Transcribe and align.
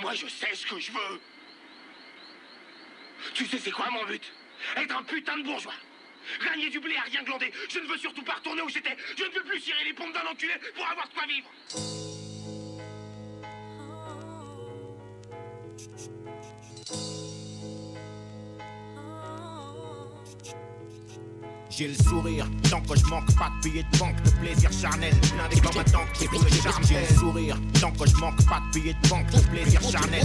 Moi, 0.00 0.14
je 0.14 0.26
sais 0.26 0.54
ce 0.54 0.66
que 0.66 0.78
je 0.78 0.92
veux. 0.92 1.20
Tu 3.34 3.46
sais, 3.46 3.58
c'est 3.58 3.70
quoi 3.70 3.90
mon 3.90 4.04
but? 4.06 4.32
Être 4.76 4.96
un 4.96 5.02
putain 5.02 5.36
de 5.36 5.42
bourgeois. 5.42 5.74
Gagner 6.44 6.70
du 6.70 6.80
blé 6.80 6.96
à 6.96 7.02
rien 7.02 7.22
glander. 7.22 7.52
Je 7.68 7.78
ne 7.80 7.86
veux 7.86 7.98
surtout 7.98 8.22
pas 8.22 8.34
retourner 8.34 8.62
où 8.62 8.68
j'étais. 8.68 8.96
Je 9.16 9.24
ne 9.24 9.30
veux 9.30 9.42
plus 9.42 9.60
cirer 9.60 9.84
les 9.84 9.92
pompes 9.92 10.12
d'un 10.14 10.26
enculé 10.30 10.54
pour 10.74 10.86
avoir 10.86 11.08
de 11.08 11.14
quoi 11.14 11.26
vivre. 11.26 11.50
J'ai 21.80 21.88
le 21.88 21.94
sourire, 21.94 22.46
tant 22.68 22.82
que 22.82 22.94
je 22.94 23.06
manque 23.06 23.34
pas 23.38 23.48
de 23.48 23.70
billets 23.70 23.86
de 23.90 23.98
banque, 23.98 24.20
de 24.22 24.30
plaisir 24.40 24.70
charnel, 24.70 25.14
blindé 25.32 25.60
comme 25.62 25.80
un 25.80 25.84
tank 25.84 26.12
qui 26.12 26.24
le. 26.24 26.38
J'ai 26.86 27.00
le 27.00 27.06
sourire, 27.16 27.56
tant 27.80 27.90
que 27.92 28.06
je 28.06 28.16
manque 28.16 28.44
pas 28.46 28.60
de 28.60 28.78
billets 28.78 28.92
de 28.92 28.99
banque, 29.10 29.26
plaisir 29.50 29.80
charnel, 29.82 30.22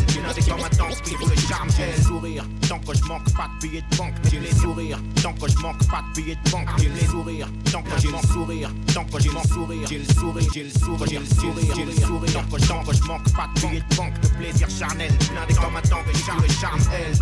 un 0.64 0.70
tank 0.78 1.02
qui 1.04 1.16
roule 1.16 1.30
le 1.30 1.36
charme. 1.36 1.70
J'ai 1.76 1.88
le 1.98 2.04
sourire, 2.04 2.46
tant 2.70 2.80
que 2.80 2.96
je 2.96 3.04
manque 3.06 3.34
pas 3.34 3.50
de 3.50 3.68
billets 3.68 3.84
de 3.90 3.98
banque, 3.98 4.14
j'ai 4.32 4.40
les 4.40 4.54
sourires, 4.54 5.00
tant 5.22 5.34
que 5.34 5.50
je 5.50 5.58
manque 5.58 5.88
pas 5.88 6.04
de 6.08 6.22
billets 6.22 6.38
de 6.46 6.50
banque, 6.52 6.70
j'ai 6.78 6.90
les 6.90 7.06
sourires, 7.08 7.50
tant 7.72 7.82
que 7.82 8.00
j'ai 8.00 8.10
mon 8.10 8.22
sourire, 8.22 8.72
tant 8.94 9.04
que 9.06 9.20
j'ai 9.20 9.30
mon 9.30 9.44
sourire, 9.44 9.88
j'ai 9.90 9.98
le 9.98 10.14
sourire, 10.14 10.50
j'ai 10.54 10.64
le 10.64 10.70
sourire, 10.70 11.08
j'ai 11.10 11.20
le 11.20 11.26
sourire, 11.26 11.74
j'ai 11.76 11.86
le 11.86 11.92
sourire, 11.92 12.34
tant 12.34 12.84
que, 12.84 12.94
je 12.94 13.04
manque 13.04 13.34
pas 13.34 13.50
de 13.56 13.62
billets 13.62 13.84
de 13.90 13.96
banque, 13.96 14.20
de 14.22 14.28
plaisir 14.28 14.70
charnel, 14.70 15.12
blindé 15.32 15.54
comme 15.56 15.76
un 15.76 15.82
tank 15.82 16.06
roule 16.14 16.36
le 16.42 16.54
charme. 16.54 16.80
Elle, 16.94 17.18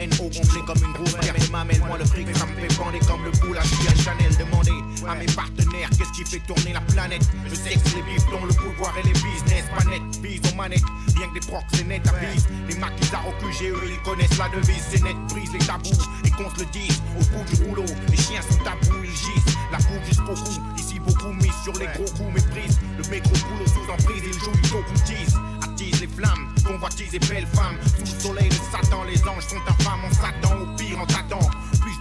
INO 0.00 0.30
gonflé 0.30 0.60
comme 0.66 0.78
une 0.78 0.92
grosse 0.92 1.14
pierre, 1.14 1.34
m'amène-moi 1.50 1.98
le 1.98 2.04
fric, 2.04 2.28
ça 2.36 2.46
me 2.46 2.54
fait 2.54 2.74
bander 2.78 3.00
comme 3.00 3.24
le 3.24 3.30
boule 3.40 3.58
à 3.58 3.62
Chanel. 3.62 4.30
Demandez 4.38 4.78
à 5.08 5.14
mes 5.14 5.26
partenaires 5.26 5.90
qu'est-ce 5.90 6.12
qui 6.12 6.24
fait 6.24 6.40
tourner 6.46 6.72
la 6.72 6.80
planète? 6.80 7.22
Le 7.44 7.54
sexe, 7.54 7.94
les 7.94 8.02
bifs, 8.02 8.24
le 8.30 8.54
pouvoir 8.54 8.94
et 8.98 9.02
les 9.02 9.12
business. 9.12 9.64
Net, 9.88 10.02
bise 10.20 10.40
aux 10.52 10.56
manettes, 10.56 10.82
bien 11.14 11.28
que 11.28 11.34
des 11.34 11.46
proxénètes 11.46 12.06
avisent. 12.06 12.46
Les 12.68 12.76
maquisards 12.76 13.26
au 13.26 13.32
QGE, 13.42 13.74
ils 13.88 14.02
connaissent 14.04 14.38
la 14.38 14.48
devise. 14.48 14.84
C'est 14.90 15.02
net, 15.02 15.16
brise 15.30 15.52
les 15.52 15.58
tabous 15.58 16.02
et 16.24 16.30
qu'on 16.30 16.50
se 16.50 16.60
le 16.60 16.66
dise. 16.66 17.00
Au 17.18 17.24
bout 17.24 17.44
du 17.50 17.64
rouleau, 17.64 17.84
les 18.10 18.16
chiens 18.16 18.42
sont 18.42 18.58
tabous, 18.62 19.02
ils 19.02 19.10
gisent. 19.10 19.56
La 19.72 19.78
coupe 19.78 20.04
jusqu'au 20.06 20.34
cou, 20.34 20.62
ici 20.78 21.00
beaucoup 21.00 21.32
mis 21.32 21.50
sur 21.64 21.72
les 21.74 21.86
gros 21.86 22.10
coups, 22.16 22.32
méprise. 22.34 22.78
Le 22.96 23.04
métro 23.10 23.32
boulot 23.48 23.66
sous 23.66 23.90
emprise, 23.90 24.22
il 24.24 24.38
joue, 24.38 24.52
il 24.62 24.68
flammes, 26.18 26.48
convoitise 26.66 27.14
et 27.14 27.18
belles 27.20 27.46
femmes. 27.54 27.78
Sous 28.04 28.14
le 28.14 28.20
soleil 28.20 28.48
de 28.48 28.54
Satan, 28.54 29.04
les 29.04 29.20
anges 29.22 29.46
sont 29.46 29.62
infâmes. 29.68 30.00
On 30.04 30.12
s'attend 30.12 30.60
au 30.60 30.76
pire 30.76 30.98
en 31.00 31.06
t'attend. 31.06 31.50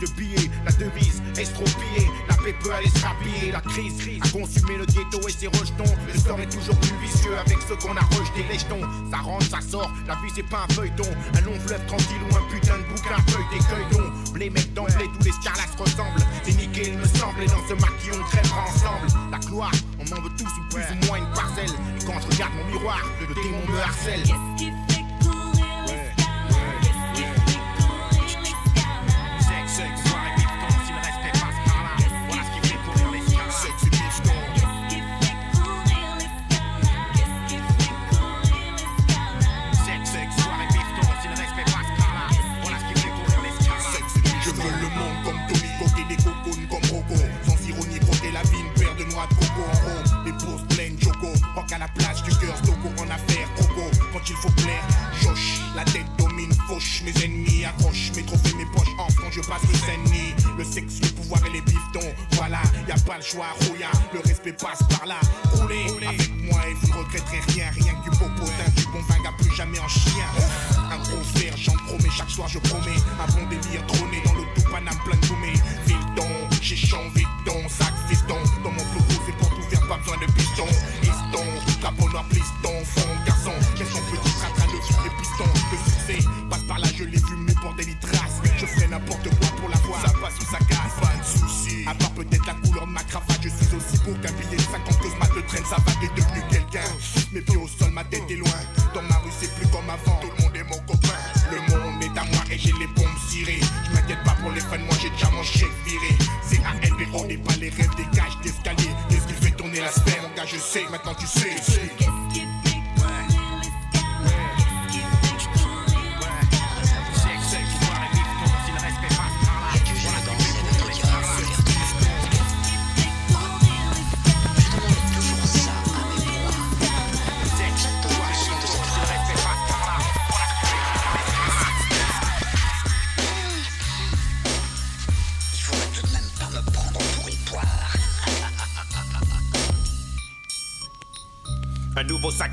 De 0.02 0.06
billets, 0.16 0.52
la 0.64 0.72
devise 0.73 1.23
estropiée. 1.40 2.08
La 2.30 2.36
paix 2.36 2.53
peut 2.62 2.72
aller 2.72 2.90
se 2.90 3.03
rapiller. 3.03 3.52
La 3.52 3.62
crise 3.62 3.95
a 4.22 4.30
consumé 4.30 4.78
le 4.78 4.86
ghetto 4.86 5.28
et 5.28 5.31
ses 5.31 5.48
rejetons. 5.48 5.92
Le 6.14 6.20
sort 6.20 6.39
est 6.39 6.50
toujours 6.50 6.76
plus 6.78 6.98
vicieux 7.02 7.36
avec 7.38 7.58
ceux 7.67 7.76
qu'on 7.78 7.95
a 7.95 8.02
rejetés. 8.02 8.45
Les 8.52 8.59
jetons, 8.59 8.81
ça 9.09 9.17
rentre, 9.17 9.45
ça 9.45 9.59
sort. 9.62 9.92
La 10.08 10.14
vie 10.16 10.31
c'est 10.36 10.48
pas 10.48 10.66
un 10.70 10.73
feuilleton. 10.73 11.09
Un 11.36 11.42
long 11.42 11.59
fleuve 11.66 11.84
tranquille 11.88 12.22
ou 12.30 12.36
un 12.36 12.42
putain 12.52 12.78
de 12.78 12.84
bouquin 12.84 13.17
feuille 13.28 13.48
cueillons. 13.59 14.12
Les 14.36 14.50
mecs 14.50 14.73
d'emblée, 14.73 15.09
tous 15.17 15.26
les 15.26 15.31
scarlas 15.31 15.76
ressemblent. 15.78 16.26
C'est 16.44 16.54
nickel, 16.54 16.89
il 16.89 16.98
me 16.98 17.06
semble. 17.06 17.42
Et 17.42 17.48
dans 17.48 17.67
ce 17.67 17.73
maquis, 17.73 18.11
on 18.14 18.23
crèvera 18.23 18.66
ensemble. 18.67 19.32
La 19.32 19.39
gloire, 19.39 19.72
on 20.00 20.04
m'en 20.14 20.22
veut 20.22 20.32
tous 20.38 20.45
ou 20.45 20.70
plus 20.70 20.84
ou 20.84 21.06
moins 21.08 21.17
une 21.17 21.34
parcelle. 21.34 21.73
Et 22.00 22.06
quand 22.06 22.20
je 22.22 22.28
regarde 22.36 22.54
mon 22.54 22.66
miroir, 22.72 23.02
le 23.20 23.34
démon 23.34 23.66
me 23.67 23.80
harcèle. 23.80 24.23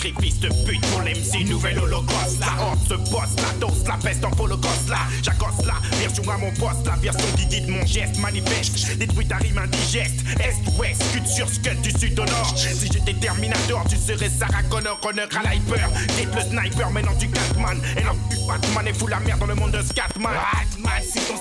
Nouveau 0.04 0.20
sacrifice 0.20 0.40
de 0.40 0.48
pute 0.66 0.86
pour 0.88 1.00
l'MC, 1.00 1.48
nouvelle 1.48 1.78
holocauste. 1.78 2.40
La 2.40 2.62
horde 2.62 2.80
se 2.86 2.94
bosse, 3.10 3.36
la 3.36 3.66
dose, 3.66 3.84
la 3.86 3.96
peste 3.96 4.24
en 4.24 4.30
holocaust 4.38 4.88
là. 4.88 4.98
À 6.26 6.38
mon 6.38 6.50
poste, 6.52 6.86
la 6.86 6.96
version 6.96 7.28
Didi 7.36 7.60
de 7.60 7.70
mon 7.70 7.84
geste 7.84 8.18
manifeste. 8.18 8.96
Détruit 8.96 9.26
ta 9.26 9.36
rime 9.36 9.58
indigeste. 9.58 10.24
Est, 10.40 10.56
ouest, 10.78 11.02
scud 11.10 11.26
sur 11.26 11.48
scud 11.48 11.80
du 11.82 11.90
sud 11.90 12.18
au 12.18 12.24
nord. 12.24 12.54
Si 12.56 12.88
j'étais 12.90 13.14
Terminator, 13.14 13.84
tu 13.88 13.96
serais 13.96 14.30
Sarah 14.30 14.62
Connor, 14.70 14.98
honneur 15.04 15.28
à 15.36 15.54
l'hyper. 15.54 15.88
Le 16.34 16.40
sniper, 16.40 16.90
maintenant 16.90 17.12
tu 17.18 17.28
Catman. 17.28 17.78
Et 17.96 18.02
non, 18.02 18.16
tu 18.30 18.36
Batman 18.48 18.88
et 18.88 18.94
fous 18.94 19.06
la 19.06 19.20
merde 19.20 19.38
dans 19.38 19.46
le 19.46 19.54
monde 19.54 19.72
de 19.72 19.82
Scatman. 19.82 20.32
Batman, 20.32 21.02
si 21.02 21.20
ton 21.20 21.34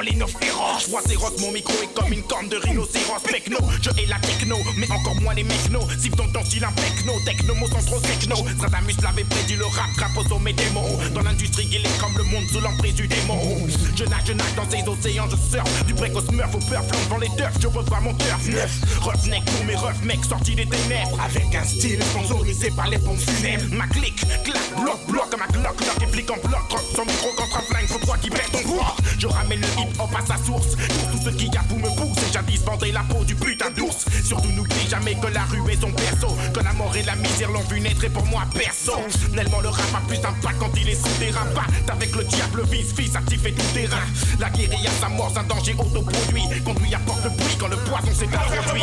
les 0.00 0.16
nos 0.16 0.26
féroces. 0.26 0.88
Moi, 0.88 1.00
c'est 1.06 1.16
rock, 1.16 1.34
mon 1.40 1.52
micro 1.52 1.72
est 1.82 1.92
comme 1.94 2.12
une 2.12 2.22
corne 2.22 2.48
de 2.48 2.56
rhinocéros. 2.56 3.22
Pecno, 3.24 3.58
je 3.82 3.90
hais 3.90 4.06
la 4.06 4.18
techno, 4.18 4.56
mais 4.76 4.90
encore 4.90 5.20
moins 5.20 5.34
les 5.34 5.44
mechnos. 5.44 5.86
Si 5.98 6.10
ton 6.10 6.26
ton 6.32 6.44
style 6.44 6.64
un 6.64 6.72
techno, 6.72 7.12
techno, 7.24 7.54
mots 7.54 7.68
sont 7.68 7.84
trop 7.86 8.00
techno. 8.00 8.36
Stradamus 8.56 8.96
l'avait 9.02 9.24
prédit 9.24 9.56
le 9.56 9.66
rap, 9.66 9.90
rap 9.98 10.16
au 10.16 10.28
sommet 10.28 10.52
des 10.52 10.68
mots. 10.70 10.98
Dans 11.14 11.22
l'industrie, 11.22 11.68
il 11.70 11.84
est 11.84 11.98
comme 12.00 12.16
le 12.16 12.24
monde 12.24 12.44
sous 12.50 12.60
l'emprise 12.60 12.94
du 12.94 13.06
démon. 13.06 13.66
Nage, 14.12 14.26
je 14.26 14.32
nage 14.32 14.54
dans 14.54 14.68
ces 14.70 14.88
océans, 14.88 15.28
je 15.30 15.36
surfe. 15.36 15.86
Du 15.86 15.94
précoce 15.94 16.30
meurtre 16.32 16.56
au 16.56 16.60
peur, 16.70 16.82
devant 17.04 17.18
les 17.18 17.28
turfs, 17.36 17.58
je 17.60 17.66
revois 17.66 18.00
mon 18.00 18.14
turf 18.14 18.46
neuf. 18.48 18.80
Roughneck 19.00 19.44
pour 19.44 19.64
mes 19.64 19.76
refs, 19.76 20.02
mecs 20.02 20.24
sortis 20.24 20.54
des 20.54 20.66
ténèbres. 20.66 21.18
Avec 21.20 21.54
un 21.54 21.64
style 21.64 22.02
sponsorisé 22.02 22.70
par 22.70 22.88
les 22.88 22.98
pompes 22.98 23.18
funèbres. 23.18 23.74
Ma 23.74 23.86
clique, 23.86 24.24
clac, 24.44 24.62
bloc, 24.80 24.98
bloc, 25.08 25.30
comme 25.30 25.42
un 25.42 25.52
glock, 25.52 25.80
lock 25.80 26.02
et 26.02 26.06
flic 26.06 26.30
en 26.30 26.36
bloc. 26.46 26.62
Drop 26.68 26.82
son 26.94 27.04
micro 27.04 27.28
contre 27.36 27.56
un 27.58 27.62
flingue, 27.62 27.86
faut 27.88 27.98
toi 28.04 28.16
qui 28.18 28.30
perd 28.30 28.50
ton 28.50 28.62
poids. 28.62 28.94
Je 29.18 29.26
ramène 29.26 29.60
le 29.60 29.66
hip 29.80 29.92
hop 29.98 30.10
à 30.16 30.26
sa 30.26 30.36
source. 30.44 30.76
Pour 30.76 31.10
tous 31.12 31.24
ceux 31.24 31.32
qui 31.32 31.46
y 31.46 31.56
a 31.56 31.62
pour 31.62 31.78
me 31.78 31.88
pousser, 31.88 32.32
jadis 32.32 32.62
vendait 32.62 32.92
la 32.92 33.02
peau 33.02 33.24
du 33.24 33.34
putain 33.34 33.70
d'ours. 33.70 34.04
Surtout 34.24 34.50
n'oublie 34.50 34.88
jamais 34.88 35.14
que 35.14 35.28
la 35.28 35.44
rue 35.44 35.70
est 35.70 35.80
son 35.80 35.92
perso. 35.92 36.36
Que 36.52 36.60
la 36.60 36.72
mort 36.72 36.94
et 36.96 37.02
la 37.02 37.16
misère 37.16 37.50
l'ont 37.50 37.64
vu 37.70 37.80
naître 37.80 38.04
et 38.04 38.10
pour 38.10 38.26
moi 38.26 38.42
perso. 38.54 38.92
Nellement 39.32 39.60
le 39.60 39.68
rap 39.68 39.94
a 39.94 40.06
plus 40.06 40.18
d'impact 40.18 40.58
quand 40.58 40.70
il 40.76 40.88
est 40.88 40.94
souterrain. 40.94 41.46
Batte 41.54 41.90
avec 41.90 42.14
le 42.14 42.24
diable, 42.24 42.62
vice, 42.70 42.92
fils, 42.94 43.14
actif 43.16 43.44
et 43.46 43.52
tout 43.52 43.66
terrain. 43.74 44.01
La 44.38 44.50
guérilla, 44.50 44.90
sa 45.00 45.08
mort, 45.08 45.32
un 45.36 45.42
danger 45.44 45.74
autoproduit. 45.78 46.42
Conduit 46.64 46.94
apporte 46.94 47.24
le 47.24 47.30
bruit 47.30 47.56
quand 47.58 47.68
le 47.68 47.76
poison 47.76 48.12
s'est 48.14 48.26
introduit. 48.26 48.82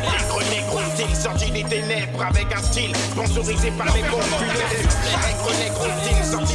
Négro, 0.00 0.40
négro, 0.50 0.80
style 0.94 1.16
sorti 1.16 1.50
des 1.50 1.64
ténèbres 1.64 2.22
avec 2.22 2.46
un 2.54 2.62
style 2.62 2.94
sponsorisé 3.12 3.70
par 3.72 3.86
les 3.94 4.02
bombes 4.02 4.22
funèbres. 4.22 4.88
Négro, 5.26 5.50
négro, 5.58 6.08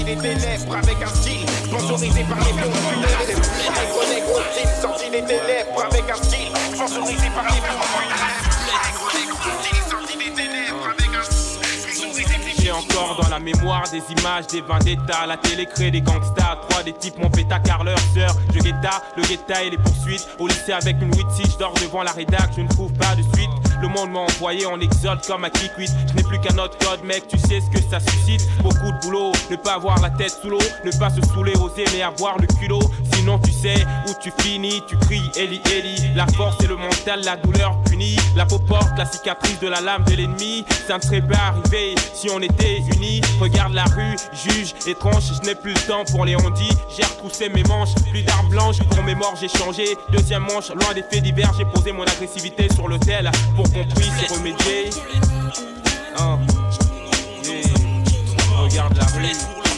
des 0.03 0.17
ténèbres 0.17 0.75
avec 0.75 0.97
un 1.01 1.15
style 1.15 1.45
sponsorisé 1.65 2.23
par 2.23 2.39
les 2.39 2.53
bons 2.53 2.73
funèbres. 2.73 3.41
Négro, 3.79 4.01
négro, 4.09 4.39
style 4.51 4.69
sorti 4.81 5.09
des 5.09 5.23
ténèbres 5.23 5.85
avec 5.89 6.03
un 6.09 6.23
style 6.23 6.51
sponsorisé 6.73 7.29
par 7.33 7.45
les 7.45 7.61
bons 7.61 8.02
dans 12.93 13.29
la 13.29 13.39
mémoire 13.39 13.83
des 13.89 14.03
images 14.19 14.47
des 14.47 14.61
vendettas, 14.61 15.25
la 15.27 15.37
télé 15.37 15.65
crée 15.65 15.89
des 15.89 16.01
gangsters, 16.01 16.59
trois 16.69 16.83
des 16.83 16.93
types 16.93 17.17
mon 17.17 17.29
péta 17.29 17.59
car 17.59 17.83
leur 17.83 17.97
sœur, 18.13 18.35
je 18.53 18.59
guetta, 18.59 19.01
le 19.17 19.23
guetta 19.23 19.63
et 19.63 19.71
les 19.71 19.77
poursuites, 19.77 20.27
au 20.39 20.47
lycée 20.47 20.73
avec 20.73 21.01
une 21.01 21.13
8 21.15 21.25
si 21.31 21.51
je 21.51 21.57
dors 21.57 21.73
devant 21.73 22.03
la 22.03 22.11
rédac, 22.11 22.51
je 22.55 22.61
ne 22.61 22.67
trouve 22.67 22.93
pas 22.93 23.15
de 23.15 23.23
suite, 23.35 23.49
le 23.83 23.89
monde 23.89 24.11
m'a 24.11 24.19
envoyé 24.19 24.65
en 24.65 24.79
exode 24.79 25.25
comme 25.27 25.43
à 25.43 25.49
Kikwit, 25.49 25.91
je 26.07 26.13
n'ai 26.13 26.23
plus 26.23 26.39
qu'un 26.39 26.57
autre 26.57 26.77
code 26.77 27.03
mec, 27.03 27.27
tu 27.27 27.37
sais 27.37 27.59
ce 27.59 27.69
que 27.69 27.83
ça 27.89 27.99
suscite, 27.99 28.47
beaucoup 28.61 28.91
de 28.91 28.99
boulot, 29.01 29.33
ne 29.51 29.57
pas 29.57 29.73
avoir 29.73 29.99
la 29.99 30.09
tête 30.09 30.33
sous 30.41 30.49
l'eau, 30.49 30.59
ne 30.85 30.91
pas 30.97 31.09
se 31.09 31.21
saouler, 31.33 31.53
oser 31.57 31.83
mais 31.93 32.01
avoir 32.01 32.37
le 32.39 32.47
culot, 32.47 32.79
sinon 33.13 33.39
tu 33.39 33.51
sais 33.51 33.85
où 34.07 34.11
tu 34.21 34.31
finis, 34.39 34.81
tu 34.87 34.95
cries 34.97 35.29
Eli 35.35 35.61
Eli, 35.75 35.95
la 36.15 36.25
force 36.27 36.63
et 36.63 36.67
le 36.67 36.77
mental, 36.77 37.23
la 37.25 37.35
douleur 37.35 37.77
punie, 37.83 38.15
la 38.37 38.45
peau 38.45 38.57
porte 38.57 38.97
la 38.97 39.05
cicatrice 39.05 39.59
de 39.59 39.67
la 39.67 39.81
lame 39.81 40.05
de 40.05 40.15
l'ennemi, 40.15 40.63
ça 40.87 40.97
ne 40.97 41.01
serait 41.01 41.21
pas 41.21 41.51
arrivé 41.51 41.95
si 42.13 42.29
on 42.29 42.39
était 42.39 42.77
unis. 42.95 43.19
Regarde 43.41 43.73
la 43.73 43.83
rue, 43.83 44.15
juge, 44.33 44.73
étrange, 44.87 45.23
je 45.33 45.45
n'ai 45.45 45.55
plus 45.55 45.73
le 45.73 45.79
temps 45.87 46.05
pour 46.11 46.23
les 46.23 46.35
ondits. 46.37 46.77
J'ai 46.95 47.03
retroussé 47.03 47.49
mes 47.49 47.63
manches, 47.63 47.95
plus 48.11 48.21
d'armes 48.23 48.49
blanches 48.49 48.81
pour 48.89 49.03
mes 49.03 49.15
morts, 49.15 49.35
j'ai 49.39 49.49
changé. 49.49 49.97
Deuxième 50.11 50.43
manche, 50.43 50.69
loin 50.69 50.93
des 50.93 51.03
faits 51.03 51.23
divers, 51.23 51.51
j'ai 51.57 51.65
posé 51.65 51.91
mon 51.91 52.03
agressivité 52.03 52.67
sur 52.73 52.87
l'autel 52.87 53.29
pour 53.55 53.67
qu'on 53.73 53.85
puisse 53.95 54.31
remédier. 54.31 54.89
Hein. 56.19 56.39
Yeah. 57.43 57.63
Regarde 58.57 58.97
la 58.97 59.05
rue. 59.05 59.25
Hein. 59.25 59.73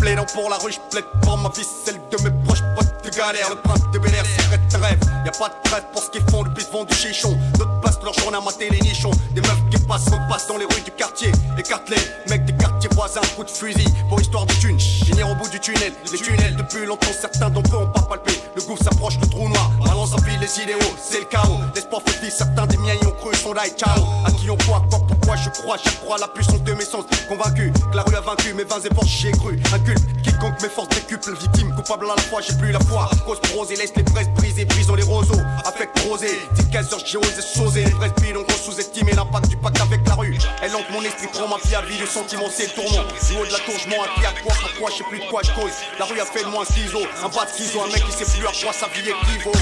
Plaidant 0.00 0.26
pour 0.34 0.50
la 0.50 0.56
rue, 0.56 0.72
je 0.72 0.80
plaide 0.90 1.04
pour 1.22 1.38
ma 1.38 1.48
vie, 1.50 1.62
celle 1.84 1.94
de 2.10 2.22
mes 2.24 2.44
proches 2.44 2.62
potes 2.74 3.04
de 3.04 3.10
galère. 3.16 3.50
Le 3.50 3.54
prince 3.54 3.82
de 3.92 3.98
Bel 4.00 4.12
Air, 4.12 4.24
de 4.24 4.76
rêve. 4.76 4.98
Y 5.24 5.28
a 5.28 5.30
pas 5.30 5.48
de 5.48 5.54
trêve 5.62 5.84
pour 5.92 6.02
ce 6.02 6.10
qu'ils 6.10 6.28
font, 6.28 6.42
le 6.42 6.50
bis 6.50 6.68
vend 6.72 6.82
du 6.82 6.92
chichon. 6.92 7.38
Passent 7.82 8.02
leur 8.02 8.14
journée 8.14 8.38
à 8.38 8.40
mater 8.40 8.70
les 8.70 8.80
nichons. 8.80 9.10
Des 9.34 9.40
meufs 9.40 9.62
qui 9.70 9.78
passent, 9.86 10.08
repassent 10.08 10.46
dans 10.46 10.56
les 10.56 10.64
rues 10.64 10.82
du 10.84 10.90
quartier. 10.92 11.30
Écartelés, 11.58 12.00
mecs 12.28 12.44
des 12.44 12.54
quartiers 12.54 12.81
voisins, 12.94 13.20
coup 13.36 13.44
de 13.44 13.50
fusil 13.50 13.86
pour 14.08 14.20
histoire 14.20 14.46
de 14.46 14.52
thunes. 14.54 14.80
Finir 14.80 15.30
au 15.30 15.34
bout 15.34 15.48
du 15.48 15.60
tunnel, 15.60 15.92
les 16.10 16.18
tunnels 16.18 16.56
depuis 16.56 16.86
longtemps, 16.86 17.12
certains 17.18 17.50
d'entre 17.50 17.74
eux 17.74 17.82
ont 17.82 17.92
pas 17.92 18.02
palpé. 18.02 18.32
Le 18.54 18.62
gouffre 18.62 18.82
s'approche, 18.82 19.18
le 19.20 19.26
trou 19.28 19.48
noir, 19.48 19.70
balance 19.84 20.12
en 20.14 20.18
file 20.18 20.38
les 20.40 20.62
idéaux, 20.62 20.78
c'est 21.00 21.20
le 21.20 21.24
chaos. 21.26 21.58
L'espoir 21.74 22.02
fait 22.06 22.30
certains 22.30 22.66
des 22.66 22.76
miens 22.76 22.94
y 23.00 23.06
ont 23.06 23.12
cru, 23.12 23.34
sont 23.34 23.52
là 23.52 23.66
et 23.66 23.70
ciao. 23.70 24.02
À 24.24 24.30
qui 24.32 24.50
on 24.50 24.56
croit, 24.56 24.82
quoi, 24.90 25.00
pourquoi 25.06 25.36
je 25.36 25.50
crois, 25.50 25.76
chaque 25.78 26.00
croix 26.00 26.18
la 26.18 26.28
puissance 26.28 26.62
de 26.62 26.72
mes 26.72 26.84
sens. 26.84 27.04
Convaincu 27.28 27.72
que 27.90 27.96
la 27.96 28.02
rue 28.02 28.16
a 28.16 28.20
vaincu 28.20 28.54
mes 28.54 28.64
vins 28.64 28.80
et 28.80 28.94
forces, 28.94 29.08
j'y 29.08 29.28
ai 29.28 29.32
cru. 29.32 29.58
Inculte, 29.72 30.22
quiconque 30.22 30.60
mes 30.62 30.68
forces 30.68 30.88
décuple, 30.88 31.34
victime, 31.34 31.74
coupable 31.74 32.06
à 32.10 32.16
la 32.16 32.22
fois, 32.22 32.40
j'ai 32.40 32.56
plus 32.56 32.72
la 32.72 32.80
foi. 32.80 33.08
Cause 33.26 33.40
prosée, 33.40 33.76
laisse 33.76 33.92
les 33.96 34.02
braises 34.02 34.28
brisées, 34.36 34.64
brisons 34.64 34.94
les 34.94 35.02
roseaux. 35.02 35.40
Affect 35.64 35.98
rosé, 36.00 36.28
10 36.56 36.66
15 36.70 36.92
heures, 36.92 37.02
j'ai 37.04 37.18
osé 37.18 37.42
sauser. 37.42 37.84
Les 37.84 37.90
braises 37.90 38.14
bidons, 38.20 38.44
on 38.48 38.70
sous-estimé 38.70 39.12
l'impact 39.12 39.48
du 39.48 39.56
pacte 39.56 39.80
avec 39.80 40.06
la 40.06 40.14
rue. 40.14 40.36
Elle 40.62 40.74
hante 40.74 40.90
mon 40.90 41.02
esprit, 41.02 41.28
prend 41.32 41.48
ma 41.48 41.56
vie 41.64 41.74
à 41.74 41.82
vie, 41.82 41.98
le 41.98 42.06
sentiment 42.06 42.46
c'est 42.50 42.74
tourment. 42.82 43.04
Haut 43.38 43.46
de 43.46 43.52
la 43.52 43.58
tour, 43.60 43.74
je 43.78 43.88
m'en 43.88 44.02
à 44.02 44.08
quoi, 44.08 44.52
pourquoi, 44.60 44.90
je 44.90 44.96
sais 44.96 45.04
plus 45.04 45.20
de 45.20 45.24
quoi 45.24 45.40
je 45.42 45.50
cause. 45.52 45.72
La 45.98 46.04
rue 46.04 46.20
a 46.20 46.24
fait 46.24 46.44
de 46.44 46.48
moi 46.48 46.64
un 46.68 46.72
ciseau, 46.72 47.00
un 47.22 47.28
bas 47.28 47.46
de 47.46 47.50
ciseau, 47.50 47.82
un 47.82 47.86
mec 47.86 48.04
qui 48.04 48.12
sait 48.12 48.38
plus 48.38 48.46
à 48.46 48.52
quoi 48.52 48.72
sa 48.72 48.88
vie 48.88 49.08
équivaut. 49.08 49.52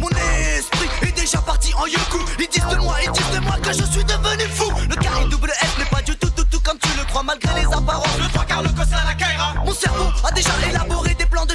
Mon 0.00 0.08
esprit 0.08 0.88
est 1.02 1.12
déjà 1.12 1.38
parti 1.38 1.74
en 1.74 1.86
yoku 1.86 2.18
Ils 2.38 2.48
disent 2.48 2.66
de 2.66 2.76
moi, 2.76 2.96
ils 3.02 3.10
disent 3.10 3.30
de 3.34 3.40
moi 3.40 3.56
que 3.62 3.72
je 3.72 3.84
suis 3.84 4.04
devenu 4.04 4.44
fou 4.54 4.70
Le 4.88 4.96
carré 4.96 5.24
double 5.30 5.50
S 5.50 5.78
n'est 5.78 5.84
pas 5.86 6.02
du 6.02 6.16
tout 6.16 6.30
tout 6.30 6.44
tout 6.50 6.60
comme 6.60 6.78
tu 6.78 6.88
le 6.96 7.04
crois 7.04 7.22
Malgré 7.22 7.60
les 7.60 7.66
apparences 7.66 8.18
Le 8.18 8.28
trois 8.28 8.44
quarts 8.44 8.62
le 8.62 8.68
cossin 8.70 8.96
à 8.96 9.06
la 9.06 9.14
Kaira 9.14 9.54
Mon 9.64 9.72
cerveau 9.72 10.06
a 10.24 10.30
déjà 10.32 10.50
élaboré 10.68 11.05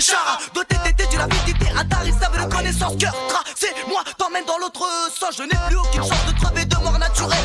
chara 0.01 0.37
Doté 0.53 0.75
d'été 0.83 1.07
d'une 1.07 1.21
avidité 1.21 1.69
intarissable 1.77 2.43
de 2.43 2.53
connaissances 2.53 2.97
Cœur 2.97 3.13
tracé, 3.29 3.67
moi 3.87 4.03
t'emmène 4.17 4.45
dans 4.45 4.57
l'autre 4.57 4.87
sens 5.17 5.35
Je 5.37 5.43
n'ai 5.43 5.59
plus 5.67 5.77
aucune 5.77 6.03
chance 6.03 6.25
de 6.27 6.39
crever 6.39 6.65
de 6.65 6.75
mort 6.77 6.97
naturelle. 6.97 7.37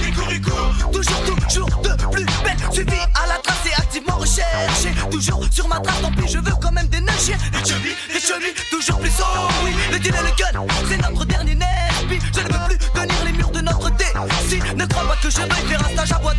Toujours, 0.93 1.23
toujours 1.49 1.83
de 1.83 2.11
plus 2.11 2.25
belle. 2.43 2.57
Suivi 2.73 2.97
à 3.15 3.27
la 3.27 3.39
trace 3.43 3.67
et 3.67 3.75
activement 3.81 4.17
recherché. 4.17 4.95
Toujours 5.11 5.43
sur 5.51 5.69
ma 5.69 5.81
trace, 5.81 6.01
tant 6.01 6.11
pis 6.13 6.29
je 6.29 6.39
veux 6.39 6.55
quand 6.61 6.73
même 6.73 6.89
déneiger 6.89 7.37
Les 7.53 7.65
chevilles, 7.65 7.97
les 8.13 8.21
chevilles, 8.21 8.55
toujours 8.71 8.99
plus 8.99 9.13
oh 9.21 9.49
oui 9.65 9.73
Le 9.93 9.99
deal 9.99 10.15
le 10.15 10.31
gun, 10.37 10.67
c'est 10.89 10.97
notre 10.97 11.25
dernier 11.25 11.55
Nesby 11.55 12.19
Je 12.35 12.41
ne 12.41 12.53
veux 12.53 12.69
plus 12.69 12.79
tenir 12.79 13.25
les 13.25 13.33
murs 13.33 13.51
de 13.51 13.61
notre 13.61 13.91
thé 13.97 14.07
Si, 14.49 14.61
ne 14.75 14.87
crois 14.87 15.07
pas 15.07 15.17
que 15.17 15.31
je 15.31 15.41
vais 15.41 15.69
faire 15.69 15.87
un 15.87 15.93
stage 15.93 16.13
à 16.13 16.19
bois 16.19 16.35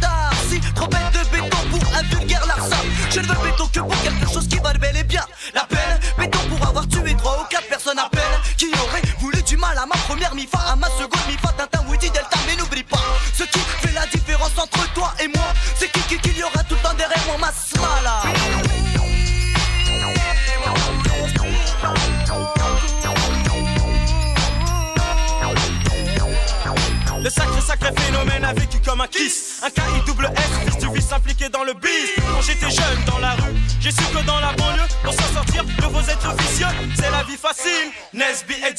Un 29.19 29.69
KI 29.71 30.05
double 30.05 30.29
S, 30.35 30.69
fils 30.69 30.77
du 30.77 30.93
vice 30.93 31.11
impliqué 31.11 31.49
dans 31.49 31.63
le 31.63 31.73
biz. 31.73 31.89
Quand 32.17 32.41
j'étais 32.41 32.69
jeune 32.69 33.03
dans 33.07 33.17
la 33.17 33.31
rue, 33.31 33.55
j'ai 33.81 33.89
su 33.89 34.03
que 34.13 34.23
dans 34.27 34.39
la 34.39 34.51
banlieue 34.53 34.87
Pour 35.03 35.13
s'en 35.13 35.33
sortir 35.33 35.63
de 35.63 35.85
vos 35.85 36.01
êtres 36.01 36.35
vicieux 36.37 36.67
C'est 36.95 37.09
la 37.09 37.23
vie 37.23 37.37
facile, 37.37 37.91
Nesby 38.13 38.53
et 38.53 38.73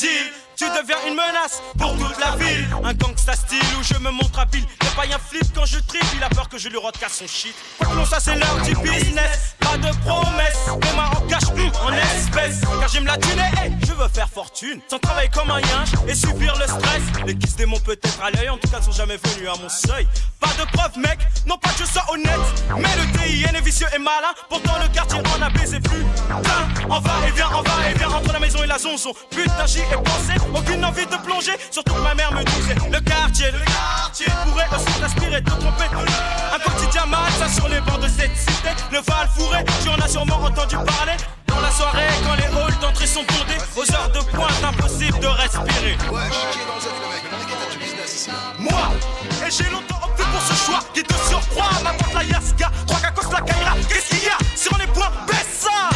deviens 0.80 0.96
une 1.06 1.14
menace 1.14 1.62
pour 1.78 1.92
toute 1.97 2.18
la 2.20 2.37
ville. 2.37 2.66
Un 2.85 2.94
gangsta 2.94 3.35
style 3.35 3.62
où 3.78 3.82
je 3.82 3.99
me 3.99 4.11
montre 4.11 4.38
habile. 4.38 4.64
Le 4.80 4.97
païen 4.97 5.18
flip 5.18 5.44
quand 5.54 5.64
je 5.64 5.78
tripe. 5.78 6.04
Il 6.14 6.23
a 6.23 6.28
peur 6.28 6.49
que 6.49 6.58
je 6.58 6.68
lui 6.68 6.78
casse 7.00 7.18
son 7.18 7.26
shit. 7.26 7.54
Non 7.94 8.04
ça 8.04 8.18
c'est 8.20 8.35
l'heure 8.35 8.61
du 8.62 8.75
business. 8.76 9.56
Pas 9.61 9.76
de 9.76 9.90
promesses 10.04 10.66
Les 10.66 10.99
en 10.99 11.26
cash, 11.28 11.49
hum, 11.49 11.70
en 11.85 11.92
espèces. 11.92 12.61
Car 12.80 12.88
j'aime 12.88 13.06
la 13.06 13.16
thune 13.16 13.38
et 13.38 13.61
hey, 13.61 13.73
je 13.87 13.92
veux 13.92 14.08
faire 14.08 14.28
fortune. 14.28 14.80
Sans 14.88 14.99
travailler 14.99 15.30
comme 15.30 15.50
un 15.50 15.61
yinche 15.61 15.90
et 16.06 16.14
subir 16.14 16.54
le 16.56 16.66
stress. 16.66 17.02
Les 17.26 17.37
kiss 17.37 17.56
démons 17.56 17.80
peut-être 17.80 18.23
à 18.23 18.30
l'œil. 18.30 18.49
En 18.49 18.58
tout 18.58 18.68
cas 18.68 18.78
ne 18.78 18.85
sont 18.85 18.92
jamais 18.92 19.16
venus 19.16 19.49
à 19.49 19.61
mon 19.61 19.68
seuil. 19.68 20.06
Pas 20.40 20.50
de 20.58 20.70
preuve 20.76 20.97
mec, 20.99 21.18
non 21.47 21.58
pas 21.58 21.70
que 21.70 21.80
je 21.80 21.85
sois 21.85 22.04
honnête. 22.12 22.30
Mais 22.76 22.88
le 22.97 23.18
TIN 23.18 23.54
est 23.54 23.64
vicieux 23.64 23.88
et 23.94 23.99
malin. 23.99 24.32
Pourtant 24.49 24.78
le 24.80 24.88
quartier 24.94 25.18
en 25.18 25.42
a 25.42 25.50
baisé 25.50 25.80
plus 25.80 26.04
Putain, 26.28 26.68
on 26.88 27.00
va 27.00 27.12
et 27.26 27.30
vient, 27.32 27.49
on 27.52 27.62
va 27.62 27.90
et 27.90 27.94
vient 27.94 28.11
Entre 28.11 28.32
la 28.32 28.38
maison 28.38 28.62
et 28.62 28.66
la 28.66 28.78
zonzon. 28.78 29.12
Putain 29.30 29.66
j'y 29.66 29.80
ai 29.80 29.97
pensé 30.04 30.38
aucune 30.68 30.84
envie 30.84 31.06
de 31.06 31.16
plonger, 31.16 31.52
surtout 31.70 31.94
que 31.94 32.00
ma 32.00 32.14
mère 32.14 32.32
me 32.32 32.44
disait 32.44 32.75
Le 32.90 33.00
quartier, 33.00 33.46
le 33.50 33.64
quartier 33.64 34.26
pourrait 34.44 34.66
aussi 34.75 35.00
t'inspirer, 35.00 35.42
te 35.42 35.50
tromper 35.50 35.84
Un 36.54 36.58
quotidien 36.58 37.06
malsain 37.06 37.48
sur 37.48 37.68
les 37.68 37.80
bords 37.80 37.98
de 37.98 38.08
cette 38.08 38.37
cité 38.37 38.70
Le 38.92 38.98
Val 38.98 39.28
fourré, 39.37 39.64
tu 39.82 39.88
en 39.88 39.94
as 39.96 40.08
sûrement 40.08 40.37
entendu 40.42 40.76
parler. 40.76 41.16
Dans 41.46 41.60
la 41.60 41.70
soirée, 41.70 42.08
quand 42.25 42.34
les 42.34 42.44
halls 42.44 42.78
d'entrée 42.80 43.06
sont 43.06 43.22
bondés 43.22 43.58
Aux 43.76 43.94
heures 43.94 44.10
de 44.10 44.20
pointe, 44.37 44.64
impossible 44.64 45.18
de 45.20 45.26
respirer. 45.26 45.98
Moi, 48.58 48.72
et 49.46 49.50
j'ai 49.50 49.70
longtemps 49.70 50.00
opté 50.04 50.22
pour 50.25 50.42
ce 50.42 50.64
choix 50.64 50.80
Qui 50.92 51.02
te 51.02 51.14
surcroît, 51.28 51.70
ma 51.82 51.92
porte 51.92 52.14
la 52.14 52.25
Yaska 52.25 52.70
Trois 52.87 53.00
cacos 53.00 53.32
la 53.32 53.40
Kaira, 53.40 53.75
qu'est-ce 53.88 54.08
qu'il 54.08 54.25
y 54.25 54.28
a 54.28 54.38
Sur 54.56 54.76
les 54.78 54.87
points, 54.88 55.10
baisse 55.26 55.60
ça 55.60 55.88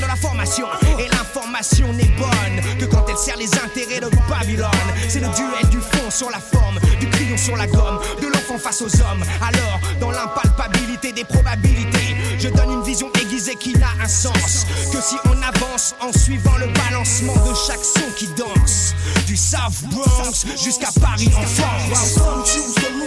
de 0.00 0.06
la 0.06 0.16
formation. 0.16 0.66
Et 0.98 1.08
l'information 1.08 1.92
n'est 1.92 2.12
bonne 2.18 2.78
que 2.78 2.84
quand 2.86 3.04
elle 3.08 3.16
sert 3.16 3.36
les 3.36 3.52
intérêts 3.54 4.00
de 4.00 4.10
Babylone. 4.28 4.70
C'est 5.08 5.20
le 5.20 5.28
duel 5.28 5.68
du 5.70 5.78
fond 5.78 6.10
sur 6.10 6.30
la 6.30 6.38
forme, 6.38 6.78
du 6.98 7.08
crayon 7.08 7.36
sur 7.36 7.56
la 7.56 7.66
gomme, 7.66 8.00
de 8.20 8.26
l'enfant 8.26 8.58
face 8.58 8.82
aux 8.82 8.94
hommes. 9.02 9.24
Alors, 9.40 9.80
dans 10.00 10.10
l'impalpabilité 10.10 11.12
des 11.12 11.24
probabilités, 11.24 12.16
je 12.38 12.48
donne 12.48 12.72
une 12.72 12.82
vision 12.82 13.10
aiguisée 13.20 13.56
qui 13.56 13.72
n'a 13.74 13.90
un 14.02 14.08
sens 14.08 14.66
que 14.92 15.00
si 15.00 15.16
on 15.26 15.42
avance 15.42 15.94
en 16.00 16.12
suivant 16.12 16.56
le 16.58 16.66
balancement 16.66 17.34
de 17.34 17.54
chaque 17.54 17.84
son 17.84 18.10
qui 18.16 18.28
danse. 18.28 18.94
Du 19.26 19.36
South 19.36 19.82
Bronx 19.90 20.46
jusqu'à 20.56 20.90
Paris 21.00 21.30
en 21.36 21.42
France. 21.42 22.18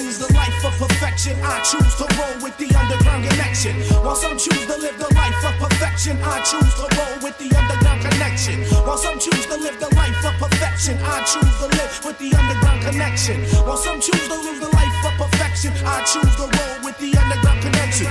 Choose 0.03 0.19
the 0.19 0.33
life 0.33 0.65
of 0.65 0.73
perfection, 0.77 1.35
I 1.41 1.63
choose 1.63 1.95
to 1.95 2.05
roll 2.19 2.35
with 2.43 2.57
the 2.57 2.67
underground 2.75 3.23
connection. 3.29 3.75
While 4.03 4.15
some 4.15 4.37
choose 4.37 4.65
to 4.67 4.75
live 4.75 4.97
the 4.99 5.07
life 5.15 5.39
of 5.47 5.55
perfection, 5.63 6.19
I 6.21 6.41
choose 6.43 6.73
to 6.75 6.85
roll 6.97 7.15
with 7.23 7.37
the 7.39 7.49
underground 7.55 8.01
connection. 8.03 8.59
While 8.83 8.97
some 8.97 9.17
choose 9.19 9.45
to 9.47 9.55
live 9.55 9.79
the 9.79 9.95
life 9.95 10.25
of 10.25 10.33
perfection, 10.43 10.97
I 10.99 11.23
choose 11.23 11.55
to 11.59 11.67
live 11.77 11.91
with 12.03 12.17
the 12.19 12.35
underground 12.35 12.81
connection. 12.83 13.39
While 13.63 13.77
some 13.77 14.01
choose 14.01 14.27
to 14.27 14.35
live 14.35 14.59
the 14.59 14.71
life 14.75 15.05
of 15.07 15.13
perfection, 15.23 15.71
I 15.85 16.03
choose 16.03 16.35
to 16.35 16.45
roll 16.51 16.75
with 16.83 16.97
the 16.99 17.15
underground 17.15 17.61
connection. 17.61 18.07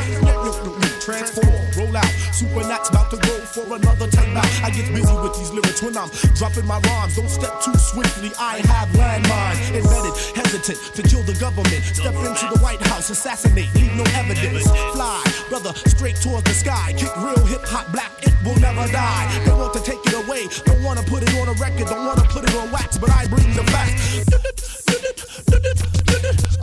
Transform, 1.00 1.60
roll 1.76 1.96
out. 1.96 2.21
Supernat's 2.32 2.88
about 2.88 3.10
to 3.10 3.16
go 3.18 3.34
for 3.44 3.76
another 3.76 4.08
time 4.08 4.36
out. 4.36 4.48
I 4.64 4.70
get 4.70 4.88
busy 4.92 5.14
with 5.14 5.36
these 5.36 5.50
lyrics 5.50 5.82
when 5.82 5.96
I'm 5.96 6.10
dropping 6.34 6.66
my 6.66 6.80
rhymes. 6.80 7.16
Don't 7.16 7.28
step 7.28 7.60
too 7.60 7.74
swiftly. 7.76 8.32
I 8.38 8.58
have 8.66 8.88
landmines 8.96 9.68
embedded, 9.68 10.16
hesitant 10.34 10.78
to 10.96 11.02
kill 11.02 11.22
the 11.22 11.34
government. 11.38 11.82
Step 11.92 12.14
into 12.14 12.46
the 12.48 12.58
White 12.60 12.80
House, 12.88 13.10
assassinate, 13.10 13.72
leave 13.74 13.94
no 13.94 14.04
evidence. 14.16 14.64
Fly, 14.92 15.22
brother, 15.48 15.72
straight 15.86 16.16
towards 16.16 16.44
the 16.44 16.54
sky. 16.54 16.94
Kick 16.96 17.14
real 17.18 17.44
hip 17.46 17.64
hop 17.66 17.92
black, 17.92 18.10
it 18.22 18.34
will 18.44 18.58
never 18.60 18.90
die. 18.90 19.28
They 19.44 19.52
want 19.52 19.74
to 19.74 19.80
take 19.80 20.00
it 20.06 20.14
away, 20.14 20.48
don't 20.64 20.82
wanna 20.82 21.02
put 21.02 21.22
it 21.22 21.34
on 21.36 21.48
a 21.48 21.54
record, 21.60 21.86
don't 21.86 22.06
wanna 22.06 22.24
put 22.28 22.44
it 22.48 22.54
on 22.54 22.70
wax, 22.72 22.98
but 22.98 23.10
I 23.10 23.26
bring 23.26 23.52
the 23.54 23.64
facts. 23.70 24.24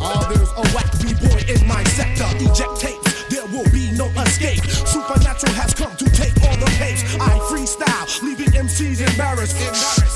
Ah, 0.02 0.26
there's 0.34 0.50
a 0.50 0.64
whack 0.74 0.90
b-boy 1.02 1.40
in 1.54 1.68
my 1.68 1.84
sector. 1.96 2.26
Eject 2.40 2.80
tapes, 2.80 3.09
there 3.30 3.46
will 3.46 3.70
be 3.72 3.92
no 3.92 4.08
escape. 4.26 4.64
Supernatural 4.66 5.54
has 5.54 5.74
come 5.74 5.96
to 5.98 6.06
take 6.12 6.34
all 6.44 6.58
the 6.58 6.70
pace. 6.78 7.04
I 7.20 7.38
freestyle, 7.50 8.08
leaving 8.22 8.50
MCs 8.50 9.02
embarrassed. 9.02 9.56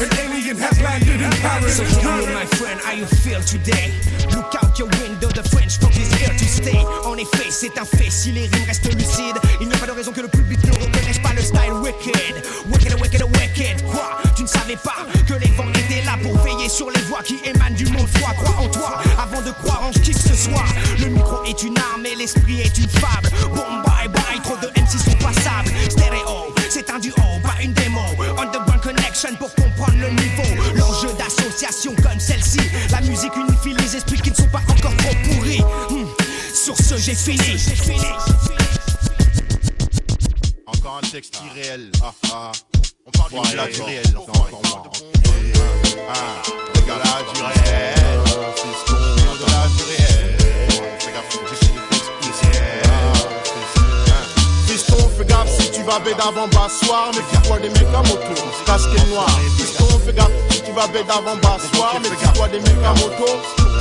An 0.02 0.10
alien 0.20 0.58
has 0.58 0.82
landed 0.82 1.22
in 1.22 1.32
Paris. 1.42 1.78
So 1.78 1.86
tell 2.02 2.18
me, 2.18 2.34
my 2.34 2.46
friend, 2.58 2.80
how 2.82 2.94
you 2.94 3.06
feel 3.06 3.42
today? 3.42 3.94
Look 4.36 4.54
out 4.62 4.78
your 4.80 4.90
window, 5.02 5.30
the 5.30 5.44
French 5.50 5.78
funk 5.78 5.96
is 5.98 6.12
here 6.14 6.34
to 6.34 6.46
stay. 6.46 6.80
En 7.06 7.18
effet, 7.18 7.52
c'est 7.52 7.78
un 7.78 7.86
fait, 7.86 8.10
si 8.10 8.32
les 8.32 8.48
rimes 8.48 8.66
restent 8.68 8.94
lucides, 8.94 9.38
il 9.62 9.68
n'y 9.68 9.74
a 9.74 9.78
pas 9.78 9.88
de 9.88 9.92
raison 9.92 10.12
que 10.12 10.22
le 10.22 10.28
public 10.28 10.64
ne 10.66 10.74
reconnaisse 10.74 11.20
pas 11.20 11.34
le 11.34 11.42
style 11.42 11.74
wicked. 11.82 12.44
Wicked, 12.72 12.94
wicked, 13.00 13.24
wicked. 13.24 13.84
Quoi 13.92 14.18
Tu 14.36 14.44
ne 14.44 14.48
savais 14.48 14.78
pas 14.78 15.06
que 15.28 15.34
les 15.36 15.52
vents 15.52 15.73
T'es 15.90 16.02
là 16.04 16.18
pour 16.22 16.38
veiller 16.40 16.70
sur 16.70 16.90
les 16.90 17.02
voix 17.04 17.22
qui 17.24 17.40
émanent 17.44 17.76
du 17.76 17.86
monde 17.88 18.08
froid. 18.08 18.34
Crois 18.34 18.64
en 18.64 18.70
toi 18.70 19.02
avant 19.22 19.42
de 19.42 19.52
croire 19.52 19.84
en 19.84 19.92
qui 19.92 20.12
que 20.12 20.20
ce 20.20 20.36
soit. 20.36 20.66
Le 21.00 21.08
micro 21.08 21.44
est 21.46 21.64
une 21.64 21.78
arme 21.78 22.06
et 22.06 22.16
l'esprit 22.16 22.62
est 22.62 22.78
une 22.78 22.90
fable. 22.90 23.30
Bon 23.54 23.82
bye 23.86 24.08
bye, 24.08 24.42
trop 24.44 24.58
de 24.58 24.68
MC 24.80 25.00
sont 25.00 25.18
passables. 25.18 25.72
Stéréo, 25.90 26.54
c'est 26.70 26.90
un 26.90 27.00
duo, 27.00 27.16
pas 27.42 27.62
une 27.62 27.74
démo. 27.74 28.02
Underground 28.38 28.82
connection 28.82 29.36
pour 29.40 29.54
comprendre 29.56 29.98
le 30.00 30.10
niveau. 30.10 30.64
L'enjeu 30.76 31.14
d'association 31.18 31.96
comme 31.96 32.20
celle-ci. 32.20 32.60
La 32.92 33.02
musique 33.02 33.36
unifie 33.36 33.74
les 33.74 33.96
esprits 33.96 34.22
qui 34.22 34.32
ne 34.32 34.36
sont 34.36 34.50
pas 34.50 34.62
encore 34.70 34.96
trop 34.98 35.16
pourris. 35.24 35.62
Hmm, 35.90 36.06
sur 36.54 36.76
ce, 36.78 36.98
j'ai 36.98 37.16
fini. 37.16 37.60
Encore 40.68 41.00
un 41.04 41.08
texte 41.08 41.42
irréel. 41.46 41.92
Ah 42.04 42.14
ah. 42.32 42.73
Du, 43.30 43.82
réel. 43.82 44.04
Non, 44.14 44.22
encore 44.22 44.62
moi. 44.66 44.84
Ah, 46.10 46.42
regarde 46.76 47.02
là, 47.04 47.16
du 47.34 47.42
réel. 47.42 48.20
C'est 48.56 48.64
ce 48.64 48.84
qu'on 48.92 49.36
de 49.36 49.46
là, 49.50 49.68
du 49.76 49.84
réel. 49.84 50.38
Fais 51.00 51.12
gaffe, 51.12 51.30
t'expliquer. 51.90 52.54
Fiston, 54.68 55.10
fais 55.18 55.26
gaffe 55.26 55.50
si 55.60 55.72
tu 55.72 55.84
vas 55.84 56.00
bête 56.00 56.20
avant 56.20 56.48
bassoir, 56.48 57.12
mais 57.14 57.22
fais-toi 57.32 57.60
des 57.60 57.70
mecs 57.70 57.94
à 57.96 58.02
moto, 58.04 58.42
casquette 58.66 59.08
noire. 59.10 59.40
Fiston, 59.58 60.00
fais 60.06 60.14
gaffe 60.14 60.32
si 60.52 60.62
tu 60.62 60.72
vas 60.72 60.88
bête 60.88 61.10
avant 61.10 61.38
bassoir, 61.38 61.96
mais 62.02 62.10
fais-toi 62.10 62.48
des 62.50 62.60
mecs 62.60 62.86
à 62.86 62.94
moto. 62.94 63.73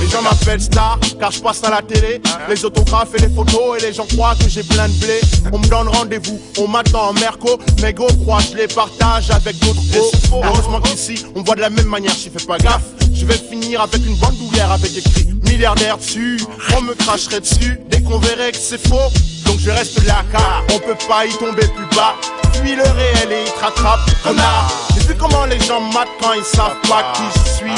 Les 0.00 0.08
gens 0.08 0.22
m'appellent 0.22 0.60
star 0.60 0.98
car 1.18 1.30
je 1.30 1.40
passe 1.40 1.64
à 1.64 1.70
la 1.70 1.82
télé. 1.82 2.20
Les 2.48 2.64
autographes 2.64 3.14
et 3.16 3.22
les 3.22 3.28
photos 3.28 3.78
et 3.78 3.86
les 3.86 3.92
gens 3.92 4.06
croient 4.06 4.34
que 4.38 4.48
j'ai 4.48 4.62
plein 4.62 4.88
de 4.88 4.92
blé. 4.94 5.20
On 5.52 5.58
me 5.58 5.66
donne 5.66 5.88
rendez-vous, 5.88 6.40
on 6.58 6.68
m'attend 6.68 7.08
en 7.08 7.12
merco. 7.14 7.58
Mes 7.80 7.94
go 7.94 8.06
croient, 8.22 8.40
je 8.40 8.56
les 8.56 8.68
partage 8.68 9.30
avec 9.30 9.58
d'autres 9.60 9.82
gros 9.90 10.42
Heureusement 10.44 10.80
qu'ici 10.80 11.24
on 11.34 11.42
voit 11.42 11.54
de 11.54 11.62
la 11.62 11.70
même 11.70 11.86
manière, 11.86 12.12
j'y 12.12 12.30
fais 12.30 12.44
pas 12.44 12.58
gaffe. 12.58 12.82
Je 13.12 13.24
vais 13.24 13.38
finir 13.38 13.80
avec 13.80 14.04
une 14.06 14.16
bande 14.16 14.36
douillère 14.36 14.70
avec 14.70 14.96
écrit 14.96 15.28
milliardaire 15.44 15.96
dessus. 15.96 16.40
On 16.76 16.82
me 16.82 16.94
cracherait 16.94 17.40
dessus 17.40 17.80
dès 17.90 18.02
qu'on 18.02 18.18
verrait 18.18 18.52
que 18.52 18.58
c'est 18.58 18.86
faux. 18.86 19.10
Donc 19.46 19.58
je 19.60 19.70
reste 19.70 20.04
là 20.06 20.24
car 20.30 20.62
on 20.74 20.78
peut 20.78 20.98
pas 21.08 21.24
y 21.24 21.32
tomber 21.38 21.66
plus 21.68 21.96
bas. 21.96 22.14
Fuis 22.52 22.76
le 22.76 22.82
réel 22.82 23.32
et 23.32 23.44
il 23.46 23.52
te 23.52 23.60
rattrape, 23.60 24.00
connard 24.22 24.93
vu 25.06 25.14
comment 25.16 25.44
les 25.46 25.60
gens 25.60 25.80
matent 25.80 26.08
quand 26.20 26.32
ils 26.32 26.44
savent 26.44 26.80
pas 26.88 27.02
qui 27.14 27.22
je 27.34 27.50
suis? 27.50 27.74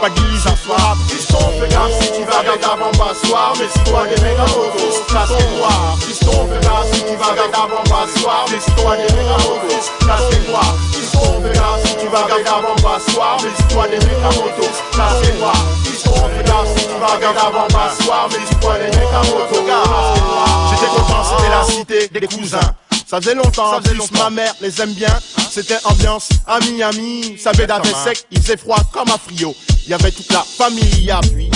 Pas 0.00 0.10
d'illusion 0.10 0.56
soir 0.56 0.96
Fiston, 1.08 1.38
fais 1.60 1.68
gaffe 1.68 1.92
si 2.00 2.12
tu 2.12 2.24
vas 2.24 2.42
bête 2.42 2.64
avant 2.64 2.90
bassoir 2.92 3.54
Mais 3.58 3.68
si 3.72 3.78
toi 3.90 4.06
des 4.06 4.20
méga 4.22 4.42
motos, 4.42 4.98
casque 5.12 5.42
noir 5.56 5.96
Fiston, 6.00 6.48
fais 6.48 6.60
gaffe 6.66 6.92
si 6.92 7.04
tu 7.04 7.16
vas 7.16 7.32
bête 7.32 7.54
avant 7.54 7.82
bassoir 7.84 8.44
Mais 8.50 8.60
si 8.60 8.70
toi 8.72 8.96
des 8.96 9.14
méga 9.14 9.36
motos, 9.44 9.84
casque 10.06 10.48
noir 10.48 10.74
Fiston, 10.92 11.42
fais 11.42 11.54
gaffe 11.54 11.86
si 11.86 11.96
tu 11.96 12.08
vas 12.08 12.24
bête 12.24 12.48
avant 12.48 12.74
bassoir 12.82 13.36
Mais 13.42 13.50
si 13.56 13.74
toi 13.74 13.88
des 13.88 13.98
méga 13.98 14.30
motos, 14.36 14.74
casque 14.96 15.34
noir 15.38 15.56
Fiston, 15.84 16.30
fais 16.36 16.44
gaffe 16.44 16.68
si 16.76 16.86
tu 16.86 16.96
vas 17.00 17.16
bête 17.16 17.38
avant 17.38 17.68
bassoir 17.68 18.28
Mais 18.30 18.46
si 18.46 18.54
toi 18.56 18.74
des 18.78 18.90
méga 18.98 19.20
motos, 19.30 19.62
casque 19.62 20.22
noir 20.22 20.70
J'étais 20.70 20.90
content, 20.90 21.22
c'était 21.24 21.50
la 21.50 21.62
cité 21.64 22.20
des 22.20 22.26
cousins 22.26 22.74
ça 23.12 23.20
faisait 23.20 23.34
longtemps, 23.34 23.74
ça 23.74 23.82
faisait 23.82 23.94
longtemps. 23.94 24.24
ma 24.24 24.30
mère 24.30 24.54
les 24.62 24.80
aime 24.80 24.94
bien. 24.94 25.14
C'était 25.50 25.76
ambiance 25.84 26.30
à 26.46 26.60
Miami. 26.60 27.36
Ça 27.38 27.50
avait 27.50 27.70
avait 27.70 27.92
sec, 27.92 28.24
il 28.30 28.40
faisait 28.40 28.56
froid 28.56 28.78
comme 28.90 29.10
à 29.10 29.18
Frio. 29.18 29.54
Il 29.84 29.90
y 29.90 29.92
avait 29.92 30.10
toute 30.10 30.32
la 30.32 30.42
famille 30.42 31.10
à 31.10 31.20
puis. 31.20 31.50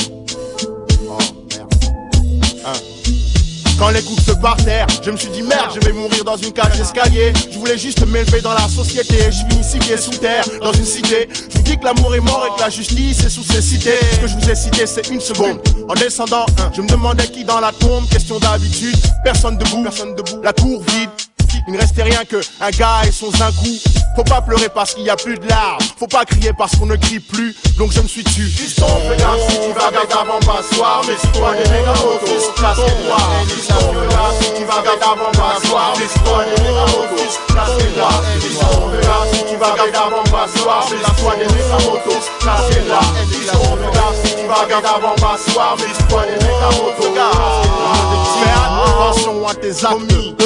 Oh 1.09 1.17
merde. 1.49 1.75
Hein. 2.67 2.73
Quand 3.79 3.89
les 3.89 4.03
coups 4.03 4.23
se 4.23 4.33
par 4.33 4.57
terre, 4.59 4.87
je 5.03 5.11
me 5.11 5.17
suis 5.17 5.31
dit 5.31 5.41
merde, 5.41 5.71
je 5.75 5.81
vais 5.81 5.95
mourir 5.95 6.25
dans 6.25 6.37
une 6.37 6.53
cage 6.53 6.77
d'escalier. 6.77 7.33
Je 7.51 7.59
voulais 7.59 7.79
juste 7.79 8.07
m'élever 8.07 8.43
dans 8.43 8.53
la 8.53 8.69
société. 8.69 9.17
Je 9.31 9.39
finis 9.49 9.61
ici 9.63 9.79
pieds 9.79 9.97
sous 9.97 10.11
terre, 10.11 10.45
dans 10.61 10.75
une 10.75 10.85
cité. 10.85 11.27
Je 11.33 11.57
vous 11.57 11.63
dis 11.63 11.79
que 11.79 11.85
l'amour 11.87 12.15
est 12.15 12.21
mort 12.21 12.47
et 12.47 12.55
que 12.55 12.61
la 12.61 12.69
justice 12.69 13.25
est 13.25 13.31
sous 13.31 13.45
ces 13.45 13.63
cités. 13.63 13.99
Ce 14.13 14.21
que 14.21 14.27
je 14.27 14.37
vous 14.37 14.51
ai 14.51 14.55
cité, 14.55 14.87
c'est 14.87 15.09
une 15.09 15.23
seconde. 15.23 15.63
En 15.89 15.95
descendant, 15.95 16.45
je 16.75 16.83
me 16.83 16.89
demandais 16.89 17.29
qui 17.29 17.45
dans 17.45 17.61
la 17.61 17.73
tombe. 17.73 18.07
Question 18.11 18.39
d'habitude, 18.41 18.99
personne 19.25 19.57
debout, 19.57 19.83
personne 19.85 20.15
debout. 20.15 20.43
La 20.43 20.53
cour 20.53 20.83
vide. 20.83 21.09
Il 21.67 21.73
ne 21.75 21.79
restait 21.79 22.03
rien 22.03 22.25
que 22.25 22.37
un 22.61 22.71
gars 22.71 23.03
et 23.07 23.13
son 23.13 23.31
zingou. 23.31 23.79
Faut 24.15 24.25
pas 24.25 24.41
pleurer 24.41 24.69
parce 24.69 24.95
qu'il 24.95 25.05
y 25.05 25.11
a 25.11 25.17
plus 25.17 25.37
de 25.39 25.47
larmes. 25.47 25.79
Faut 25.99 26.07
pas 26.07 26.25
crier 26.25 26.53
parce 26.57 26.77
qu'on 26.77 26.87
ne 26.87 26.97
crie 26.97 27.21
plus. 27.21 27.55
Donc 27.77 27.93
je 27.93 28.01
me 28.01 28.09
suis 28.09 28.25
tu. 28.25 28.47
Fiston, 28.47 28.87
fais 29.09 29.17
gaffe 29.17 29.51
si 29.51 29.61
tu 29.61 29.73
vas 29.79 29.91
bête 29.91 30.13
avant 30.13 30.39
passoire. 30.41 31.03
Mais 31.07 31.17
si 31.21 31.27
toi 31.39 31.53
des 31.53 31.69
méga 31.69 31.93
motos, 31.93 32.53
casque 32.57 32.93
noir. 33.05 33.31
Fiston, 33.49 33.75
fais 33.75 34.09
gaffe 34.09 34.41
si 34.41 34.53
tu 34.57 34.65
vas 34.65 34.83
bête 34.83 35.03
avant 35.03 35.33
passoire. 35.33 35.95
Mais 35.99 36.07
si 36.09 36.19
toi 36.21 36.45
des 36.45 36.63
méga 36.63 36.87
motos, 36.87 37.33
casque 37.55 37.97
noir. 37.97 38.23
Fiston, 38.41 38.91
fais 38.91 39.07
gaffe 39.07 39.33
si 39.33 39.45
tu 39.45 39.57
vas 39.57 39.75
bête 39.75 39.97
avant 39.97 40.25
passoire. 40.25 40.89
Mais 40.91 40.97
si 40.97 41.23
toi 41.23 41.35
des 41.37 41.49
méga 41.53 41.79
motos, 41.85 42.25
casque 42.41 42.87
noir. 42.87 43.07
Fiston, 43.29 43.77
fais 43.77 43.93
gaffe 43.93 44.19
si 44.25 44.35
tu 44.37 44.47
vas 44.47 44.65
bête 44.65 44.87
avant 44.87 45.17
passoire. 45.21 45.77
Mais 45.77 45.93
si 45.93 46.03
toi 46.09 46.23
des 46.25 46.41
méga 46.41 46.71
motos, 46.73 47.13
casque 47.13 47.69
noir. 47.69 47.97
Fais 48.41 48.55
attention 48.65 49.49
à 49.49 49.55
tes 49.55 49.85
amis. 49.85 50.37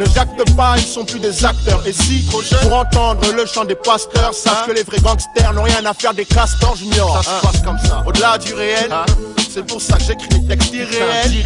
Ne 0.00 0.06
jactent 0.06 0.56
pas, 0.56 0.76
ils 0.78 0.86
sont 0.86 1.04
plus 1.04 1.20
des 1.20 1.44
acteurs. 1.44 1.82
Et 1.86 1.92
si, 1.92 2.24
pour 2.30 2.42
entendre 2.74 3.20
le 3.36 3.44
chant 3.44 3.66
des 3.66 3.74
pasteurs, 3.74 4.32
sache 4.32 4.64
que 4.66 4.72
les 4.72 4.82
vrais 4.82 4.98
gangsters 4.98 5.52
n'ont 5.52 5.62
rien 5.62 5.84
à 5.84 5.92
faire 5.92 6.14
des 6.14 6.24
castors 6.24 6.74
juniors. 6.74 7.22
Ça 7.22 7.38
se 7.38 7.46
passe 7.46 7.62
comme 7.62 7.78
ça. 7.78 8.02
Au-delà 8.06 8.38
du 8.38 8.54
réel, 8.54 8.90
c'est 9.52 9.66
pour 9.66 9.82
ça 9.82 9.98
que 9.98 10.04
j'écris 10.04 10.28
des 10.28 10.46
textes 10.48 10.72
irréels. 10.72 11.44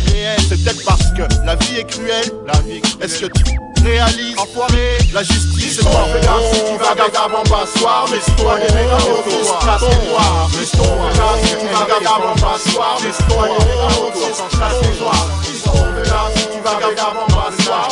C'est 0.48 0.62
peut-être 0.62 0.84
parce 0.84 1.10
que 1.16 1.22
la 1.44 1.56
vie 1.56 1.78
est 1.78 1.84
cruelle. 1.84 2.30
La 2.46 2.60
vie 2.60 2.80
Est-ce 3.00 3.22
que 3.22 3.26
tu 3.26 3.42
réalises, 3.84 4.38
enfoiré, 4.38 4.98
la 5.12 5.24
justice 5.24 5.80
est 5.80 5.84
mort. 5.84 6.08
Fais 6.12 6.20
gaffe 6.20 6.54
si 6.54 6.60
tu 6.60 6.78
vas 6.78 6.94
bête 6.94 7.16
avant 7.16 7.42
passoire, 7.42 8.06
mais 8.10 8.20
si 8.20 8.30
toi 8.32 8.58
des 8.58 8.72
méga 8.72 8.98
motos, 8.98 9.52
casque 9.66 10.08
noir. 10.08 10.48
Mais 10.56 10.64
si 10.64 10.70
tu 10.70 11.66
vas 11.74 11.84
bête 11.84 12.06
avant 12.06 12.34
passoire, 12.34 12.98
mais 13.02 13.12
si 13.12 13.22
toi 13.24 13.48
des 13.48 13.64
méga 13.64 13.88
motos, 13.98 14.34
casque 14.58 15.00
noir. 15.00 15.28
Si 15.44 16.46
tu 16.48 16.60
vas 16.64 16.88
bête 16.88 16.98
avant 16.98 17.26
passoire, 17.26 17.88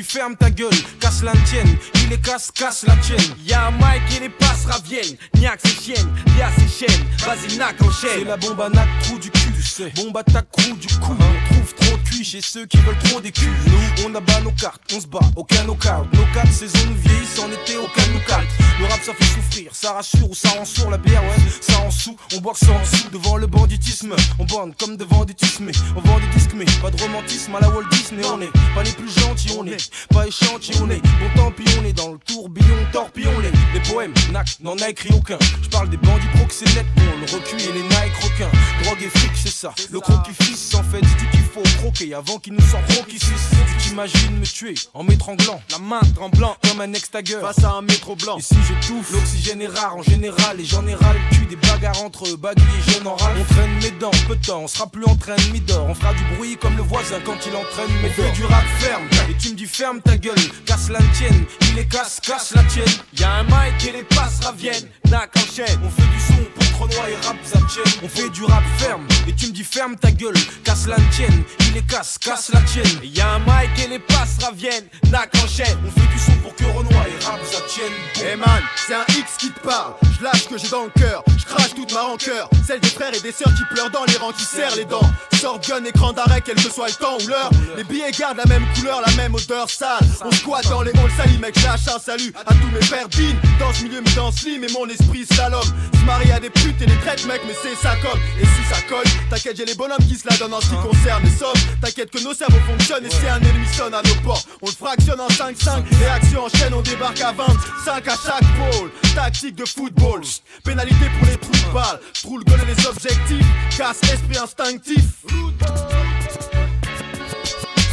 dis 0.00 0.06
ferme 0.06 0.36
ta 0.36 0.50
gueule, 0.50 0.70
casse 0.98 1.22
la 1.22 1.32
tienne, 1.44 1.76
il 1.94 2.08
les 2.08 2.20
casse, 2.20 2.50
casse 2.52 2.84
la 2.86 2.96
tienne. 2.96 3.34
Y'a 3.44 3.66
un 3.66 3.70
Mike 3.72 4.02
et 4.16 4.20
les 4.20 4.28
passes 4.28 4.66
raviennent. 4.66 5.16
Niaque 5.34 5.60
ses 5.64 5.82
chiennes, 5.82 6.10
y'a 6.38 6.50
ses 6.52 6.86
chaînes. 6.86 7.04
Vas-y, 7.18 7.56
nac 7.56 7.80
enchaîne. 7.82 8.10
C'est 8.20 8.24
la 8.24 8.36
bombe 8.36 8.60
à 8.60 8.68
nac, 8.68 8.88
trou 9.02 9.18
du 9.18 9.30
cul, 9.30 9.52
tu 9.54 9.62
sais. 9.62 9.92
Bombe 9.96 10.16
à 10.16 10.22
ta 10.22 10.42
crew 10.42 10.76
du 10.78 10.88
coup. 10.98 11.16
On 11.18 11.54
trouve 11.54 11.74
trop 11.74 11.96
de 11.96 12.08
cuits 12.08 12.24
chez 12.24 12.40
ceux 12.40 12.66
qui 12.66 12.78
veulent 12.78 12.98
trop 13.04 13.20
des 13.20 13.32
culs. 13.32 13.50
Nous, 13.66 14.04
on 14.06 14.14
abat 14.14 14.40
nos 14.40 14.52
cartes, 14.52 14.80
on 14.94 15.00
se 15.00 15.06
bat, 15.06 15.20
aucun 15.36 15.64
knockout. 15.64 16.12
Nos 16.12 16.26
quatre 16.34 16.52
saisons 16.52 16.86
nous 16.88 16.96
vieillissent, 16.96 17.38
en 17.38 17.50
été, 17.50 17.76
aucun 17.76 18.00
calme. 18.26 18.46
Le 18.78 18.86
rap 18.86 19.00
ça 19.04 19.12
fait 19.14 19.24
souffrir, 19.24 19.70
ça 19.74 19.92
rassure 19.92 20.30
ou 20.30 20.34
ça 20.34 20.50
rend 20.50 20.64
sourd. 20.64 20.90
La 20.90 20.98
bière, 20.98 21.22
ouais, 21.22 21.42
ça 21.60 21.80
en 21.80 21.90
sous. 21.90 22.16
On 22.34 22.40
boit 22.40 22.54
que 22.54 22.60
ça 22.60 22.72
en 22.72 22.84
sous 22.84 23.10
devant 23.10 23.36
le 23.36 23.46
banditisme. 23.46 24.14
On 24.38 24.44
bande 24.44 24.74
comme 24.78 24.96
devant 24.96 25.24
des 25.24 25.34
tismes. 25.34 25.70
On 25.96 26.00
vend 26.00 26.18
des 26.18 26.38
disques, 26.38 26.52
mais 26.54 26.64
pas 26.80 26.90
de 26.90 27.00
romantisme 27.02 27.54
à 27.54 27.60
la 27.60 27.68
Walt 27.68 27.88
Disney. 27.90 28.22
On 28.26 28.40
est 28.40 28.52
pas 28.74 28.82
les 28.82 28.92
plus 28.92 29.10
gentils, 29.10 29.54
on 29.58 29.66
est 29.66 29.89
pas 30.10 30.26
échantillonnés. 30.26 31.00
Bon 31.20 31.42
tant 31.42 31.50
pis, 31.50 31.64
on 31.80 31.84
est 31.84 31.92
dans 31.92 32.12
le 32.12 32.18
tourbillon, 32.18 32.76
torpillon 32.92 33.38
les. 33.40 33.50
Les 33.72 33.80
poèmes, 33.92 34.12
nac, 34.32 34.48
n'en 34.60 34.76
a 34.78 34.88
écrit 34.88 35.10
aucun. 35.14 35.38
Je 35.62 35.68
parle 35.68 35.88
des 35.90 35.96
bandits 35.96 36.26
proxénètes, 36.34 36.86
bon, 36.96 37.02
le 37.20 37.32
recul 37.32 37.60
et 37.60 37.72
les 37.72 37.82
Nike 37.82 38.14
requins. 38.22 38.50
Drogue 38.82 39.02
et 39.02 39.18
fric, 39.18 39.30
c'est 39.34 39.52
ça. 39.52 39.72
Le 39.90 40.00
croquis 40.00 40.32
fils, 40.42 40.74
en 40.74 40.82
fait, 40.82 41.00
dis 41.00 41.26
qu'il 41.30 41.44
faut 41.44 41.62
croquer 41.78 42.14
avant 42.14 42.38
qu'il 42.38 42.54
nous 42.54 42.66
sorte 42.66 42.86
croquis 42.88 43.18
suisse. 43.18 43.50
Tu 43.78 43.88
t'imagines 43.88 44.38
me 44.38 44.46
tuer 44.46 44.74
en 44.94 45.04
m'étranglant, 45.04 45.60
la 45.70 45.78
main 45.78 46.00
tremblant 46.14 46.56
comme 46.66 46.80
un 46.80 46.92
ex-tagger 46.92 47.38
face 47.40 47.64
à 47.64 47.72
un 47.72 47.82
métro 47.82 48.16
blanc. 48.16 48.38
Et 48.38 48.42
si 48.42 48.56
j'étouffe, 48.66 49.12
l'oxygène 49.12 49.62
est 49.62 49.68
rare 49.68 49.96
en 49.96 50.02
général. 50.02 50.60
Et 50.60 50.64
j'en 50.64 50.86
ai 50.86 50.94
ras 50.94 51.12
le 51.12 51.36
cul 51.36 51.46
des 51.46 51.56
entre 51.88 52.36
baguilles 52.36 52.64
et 52.86 52.92
jeunes 52.92 53.06
en 53.06 53.16
râle. 53.16 53.36
On 53.38 53.54
traîne 53.54 53.74
mes 53.82 53.90
dents, 53.98 54.10
peu 54.28 54.36
de 54.36 54.44
temps, 54.44 54.60
on 54.60 54.68
sera 54.68 54.86
plus 54.86 55.04
en 55.04 55.16
train 55.16 55.36
de 55.36 55.52
mi-d'or. 55.52 55.86
On 55.88 55.94
fera 55.94 56.12
du 56.14 56.24
bruit 56.36 56.56
comme 56.56 56.76
le 56.76 56.82
voisin 56.82 57.16
quand 57.24 57.38
il 57.46 57.56
entraîne 57.56 57.90
mes 58.02 58.10
fait 58.10 58.32
du 58.32 58.44
rap 58.44 58.64
ferme, 58.78 59.04
et 59.28 59.34
tu 59.34 59.50
me 59.50 59.54
dis 59.54 59.66
ferme 59.66 60.00
ta 60.00 60.16
gueule, 60.16 60.34
casse 60.66 60.90
la 60.90 61.00
tienne, 61.14 61.44
il 61.62 61.76
les 61.76 61.86
casse, 61.86 62.20
casse 62.20 62.54
la 62.54 62.62
tienne. 62.64 62.84
Y'a 63.18 63.32
un 63.36 63.42
Mike 63.44 63.86
et 63.88 63.92
les 63.92 64.02
passes 64.04 64.40
raviennent. 64.44 64.88
Nac 65.10 65.30
enchaîne. 65.36 65.80
On 65.84 65.90
fait 65.90 66.08
du 66.08 66.20
son 66.20 66.59
Cronois 66.80 67.10
et 67.10 67.26
rap 67.26 67.36
ça 67.44 67.58
tienne. 67.68 68.00
On 68.02 68.08
fait 68.08 68.30
du 68.30 68.42
rap 68.42 68.64
ferme, 68.78 69.06
et 69.28 69.34
tu 69.34 69.48
me 69.48 69.52
dis 69.52 69.64
ferme 69.64 69.96
ta 69.96 70.10
gueule, 70.10 70.32
casse 70.64 70.86
la 70.86 70.96
tienne, 71.14 71.42
il 71.66 71.74
les 71.74 71.82
casse, 71.82 72.16
casse 72.16 72.50
la 72.54 72.60
tienne. 72.62 72.86
Y'a 73.02 73.34
un 73.34 73.38
Mike 73.40 73.78
et 73.84 73.88
les 73.88 73.98
passes 73.98 74.38
raviennent. 74.40 74.86
Nac 75.10 75.30
enchaîne. 75.44 75.76
On 75.86 75.90
fait 75.90 76.06
du 76.06 76.18
son 76.18 76.32
pour 76.42 76.54
que 76.54 76.64
Renoir 76.64 77.04
et 77.06 77.24
rap 77.24 77.40
ça 77.44 77.60
tienne. 77.68 78.26
Hey 78.26 78.36
man, 78.36 78.62
c'est 78.76 78.94
un 78.94 79.04
X 79.10 79.36
qui 79.38 79.50
te 79.50 79.60
parle. 79.60 79.92
Je 80.18 80.24
lâche 80.24 80.44
ce 80.44 80.48
que 80.48 80.56
j'ai 80.56 80.68
dans 80.68 80.84
le 80.84 80.90
cœur. 80.98 81.22
Je 81.36 81.44
crache 81.44 81.74
toute 81.74 81.92
ma 81.92 82.00
rancœur. 82.00 82.48
Celle 82.66 82.80
des 82.80 82.88
frères 82.88 83.12
et 83.14 83.20
des 83.20 83.32
sœurs 83.32 83.54
qui 83.54 83.64
pleurent 83.74 83.90
dans 83.90 84.04
les 84.06 84.16
rangs 84.16 84.32
qui 84.32 84.44
serrent 84.44 84.76
les 84.76 84.86
dents. 84.86 85.10
Sort 85.38 85.60
gun, 85.60 85.84
écran 85.84 86.12
d'arrêt, 86.12 86.42
quel 86.42 86.54
que 86.54 86.70
soit 86.70 86.88
le 86.88 86.94
temps 86.94 87.18
ou 87.22 87.28
l'heure. 87.28 87.50
Les 87.76 87.84
billets 87.84 88.10
gardent 88.12 88.38
la 88.38 88.46
même 88.46 88.66
couleur, 88.74 89.02
la 89.04 89.12
même 89.14 89.34
odeur 89.34 89.68
sale. 89.68 90.06
On 90.24 90.30
squatte 90.30 90.68
dans 90.68 90.82
les 90.82 90.92
halls 90.92 91.10
salis, 91.16 91.38
mec, 91.38 91.56
lâche 91.62 91.88
un 91.94 91.98
salut 91.98 92.32
à 92.46 92.54
tous 92.54 92.70
mes 92.72 92.82
frères 92.82 93.08
dignes. 93.08 93.36
Dans 93.58 93.72
ce 93.72 93.84
milieu, 93.84 94.00
mais 94.04 94.12
dans 94.12 94.32
ce 94.32 94.46
lit, 94.46 94.58
mais 94.58 94.68
mon 94.72 94.86
esprit 94.86 95.26
slalom. 95.26 95.62
Se 95.62 96.04
marie 96.04 96.32
à 96.32 96.40
des 96.40 96.50
putes 96.70 96.82
et 96.82 96.86
les 96.86 96.96
traite, 96.96 97.26
mec, 97.26 97.40
mais 97.46 97.54
c'est 97.62 97.74
ça 97.76 97.94
comme. 98.02 98.18
Et 98.40 98.44
si 98.44 98.74
ça 98.74 98.80
colle, 98.88 99.04
t'inquiète, 99.28 99.56
j'ai 99.56 99.64
les 99.64 99.74
bonhommes 99.74 100.04
qui 100.08 100.16
se 100.16 100.28
la 100.28 100.36
donnent 100.36 100.54
en 100.54 100.60
ce 100.60 100.68
qui 100.68 100.76
concerne 100.76 101.22
les 101.24 101.30
sommes. 101.30 101.56
T'inquiète 101.80 102.10
que 102.10 102.22
nos 102.22 102.34
cerveaux 102.34 102.60
fonctionnent 102.66 103.04
et 103.04 103.10
si 103.10 103.26
un 103.26 103.38
ennemi 103.38 103.66
sonne 103.74 103.94
à 103.94 104.02
nos 104.02 104.14
portes, 104.22 104.48
on 104.62 104.66
le 104.66 104.72
fractionne 104.72 105.20
en 105.20 105.28
5-5. 105.28 105.84
Réaction 105.98 106.44
en 106.44 106.48
chaîne, 106.48 106.74
on 106.74 106.82
débarque 106.82 107.20
à 107.20 107.32
20, 107.32 107.44
5 107.84 108.08
à 108.08 108.16
chaque 108.16 108.72
pôle. 108.72 108.90
Tactique 109.14 109.56
de 109.56 109.64
football, 109.64 110.22
pénalité 110.64 111.06
pour 111.18 111.28
les 111.28 111.36
trous 111.36 111.52
de 111.52 111.74
balle. 111.74 112.00
Trou 112.22 112.38
le 112.38 112.44
goal 112.44 112.60
et 112.62 112.74
les 112.74 112.86
objectifs, 112.86 113.46
casse 113.76 114.02
esprit 114.02 114.38
instinctif. 114.38 115.04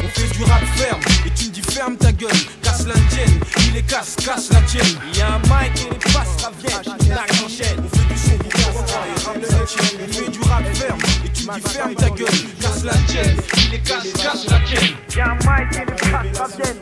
On 0.04 0.10
fait 0.10 0.38
du 0.38 0.44
rap 0.44 0.64
ferme, 0.76 1.02
et 1.26 1.30
tu 1.32 1.46
me 1.46 1.50
dis 1.50 1.62
ferme 1.62 1.98
ta 1.98 2.12
gueule, 2.12 2.30
casse 2.62 2.86
l'indienne, 2.86 3.40
il 3.66 3.74
les 3.74 3.82
casse, 3.82 4.16
casse 4.16 4.52
la 4.52 4.62
tienne. 4.62 4.86
Il 5.12 5.20
y 5.20 5.22
a 5.22 5.34
un 5.34 5.40
mic 5.40 5.76
et 5.76 5.90
les 5.90 6.14
passes 6.14 6.44
raviennent, 6.44 6.98
Nac 7.10 7.32
enchaîne. 7.44 7.97
On 9.70 10.14
fait 10.14 10.30
du 10.30 10.40
rap 10.48 10.64
ferme 10.74 11.00
et 11.26 11.30
tu 11.30 11.44
dis 11.44 11.70
ferme 11.70 11.94
ta 11.94 12.10
gueule, 12.10 12.28
casse 12.62 12.86
la 12.86 12.94
tienne, 13.06 13.36
il 13.58 13.72
les 13.72 13.80
casse, 13.80 14.14
casse 14.14 14.50
la 14.50 14.60
tienne. 14.62 14.96
Y'a 15.14 15.26
un 15.26 15.36
mic 15.36 15.76
et 15.76 16.30
les 16.30 16.40
enchaîne. 16.40 16.78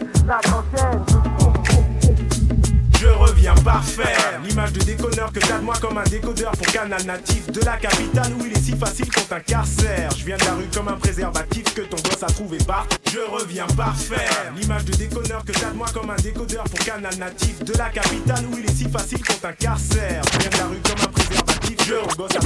Je 3.00 3.08
reviens 3.08 3.56
parfait. 3.56 4.16
L'image 4.48 4.74
de 4.74 4.84
déconneur 4.84 5.32
que 5.32 5.40
t'as 5.40 5.60
de 5.60 5.64
moi 5.64 5.76
comme 5.82 5.98
un 5.98 6.04
décodeur 6.04 6.52
pour 6.52 6.66
canal 6.68 7.04
natif 7.06 7.52
de 7.52 7.62
la 7.62 7.78
capitale 7.78 8.34
où 8.40 8.46
il 8.46 8.52
est 8.52 8.62
si 8.62 8.76
facile 8.76 9.12
qu'on 9.12 9.22
t'incarcère. 9.22 10.10
Je 10.18 10.26
viens 10.26 10.38
de 10.38 10.44
la 10.44 10.54
rue 10.54 10.68
comme 10.74 10.88
un 10.88 10.98
préservatif 10.98 11.74
que 11.74 11.82
ton 11.82 11.98
boss 11.98 12.24
a 12.24 12.28
trouvé 12.28 12.58
par. 12.60 12.88
Je 13.12 13.20
reviens 13.20 13.68
parfait. 13.78 14.28
L'image 14.60 14.86
de 14.86 14.94
déconneur 14.94 15.44
que 15.44 15.52
t'as 15.52 15.72
de 15.72 15.76
moi 15.76 15.88
comme 15.94 16.10
un 16.10 16.16
décodeur 16.16 16.64
pour 16.64 16.80
canal 16.80 17.16
natif 17.18 17.64
de 17.64 17.74
la 17.78 17.90
capitale 17.90 18.46
où 18.52 18.58
il 18.58 18.66
est 18.66 18.76
si 18.76 18.90
facile 18.90 19.24
qu'on 19.24 19.34
t'incarcère. 19.36 20.22
Je 20.34 20.40
viens 20.40 20.50
de 20.50 20.58
la 20.58 20.66
rue 20.66 20.82
comme 20.84 21.04
un 21.04 21.05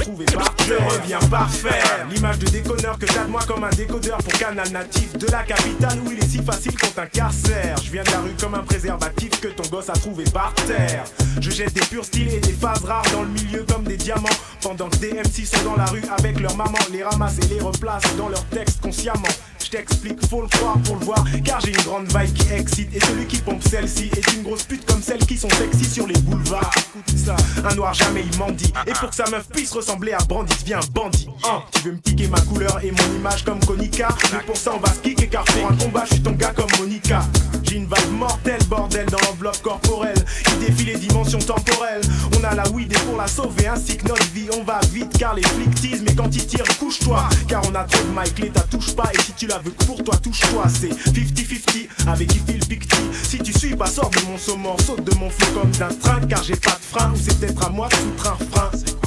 trouvé 0.00 0.24
par. 0.26 0.54
Je 0.66 0.74
reviens 0.74 1.18
parfait. 1.30 1.80
L'image 2.10 2.38
de 2.38 2.46
déconneur 2.46 2.98
que 2.98 3.06
t'as 3.06 3.24
de 3.24 3.30
moi 3.30 3.40
comme 3.46 3.64
un 3.64 3.70
décodeur 3.70 4.18
pour 4.18 4.32
canal 4.38 4.68
natif 4.70 5.16
de 5.16 5.26
la 5.30 5.42
capitale 5.42 5.98
où 6.04 6.10
il 6.10 6.18
est 6.18 6.28
si 6.28 6.42
facile 6.42 6.76
qu'on 6.78 6.88
t'incarcère. 6.88 7.76
Je 7.82 7.90
viens 7.90 8.02
de 8.02 8.10
la 8.10 8.20
rue 8.20 8.34
comme 8.40 8.54
un 8.54 8.62
préservatif 8.62 9.40
que 9.40 9.48
ton 9.48 9.68
gosse 9.70 9.88
a 9.88 9.94
trouvé 9.94 10.24
par 10.24 10.52
terre. 10.54 11.04
Je 11.40 11.50
jette 11.50 11.72
des 11.72 11.80
purs 11.80 12.04
styles 12.04 12.32
et 12.32 12.40
des 12.40 12.52
phases 12.52 12.84
rares 12.84 13.10
dans 13.12 13.22
le 13.22 13.28
milieu 13.28 13.64
comme 13.64 13.84
des 13.84 13.96
diamants. 13.96 14.28
Pendant 14.62 14.88
que 14.88 14.96
des 14.96 15.12
MC 15.12 15.46
sont 15.46 15.64
dans 15.64 15.76
la 15.76 15.86
rue 15.86 16.02
avec 16.18 16.38
leur 16.40 16.56
maman, 16.56 16.78
les 16.92 17.02
ramassent 17.02 17.38
et 17.38 17.54
les 17.54 17.60
replacent 17.60 18.16
dans 18.16 18.28
leur 18.28 18.44
texte 18.46 18.80
consciemment. 18.80 19.28
T'explique, 19.70 20.26
faut 20.28 20.42
le 20.42 20.48
croire 20.48 20.78
pour 20.84 20.96
le 20.96 21.04
voir, 21.04 21.24
car 21.44 21.60
j'ai 21.60 21.70
une 21.70 21.82
grande 21.82 22.06
vibe 22.08 22.32
qui 22.34 22.52
excite. 22.52 22.88
Et 22.92 22.98
celui 22.98 23.24
qui 23.26 23.36
pompe 23.36 23.62
celle-ci 23.62 24.10
est 24.16 24.32
une 24.34 24.42
grosse 24.42 24.64
pute 24.64 24.84
comme 24.84 25.00
celles 25.00 25.24
qui 25.24 25.36
sont 25.36 25.48
sexy 25.50 25.84
sur 25.84 26.08
les 26.08 26.18
boulevards. 26.22 26.72
Écoute 26.76 27.16
ça, 27.16 27.36
un 27.64 27.74
noir 27.76 27.94
jamais 27.94 28.24
il 28.30 28.38
mendie. 28.38 28.72
Et 28.88 28.92
pour 28.92 29.10
que 29.10 29.14
sa 29.14 29.30
meuf 29.30 29.48
puisse 29.48 29.70
ressembler 29.70 30.12
à 30.12 30.18
Brandy, 30.24 30.56
viens 30.66 30.80
bandit. 30.92 31.28
Tu 31.70 31.82
veux 31.82 31.92
me 31.92 31.98
piquer 31.98 32.26
ma 32.26 32.40
couleur 32.40 32.80
et 32.82 32.90
mon 32.90 33.16
image 33.16 33.44
comme 33.44 33.60
Konica. 33.60 34.08
Mais 34.32 34.40
pour 34.40 34.56
ça 34.56 34.72
on 34.74 34.80
va 34.80 34.92
se 34.92 34.98
kicker 34.98 35.28
car 35.28 35.44
pour 35.44 35.70
un 35.70 35.76
combat 35.76 36.04
je 36.04 36.14
suis 36.14 36.22
ton 36.22 36.32
gars 36.32 36.52
comme 36.52 36.70
Monica. 36.80 37.22
J'ai 37.62 37.76
une 37.76 37.84
vibe 37.84 38.18
mortelle, 38.18 38.62
bordel 38.64 39.06
dans 39.06 39.18
l'enveloppe 39.18 39.62
corporelle. 39.62 40.24
Qui 40.46 40.66
défie 40.66 40.86
les 40.86 40.96
dimensions 40.96 41.38
temporelles. 41.38 42.02
On 42.36 42.42
a 42.42 42.56
la 42.56 42.68
weed 42.70 42.92
et 42.92 42.98
pour 43.06 43.16
la 43.16 43.28
sauver 43.28 43.68
ainsi 43.68 43.96
que 43.96 44.08
notre 44.08 44.28
vie, 44.32 44.48
on 44.58 44.64
va 44.64 44.80
vite 44.92 45.16
car 45.16 45.34
les 45.34 45.42
flics 45.42 45.74
teasent. 45.80 46.02
Mais 46.02 46.16
quand 46.16 46.34
ils 46.34 46.44
tirent, 46.44 46.64
couche-toi. 46.80 47.28
Car 47.46 47.62
on 47.70 47.74
a 47.76 47.84
trop 47.84 48.02
de 48.02 48.10
Mike, 48.12 48.40
l'état 48.40 48.62
touche 48.62 48.96
pas. 48.96 49.10
Et 49.14 49.22
si 49.22 49.32
tu 49.34 49.46
la 49.46 49.59
que 49.62 49.84
pour 49.84 50.02
toi, 50.02 50.16
touche-toi. 50.16 50.64
C'est 50.68 50.88
50-50 50.88 52.08
avec 52.08 52.28
qui 52.28 52.38
file 52.38 52.66
Picti. 52.66 52.96
Si 53.24 53.38
tu 53.38 53.52
suis 53.52 53.76
pas, 53.76 53.86
sors 53.86 54.10
de 54.10 54.20
mon 54.30 54.38
saumon, 54.38 54.76
saute 54.78 55.04
de 55.04 55.14
mon 55.16 55.30
flot 55.30 55.60
comme 55.60 55.70
d'un 55.72 55.88
train. 55.88 56.20
Car 56.28 56.42
j'ai 56.42 56.56
pas 56.56 56.72
de 56.72 56.96
frein, 56.96 57.12
ou 57.12 57.16
c'est 57.16 57.38
peut-être 57.38 57.66
à 57.66 57.70
moi 57.70 57.88
de 57.88 57.94
foutre 57.94 58.32
un 58.32 58.36
frein. 58.50 58.99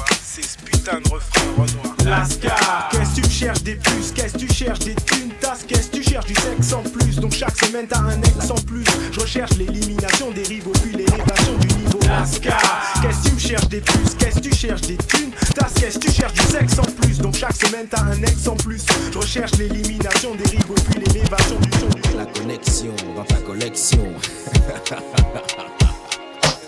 Putain 0.83 0.99
de 0.99 1.09
refrain 1.09 1.41
Renoir. 1.57 1.95
Lascar, 2.05 2.89
qu'est-ce 2.91 3.21
que 3.21 3.27
tu 3.27 3.31
cherches 3.31 3.63
des 3.63 3.75
puces 3.75 4.11
Qu'est-ce 4.13 4.33
que 4.33 4.37
tu 4.39 4.53
cherches 4.53 4.79
des 4.79 4.95
thunes? 4.95 5.31
Tasses 5.39 5.63
Qu'est-ce 5.67 5.89
que 5.89 5.97
tu 5.97 6.03
cherches 6.03 6.25
du 6.25 6.35
sexe 6.35 6.73
en 6.73 6.83
plus? 6.83 7.15
Donc 7.17 7.33
chaque 7.33 7.57
semaine 7.57 7.85
t'as 7.87 7.99
un 7.99 8.21
ex 8.21 8.49
en 8.49 8.55
plus. 8.55 8.85
Je 9.11 9.19
recherche 9.19 9.51
l'élimination 9.57 10.31
des 10.31 10.43
rivaux 10.43 10.73
puis 10.81 10.91
l'élévation 10.91 11.57
du 11.59 11.67
niveau. 11.67 11.99
Lascar, 12.07 13.01
qu'est-ce 13.01 13.23
que 13.23 13.27
tu 13.29 13.33
me 13.35 13.39
cherches 13.39 13.69
des 13.69 13.81
puces 13.81 14.15
Qu'est-ce 14.17 14.35
que 14.35 14.41
tu 14.41 14.55
cherches 14.55 14.81
des 14.81 14.97
thunes? 14.97 15.31
Tasses 15.55 15.73
Qu'est-ce 15.79 15.99
que 15.99 16.05
tu 16.05 16.11
cherches 16.11 16.33
du 16.33 16.41
sexe 16.41 16.79
en 16.79 16.83
plus? 16.83 17.17
Donc 17.19 17.35
chaque 17.35 17.55
semaine 17.55 17.87
t'as 17.89 18.01
un 18.01 18.21
ex 18.21 18.47
en 18.47 18.55
plus. 18.55 18.83
Je 19.11 19.17
recherche 19.17 19.51
l'élimination 19.57 20.35
des 20.35 20.49
rivaux 20.49 20.75
puis 20.89 20.99
l'élévation 20.99 21.59
du 21.59 21.71
son 21.79 21.87
du 21.87 22.17
La 22.17 22.25
connexion 22.25 22.95
dans 23.15 23.23
ta 23.23 23.37
collection. 23.37 24.13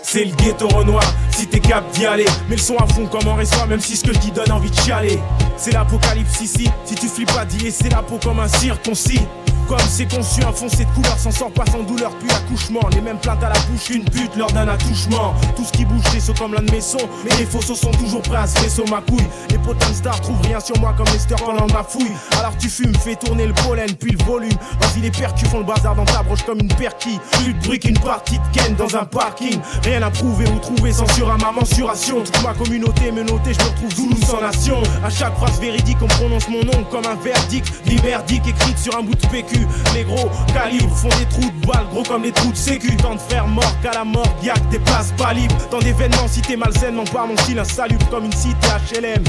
C'est 0.08 0.24
le 0.24 0.36
ghetto 0.36 0.68
Renoir, 0.68 1.02
si 1.32 1.48
t'es 1.48 1.58
cap 1.58 1.84
d'y 1.90 2.06
aller 2.06 2.26
Mais 2.48 2.54
le 2.54 2.62
son 2.62 2.76
à 2.76 2.86
fond 2.86 3.06
comme 3.06 3.26
un 3.26 3.34
reçoit, 3.34 3.66
même 3.66 3.80
si 3.80 3.96
ce 3.96 4.04
que 4.04 4.14
je 4.14 4.18
dis 4.20 4.30
donne 4.30 4.52
envie 4.52 4.70
de 4.70 4.76
chialer. 4.76 5.18
C'est 5.56 5.72
l'apocalypse 5.72 6.40
ici, 6.40 6.70
si 6.84 6.94
tu 6.94 7.08
flippes 7.08 7.32
pas 7.34 7.44
d'y 7.44 7.72
c'est 7.72 7.88
la 7.88 8.02
peau 8.02 8.16
comme 8.22 8.38
un 8.38 8.46
circoncis 8.46 9.20
comme 9.66 9.78
c'est 9.88 10.06
conçu, 10.06 10.42
un 10.42 10.52
foncé 10.52 10.84
de 10.84 10.90
couleur 10.90 11.18
s'en 11.18 11.30
sort 11.30 11.50
pas 11.50 11.64
sans 11.70 11.82
douleur, 11.82 12.10
puis 12.20 12.30
accouchement. 12.30 12.80
Les 12.92 13.00
mêmes 13.00 13.18
plaintes 13.18 13.42
à 13.42 13.48
la 13.48 13.58
bouche, 13.70 13.90
une 13.90 14.04
pute 14.04 14.36
lors 14.36 14.50
d'un 14.52 14.68
attouchement. 14.68 15.34
Tout 15.56 15.64
ce 15.64 15.72
qui 15.72 15.84
bouge, 15.84 16.02
c'est 16.12 16.20
saut 16.20 16.34
comme 16.38 16.54
l'un 16.54 16.62
de 16.62 16.70
mes 16.70 16.80
sons. 16.80 17.08
Mais 17.24 17.36
les 17.36 17.46
faux 17.46 17.60
sont 17.60 17.90
toujours 17.92 18.22
prêts 18.22 18.36
à 18.36 18.46
se 18.46 18.58
faisceau 18.58 18.84
ma 18.90 19.00
couille. 19.00 19.26
Les 19.50 19.58
potins 19.58 19.92
stars 19.92 20.20
trouvent 20.20 20.40
rien 20.42 20.60
sur 20.60 20.78
moi 20.78 20.94
comme 20.96 21.06
Lester 21.06 21.34
pendant 21.44 21.66
ma 21.72 21.82
fouille. 21.82 22.12
Alors 22.38 22.56
tu 22.58 22.68
fumes, 22.68 22.94
fais 22.94 23.16
tourner 23.16 23.46
le 23.46 23.54
pollen, 23.54 23.92
puis 23.94 24.12
le 24.12 24.24
volume. 24.24 24.56
Vas-y, 24.80 25.00
les 25.00 25.10
percus 25.10 25.48
font 25.48 25.58
le 25.58 25.64
bazar 25.64 25.94
dans 25.94 26.04
ta 26.04 26.22
broche 26.22 26.44
comme 26.44 26.60
une 26.60 26.74
perquille. 26.74 27.20
Plus 27.32 27.54
de 27.54 27.66
bruit 27.66 27.78
qu'une 27.78 27.98
partie 27.98 28.38
de 28.38 28.44
Ken 28.52 28.74
dans 28.76 28.94
un 28.96 29.04
parking. 29.04 29.58
Rien 29.82 30.02
à 30.02 30.10
prouver 30.10 30.46
ou 30.46 30.58
trouver, 30.58 30.92
censure 30.92 31.30
à 31.30 31.36
ma 31.38 31.52
mensuration. 31.52 32.22
Toute 32.22 32.42
ma 32.42 32.54
communauté 32.54 33.10
me 33.10 33.22
notait, 33.22 33.54
je 33.54 33.58
me 33.58 33.70
retrouve 33.70 33.94
Zoulou 33.94 34.16
sans 34.26 34.40
nation. 34.40 34.82
À 35.04 35.10
chaque 35.10 35.36
phrase 35.36 35.60
véridique, 35.60 35.98
on 36.02 36.06
prononce 36.06 36.48
mon 36.48 36.62
nom 36.62 36.84
comme 36.90 37.06
un 37.06 37.16
verdict. 37.16 37.72
Vie 37.86 38.00
merdique 38.02 38.46
écrite 38.46 38.78
sur 38.78 38.96
un 38.96 39.02
bout 39.02 39.14
de 39.14 39.26
PQ. 39.26 39.55
Les 39.94 40.04
gros 40.04 40.30
calibres 40.52 40.94
font 40.96 41.08
des 41.08 41.26
trous 41.26 41.50
de 41.50 41.66
balles, 41.66 41.86
gros 41.90 42.02
comme 42.02 42.22
des 42.22 42.32
trous 42.32 42.52
de 42.52 42.56
sécu. 42.56 42.96
Tant 42.96 43.14
de 43.14 43.20
frères 43.20 43.46
morts 43.46 43.76
qu'à 43.82 43.92
la 43.92 44.04
mort, 44.04 44.36
y'a 44.42 44.54
que 44.54 44.70
des 44.70 44.78
places 44.78 45.12
pas 45.16 45.32
libres. 45.32 45.56
Tant 45.70 45.78
d'événements, 45.78 46.28
cité 46.28 46.56
malsaine, 46.56 46.96
par 47.12 47.26
mon 47.26 47.36
style 47.36 47.58
insalubre 47.58 48.08
comme 48.10 48.24
une 48.26 48.32
cité 48.32 48.68
HLM. 48.92 49.24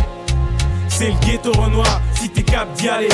C'est 0.90 1.10
le 1.10 1.20
ghetto 1.26 1.52
Renoir, 1.52 2.02
si 2.16 2.30
t'es 2.30 2.44
cap 2.44 2.72
d'y 2.74 2.90
aller. 2.90 3.10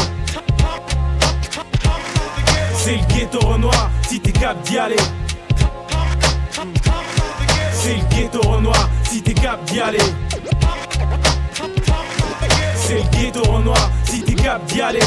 C'est 2.75 2.95
le 2.97 3.05
ghetto 3.13 3.39
Renoir, 3.39 3.91
si 4.07 4.19
t'es 4.19 4.31
cap 4.31 4.61
d'y 4.63 4.77
aller. 4.77 4.95
C'est 7.73 7.95
le 7.95 8.15
ghetto 8.15 8.41
Renoir, 8.41 8.89
si 9.03 9.21
t'es 9.21 9.33
cap 9.33 9.63
d'y 9.65 9.79
aller. 9.81 9.97
C'est 12.75 12.95
le 12.95 13.17
ghetto 13.17 13.43
Renoir, 13.43 13.91
si 14.05 14.21
t'es 14.21 14.33
cap 14.33 14.65
d'y 14.65 14.81
aller. 14.81 14.99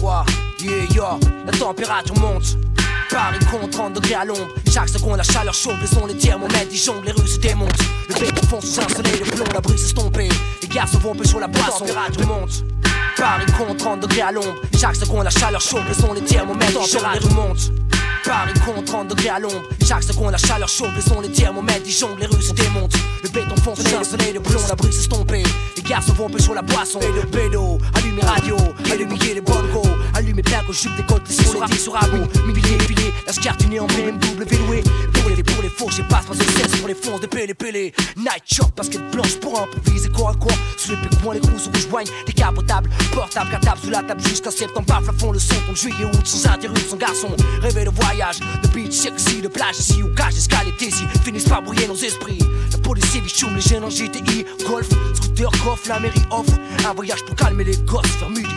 Quoi? 0.00 0.24
Yeah, 0.60 0.84
yeah, 0.92 1.18
la 1.46 1.52
température 1.52 2.16
monte. 2.18 2.56
Paris 3.10 3.38
compte 3.50 3.70
30 3.70 3.92
degrés 3.94 4.14
à 4.14 4.24
l'ombre. 4.24 4.48
Chaque 4.72 4.88
seconde, 4.88 5.18
la 5.18 5.22
chaleur 5.22 5.54
chauffe, 5.54 5.80
les 5.80 5.86
sons, 5.86 6.06
les 6.06 6.16
thermomètres, 6.16 6.68
ils 6.70 6.78
jonglent, 6.78 7.04
les 7.04 7.12
rues 7.12 7.28
se 7.28 7.38
démontent. 7.38 7.70
Le 8.08 8.14
béton 8.14 8.46
fond 8.46 8.60
sous 8.60 8.80
un 8.80 8.88
soleil 8.88 9.20
de 9.20 9.30
plomb, 9.30 9.44
la 9.52 9.60
brise 9.60 9.84
estompée. 9.84 10.28
Les 10.62 10.68
garçons 10.68 10.98
vont 10.98 11.14
peu 11.14 11.24
sur 11.24 11.38
la 11.38 11.46
boisson, 11.46 11.84
la 11.84 11.92
température 11.92 12.26
monte. 12.26 12.64
Paris 13.16 13.46
compte 13.58 13.76
30 13.76 14.00
degrés 14.00 14.22
à 14.22 14.32
l'ombre. 14.32 14.54
Chaque 14.80 14.96
seconde, 14.96 15.24
la 15.24 15.30
chaleur 15.30 15.60
chauffe, 15.60 15.86
les 15.86 15.94
sons, 15.94 16.14
les 16.14 16.22
thermomètres, 16.22 16.72
ils 16.82 16.90
jonglent, 16.90 17.10
les 17.12 17.18
rues 17.18 17.34
montent. 17.34 17.81
Paris 18.24 18.54
compte 18.64 18.84
30 18.84 19.08
degrés 19.08 19.30
à 19.30 19.38
l'ombre. 19.38 19.62
Chaque 19.86 20.02
seconde, 20.02 20.32
la 20.32 20.38
chaleur 20.38 20.68
chauffe, 20.68 20.94
les 20.94 21.02
sons, 21.02 21.20
les 21.20 21.30
thermomètres, 21.30 21.82
ils 21.86 21.92
jonglent, 21.92 22.20
les 22.20 22.26
rues 22.26 22.42
se 22.42 22.52
démontent. 22.52 22.94
Le 23.22 23.28
béton 23.28 23.74
sous 23.74 23.96
un 23.96 24.04
soleil 24.04 24.32
de 24.32 24.38
plomb, 24.38 24.60
la 24.68 24.74
brise 24.74 24.98
estompée. 24.98 25.42
Les 25.76 25.82
garçons 25.82 26.12
vont 26.12 26.30
sur 26.38 26.54
la 26.54 26.62
boisson. 26.62 27.00
Et 27.00 27.12
le 27.12 27.22
pédo, 27.22 27.78
allume 27.94 28.16
les 28.16 28.26
radios, 28.26 28.56
les 28.84 29.40
bongos. 29.40 29.88
Allumez 30.32 30.42
bien 30.44 30.62
que 30.66 30.72
je 30.72 30.80
jupe 30.80 30.96
des 30.96 31.02
côtes, 31.02 31.28
sons, 31.28 31.60
les 31.68 31.76
sur 31.76 31.92
rameau. 31.92 32.26
Milliers, 32.46 32.78
pilés, 32.78 33.12
la 33.26 33.34
scartunée 33.34 33.80
en 33.80 33.86
BMW 33.86 34.56
loué. 34.66 34.82
Pour 35.12 35.28
les, 35.28 35.42
pour 35.42 35.62
les 35.62 35.68
faux, 35.68 35.90
j'ai 35.90 36.02
pas 36.04 36.22
pas 36.26 36.32
de 36.32 36.42
cesse 36.42 36.76
pour 36.78 36.88
les 36.88 36.94
fonces 36.94 37.20
de 37.20 37.26
pélé 37.26 37.52
pélé. 37.52 37.92
Night 38.16 38.42
shop, 38.46 38.68
basket 38.74 39.02
blanche 39.10 39.36
pour 39.40 39.60
improviser 39.60 40.08
corps 40.08 40.30
à 40.30 40.34
corps. 40.34 40.56
Sous 40.78 40.92
les 40.92 40.96
pécoins, 40.96 41.34
les 41.34 41.40
grosses 41.40 41.66
rouges 41.66 41.86
joignent. 41.86 42.08
Des 42.26 42.32
capotables, 42.32 42.88
portables, 43.12 43.50
cartables 43.50 43.80
sous 43.84 43.90
la 43.90 44.02
table 44.02 44.22
jusqu'à 44.22 44.50
septembre. 44.50 44.86
Paf, 44.86 45.06
la 45.06 45.12
fond, 45.12 45.32
le 45.32 45.38
son, 45.38 45.54
ton 45.66 45.74
juillet, 45.74 46.06
août, 46.06 46.26
sans 46.26 46.48
interruption, 46.48 46.96
garçon. 46.96 47.28
Rêver 47.60 47.84
de 47.84 47.90
voyage, 47.90 48.40
de 48.40 48.68
beach, 48.68 48.92
sexy, 48.92 49.42
de 49.42 49.48
plage 49.48 49.80
ici, 49.80 50.02
où 50.02 50.14
cache, 50.14 50.36
escale 50.36 50.68
et 50.68 50.84
ici. 50.84 51.04
Finissent 51.24 51.44
par 51.50 51.60
brouiller 51.60 51.86
nos 51.88 51.96
esprits. 51.96 52.38
La 52.72 52.78
police, 52.78 53.04
les 53.14 53.60
jeunes 53.60 53.84
en 53.84 53.90
GTI, 53.90 54.46
golf, 54.66 54.88
scooter, 55.12 55.50
coffre, 55.62 55.90
la 55.90 56.00
mairie 56.00 56.22
offre. 56.30 56.54
Un 56.88 56.94
voyage 56.94 57.22
pour 57.26 57.36
calmer 57.36 57.64
les 57.64 57.76
gosses, 57.84 58.06
faire 58.18 58.30
midi. 58.30 58.48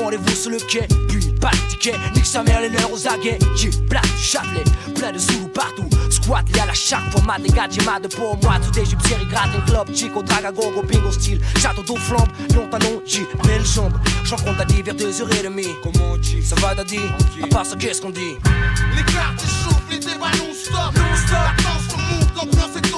Rendez-vous 0.00 0.34
sur 0.34 0.50
le 0.50 0.58
quai, 0.58 0.88
puis 1.08 1.26
pas 1.40 1.50
de 1.50 1.70
ticket. 1.70 1.94
Nique 2.14 2.24
sa 2.24 2.42
mère, 2.42 2.62
les 2.62 2.70
leurs 2.70 2.90
aux 2.90 3.06
aguets. 3.06 3.38
J'ai 3.54 3.68
plein 3.88 4.00
du 4.00 4.22
Châtelet, 4.22 4.64
plein 4.94 5.12
de 5.12 5.18
Zoulou 5.18 5.48
partout. 5.48 5.88
Squat, 6.08 6.44
y 6.56 6.58
a 6.58 6.64
la 6.66 6.72
chaque 6.72 7.10
format 7.10 7.38
des 7.38 7.50
gars, 7.50 7.68
j'ai 7.70 7.84
mal 7.84 8.00
de 8.00 8.08
pour 8.08 8.38
moi. 8.42 8.54
Tout 8.64 8.70
des 8.70 8.86
jupes, 8.86 9.02
série 9.06 9.26
gratin, 9.26 9.60
club, 9.66 9.94
chico, 9.94 10.22
draga, 10.22 10.52
gogo, 10.52 10.82
bingo, 10.82 11.10
style. 11.12 11.40
Château 11.58 11.82
d'eau 11.82 11.96
flambe, 11.96 12.28
long 12.54 12.66
talon, 12.68 13.02
j'ai 13.04 13.26
belle 13.46 13.64
jambe. 13.64 13.92
J'en 14.24 14.36
compte 14.36 14.56
Daddy 14.56 14.80
vers 14.82 14.94
2h30. 14.94 15.66
Comment 15.82 16.12
on 16.12 16.16
dit? 16.16 16.42
Ça 16.42 16.54
va, 16.56 16.74
Daddy 16.74 16.98
À 17.42 17.46
part 17.48 17.66
ça, 17.66 17.76
qu'est-ce 17.76 18.00
qu'on 18.00 18.10
dit? 18.10 18.36
Les 18.96 19.02
quartiers 19.02 19.48
chauffent, 19.48 19.90
les 19.90 19.98
débats 19.98 20.32
non-stop. 20.38 20.94
Non-stop. 20.94 21.30
La 21.30 21.62
danse 21.62 21.92
remonte, 21.92 22.36
l'ambiance 22.36 22.76
est 22.76 22.90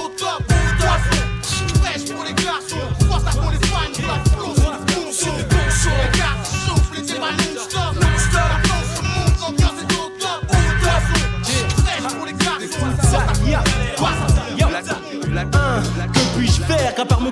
un, 16.99 17.05
que 17.05 17.05
puis-je 17.05 17.05
faire 17.05 17.05
qu'à 17.05 17.05
part 17.05 17.21
me 17.21 17.31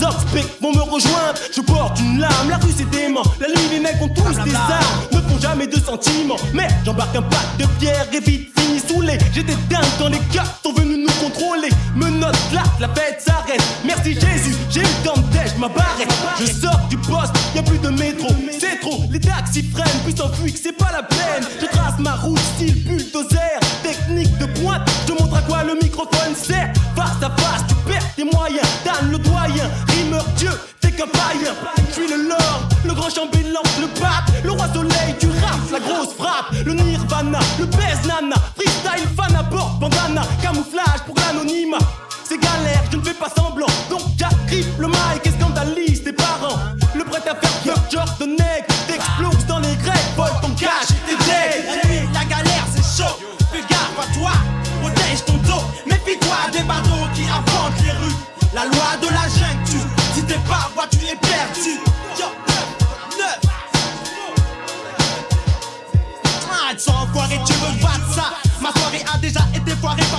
Zox, 0.00 0.24
Beck 0.32 0.46
vont 0.60 0.72
me 0.72 0.82
rejoindre. 0.82 1.38
Je 1.54 1.60
porte 1.60 1.98
une 2.00 2.20
lame, 2.20 2.48
la 2.48 2.56
rue 2.58 2.72
c'est 2.76 2.88
dément. 2.90 3.22
La 3.40 3.48
nuit, 3.48 3.68
les 3.70 3.80
mecs 3.80 4.00
ont 4.00 4.08
tous 4.08 4.42
des 4.44 4.54
armes, 4.54 4.84
ne 5.12 5.20
font 5.20 5.40
jamais 5.40 5.66
de 5.66 5.78
sentiments. 5.78 6.36
Mais 6.52 6.68
j'embarque 6.84 7.16
un 7.16 7.22
pack 7.22 7.56
de 7.58 7.66
pierre 7.78 8.06
et 8.12 8.20
vite 8.20 8.50
fini 8.58 8.80
saoulé. 8.80 9.18
J'étais 9.32 9.56
dingue 9.68 9.84
quand 9.98 10.08
les 10.08 10.20
gars 10.32 10.44
sont 10.62 10.72
venus 10.72 11.06
nous 11.06 11.28
contrôler. 11.28 11.70
Menottes 11.94 12.36
là, 12.52 12.62
la 12.80 12.88
fête 12.88 13.22
s'arrête. 13.24 13.62
Merci 13.84 14.14
Jésus, 14.14 14.56
j'ai 14.70 14.80
eu 14.80 14.84
le 15.04 15.32
tèche, 15.32 15.56
ma 15.58 15.68
barrette. 15.68 16.12
Je 16.38 16.46
sors 16.46 16.80
du 16.88 16.96
poste, 16.98 17.32
y 17.54 17.58
a 17.58 17.62
plus 17.62 17.78
de 17.78 17.88
métro. 17.88 18.28
C'est 18.58 18.80
trop, 18.80 19.02
les 19.10 19.20
taxis 19.20 19.64
freinent, 19.72 20.00
puis 20.04 20.14
s'enfuient, 20.16 20.52
que 20.52 20.58
c'est 20.58 20.76
pas 20.76 20.92
la 20.92 21.02
peine. 21.02 21.44
Je 21.60 21.66
trace 21.66 21.98
ma 21.98 22.14
route, 22.16 22.38
style 22.54 22.84
bulldozer. 22.84 23.60
Technique 23.82 24.36
de 24.38 24.46
pointe, 24.60 24.82
je 25.08 25.12
montre 25.12 25.36
à 25.36 25.42
quoi 25.42 25.64
le 25.64 25.74
microphone 25.74 26.34
sert. 26.34 26.72
Face 26.94 27.22
à 27.22 27.30
face, 27.30 27.62
tu 27.68 27.75
tes 28.14 28.24
moyens. 28.24 28.66
Dan 28.84 29.10
le 29.10 29.18
doyen, 29.18 29.68
rimeur 29.88 30.24
Dieu, 30.36 30.50
t'es 30.80 30.90
qu'un 30.90 31.06
païen. 31.06 31.54
Je 31.88 31.92
suis 31.92 32.08
le 32.08 32.28
lord, 32.28 32.62
le 32.84 32.94
grand 32.94 33.10
chambellan, 33.10 33.62
le 33.80 33.86
pape, 34.00 34.30
le 34.44 34.50
roi 34.52 34.66
soleil 34.72 35.14
du 35.20 35.28
rap, 35.40 35.58
la 35.72 35.80
grosse 35.80 36.14
frappe, 36.14 36.52
le 36.64 36.72
nirvana, 36.72 37.38
le 37.58 37.66
baise 37.66 38.06
nana, 38.06 38.36
freestyle 38.56 39.08
fan 39.16 39.34
à 39.36 39.42
bord, 39.42 39.76
bandana, 39.80 40.22
camouflage 40.42 41.02
pour 41.06 41.14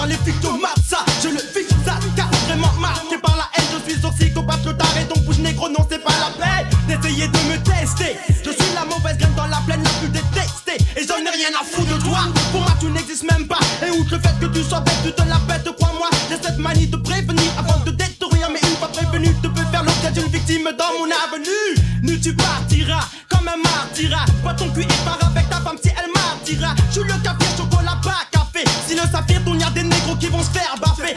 les 0.07 0.17
flics 0.17 0.39
de 0.39 0.49
Matza. 0.49 0.99
Je 1.21 1.29
le 1.29 1.39
fixe 1.39 1.73
ça, 1.85 1.99
car 2.15 2.29
vraiment 2.47 2.71
marqué 2.79 3.17
par 3.17 3.35
la 3.35 3.47
haine. 3.57 3.65
Je 3.73 3.91
suis 3.91 4.01
sorcier, 4.01 4.27
psychopathe, 4.27 4.65
le 4.65 4.75
taré, 4.75 5.05
donc 5.05 5.23
bouge 5.25 5.39
négro, 5.39 5.69
non, 5.69 5.85
c'est 5.89 6.03
pas 6.03 6.13
la 6.19 6.31
peine 6.37 6.67
d'essayer 6.87 7.27
de 7.27 7.37
me 7.49 7.57
tester. 7.63 8.17
Je 8.43 8.51
suis 8.51 8.73
la 8.73 8.85
mauvaise 8.85 9.17
graine 9.17 9.35
dans 9.35 9.47
la 9.47 9.61
plaine 9.65 9.83
la 9.83 9.89
plus 9.99 10.09
détestée. 10.09 10.77
Et 10.95 11.05
j'en 11.07 11.17
ai 11.17 11.29
rien 11.29 11.51
à 11.59 11.63
foutre 11.63 11.95
de 11.95 12.01
toi. 12.01 12.19
Pour 12.51 12.61
moi, 12.61 12.73
tu 12.79 12.87
n'existes 12.87 13.29
même 13.29 13.47
pas. 13.47 13.59
Et 13.85 13.91
outre 13.91 14.15
le 14.15 14.19
fait 14.19 14.35
que 14.39 14.45
tu 14.47 14.63
sois 14.63 14.79
bête, 14.81 14.97
tu 15.03 15.11
te 15.11 15.21
la 15.27 15.39
pètes, 15.47 15.69
crois-moi. 15.77 16.09
J'ai 16.29 16.37
cette 16.41 16.57
manie 16.57 16.87
de 16.87 16.97
prévenir 16.97 17.51
avant 17.57 17.79
de 17.83 17.91
détruire. 17.91 18.49
Mais 18.51 18.59
une 18.63 18.77
fois 18.77 18.89
prévenu, 18.89 19.35
tu 19.43 19.49
peux 19.49 19.65
faire 19.71 19.83
l'objet 19.83 20.11
d'une 20.11 20.31
victime 20.31 20.69
dans 20.77 20.91
mon 20.97 21.09
avenue. 21.27 21.69
Nu, 22.01 22.19
tu 22.19 22.33
partiras 22.33 23.05
comme 23.29 23.47
un 23.47 23.57
martyra. 23.57 24.25
Pas 24.43 24.53
ton 24.53 24.69
cul 24.69 24.81
et 24.81 25.05
pars 25.05 25.19
avec 25.29 25.49
ta 25.49 25.57
femme 25.57 25.77
si 25.81 25.89
elle 25.89 26.11
martyra. 26.13 26.73
Le 26.95 27.16
Le 29.37 29.43
saphir 29.43 29.43
tourne, 29.43 29.59
y'a 29.59 29.69
des 29.69 29.83
négros 29.83 30.15
qui 30.15 30.27
vont 30.27 30.41
se 30.41 30.49
faire 30.49 30.75
baffer. 30.81 31.13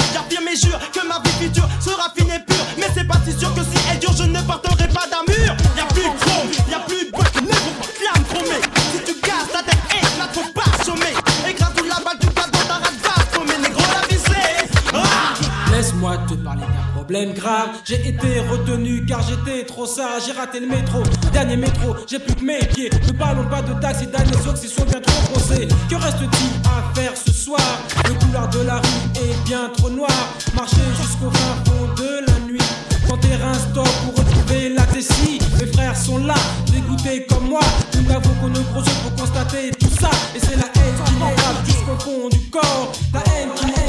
Problème 17.11 17.35
grave. 17.35 17.70
J'ai 17.85 18.09
été 18.09 18.38
retenu 18.38 19.05
car 19.05 19.20
j'étais 19.29 19.64
trop 19.64 19.85
sage. 19.85 20.23
J'ai 20.27 20.33
raté 20.33 20.61
le 20.61 20.68
métro, 20.68 21.03
dernier 21.33 21.57
métro, 21.57 21.96
j'ai 22.09 22.20
plus 22.20 22.37
que 22.37 22.44
mes 22.44 22.61
pieds. 22.61 22.88
Ne 23.09 23.12
parlons 23.12 23.49
pas 23.49 23.62
de 23.62 23.73
taxi, 23.81 24.07
d'années 24.07 24.31
qui 24.31 24.68
sont 24.68 24.85
bien 24.85 25.01
trop 25.01 25.35
posés. 25.35 25.66
Que 25.88 25.96
reste-t-il 25.96 26.68
à 26.70 26.94
faire 26.94 27.12
ce 27.16 27.33
soir? 27.33 27.61
Le 28.05 28.14
couloir 28.14 28.49
de 28.51 28.61
la 28.61 28.77
rue 28.77 29.11
est 29.16 29.44
bien 29.44 29.70
trop 29.77 29.90
noir. 29.90 30.12
Marcher 30.55 30.77
jusqu'au 31.01 31.31
fin 31.33 31.55
fond 31.64 31.92
de 32.01 32.31
la 32.31 32.38
nuit. 32.46 32.62
Quand 33.09 33.16
terrain 33.16 33.55
stop 33.55 33.88
pour 34.05 34.25
retrouver 34.25 34.68
la 34.68 34.85
tessie. 34.85 35.40
Mes 35.59 35.66
frères 35.66 35.96
sont 35.96 36.18
là, 36.18 36.37
dégoûtés 36.73 37.27
comme 37.29 37.49
moi. 37.49 37.61
Nous 37.96 38.03
n'avons 38.03 38.35
qu'on 38.40 38.51
nos 38.51 38.62
gros 38.70 38.83
pour 38.83 39.14
constater 39.16 39.73
tout 39.81 39.90
ça. 40.01 40.11
Et 40.37 40.38
c'est 40.38 40.55
la 40.55 40.66
haine 40.77 40.99
qui 41.07 41.14
frappe 41.14 41.66
jusqu'au 41.66 41.99
fond 41.99 42.29
du 42.31 42.38
corps. 42.51 42.92
La 43.12 43.20
haine 43.33 43.49
qui 43.57 43.80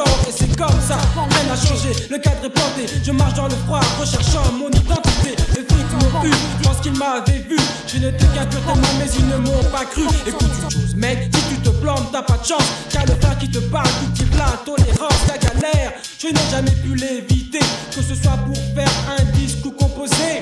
Et 0.00 0.32
c'est 0.34 0.56
comme 0.56 0.80
ça, 0.80 0.96
rien 1.14 1.44
n'a 1.48 1.56
changé. 1.56 1.92
Le 2.10 2.18
cadre 2.18 2.44
est 2.44 2.50
planté. 2.50 2.86
Je 3.04 3.12
marche 3.12 3.34
dans 3.34 3.48
le 3.48 3.54
froid, 3.66 3.80
recherchant 4.00 4.52
mon 4.52 4.68
identité. 4.68 5.36
Les 5.50 5.64
flics 5.64 5.92
m'ont 6.00 6.24
eu, 6.24 6.30
je 6.30 6.68
pense 6.68 6.80
qu'ils 6.80 6.96
m'avaient 6.96 7.44
vu. 7.48 7.56
Je 7.86 7.98
n'étais 7.98 8.26
qu'un 8.26 8.46
pur 8.46 8.60
témoin, 8.60 8.88
mais 8.98 9.10
ils 9.18 9.26
ne 9.28 9.36
m'ont 9.36 9.64
pas 9.70 9.84
cru. 9.84 10.02
Écoute 10.26 10.48
une 10.62 10.70
chose, 10.70 10.94
mec, 10.96 11.30
si 11.34 11.54
tu 11.54 11.60
te 11.60 11.68
plantes, 11.68 12.10
t'as 12.10 12.22
pas 12.22 12.38
de 12.38 12.46
chance. 12.46 12.64
Car 12.90 13.04
le 13.06 13.14
frère 13.20 13.38
qui 13.38 13.50
te 13.50 13.58
parle, 13.58 13.86
tout 13.86 14.12
qui 14.14 14.24
plein, 14.24 14.46
tolérance, 14.64 15.26
la 15.28 15.38
galère. 15.38 15.92
Je 16.18 16.28
n'ai 16.28 16.50
jamais 16.50 16.70
pu 16.70 16.94
l'éviter, 16.94 17.60
que 17.94 18.02
ce 18.02 18.14
soit 18.14 18.38
pour 18.46 18.56
faire 18.74 18.92
un 19.18 19.24
disque 19.36 19.64
ou 19.66 19.72
composer. 19.72 20.40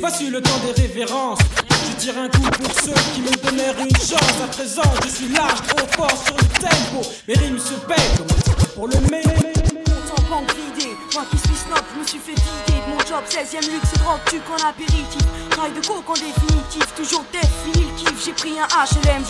Voici 0.00 0.30
le 0.30 0.40
temps 0.40 0.58
des 0.64 0.80
révérences. 0.80 1.38
Je 1.68 1.96
tire 1.96 2.18
un 2.18 2.28
coup 2.28 2.50
pour 2.50 2.72
ceux 2.82 2.94
qui 3.14 3.20
me 3.20 3.30
donnèrent 3.44 3.78
une 3.78 3.94
chance. 3.96 4.40
À 4.42 4.46
présent, 4.48 4.82
je 5.04 5.08
suis 5.08 5.28
large, 5.28 5.60
trop 5.68 5.86
fort 5.88 6.24
sur 6.24 6.36
le 6.36 6.48
tempo. 6.58 7.06
Mes 7.28 7.34
rimes 7.34 7.58
se 7.58 7.74
pètent 7.86 8.16
comme 8.16 8.26
pour 8.74 8.88
le 8.88 8.96
en 8.96 10.22
banque 10.30 10.50
vidé, 10.54 10.96
moi 11.14 11.24
qui 11.30 11.36
suis 11.36 11.56
snob, 11.56 11.82
je 11.94 12.00
me 12.00 12.06
suis 12.06 12.18
fait 12.18 12.32
vider 12.32 12.80
de 12.80 12.90
mon 12.90 12.98
job, 13.00 13.22
16ème 13.28 13.70
luxe, 13.70 13.92
drogue, 13.98 14.20
tu 14.30 14.38
qu'en 14.40 14.66
apéritif. 14.66 15.22
Rail 15.58 15.72
de 15.72 15.86
coke 15.86 16.08
en 16.08 16.14
définitif, 16.14 16.94
toujours 16.96 17.24
def, 17.32 17.50
fini 17.64 17.84
le 17.84 17.96
kiff, 17.96 18.24
j'ai 18.24 18.32
pris 18.32 18.52
un 18.58 18.66
HLM. 18.66 19.24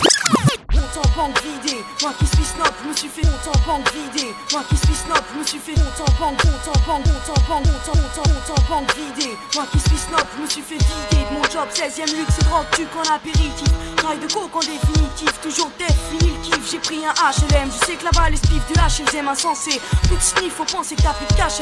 Compte 0.92 1.06
en 1.06 1.22
banque 1.22 1.42
vidé, 1.42 1.84
moi 2.02 2.12
qui 2.18 2.26
suis 2.26 2.44
snob, 2.44 2.72
me 2.88 2.94
suis 2.94 3.08
fait 3.08 3.22
compte 3.22 3.54
en 3.54 3.66
banque 3.66 3.92
vidé, 3.92 4.34
moi 4.52 4.62
qui 4.68 4.76
suis 4.76 4.94
snob, 4.94 5.22
me 5.38 5.44
suis 5.44 5.58
fait 5.58 5.74
compte 5.74 6.00
en 6.00 6.12
banque, 6.18 6.42
compte 6.42 6.76
en 6.76 6.80
banque, 6.86 7.04
compte 7.04 7.30
en 7.30 7.40
banque, 7.48 7.64
compte 7.64 7.88
en 7.88 7.92
compte 7.92 8.18
en 8.18 8.22
compte 8.22 8.58
en 8.58 8.74
banque 8.74 8.96
vidé, 8.96 9.36
moi 9.54 9.66
qui 9.70 9.78
suis 9.78 9.98
snob, 9.98 10.26
me 10.40 10.48
suis 10.48 10.62
fait 10.62 10.78
vider 10.78 11.24
de 11.28 11.34
mon 11.34 11.42
job, 11.44 11.68
16ème 11.72 12.16
luxe, 12.16 12.38
drogue, 12.40 12.66
tu 12.72 12.86
qu'en 12.86 13.14
apéritif. 13.14 13.68
Rail 14.04 14.18
de 14.18 14.32
coke 14.32 14.56
en 14.56 14.60
définitif, 14.60 15.40
toujours 15.42 15.70
def, 15.78 15.94
fini 16.10 16.32
le 16.32 16.42
kiff, 16.42 16.70
j'ai 16.70 16.78
pris 16.78 17.00
un 17.04 17.12
HLM. 17.12 17.70
Je 17.70 17.86
sais 17.86 17.94
que 17.94 18.04
là-bas 18.04 18.30
les 18.30 18.36
spiffs 18.36 18.66
de 18.72 18.74
H, 18.80 19.02
ils 19.06 19.16
aiment 19.16 19.28
insensé. 19.28 19.80
Plus 20.04 20.16
de 20.16 20.22
sniff, 20.22 20.54
faut 20.54 20.64
penser 20.64 20.96
que 20.96 21.02
t'as 21.02 21.12
plus 21.12 21.26
de 21.26 21.34
cash. 21.34 21.58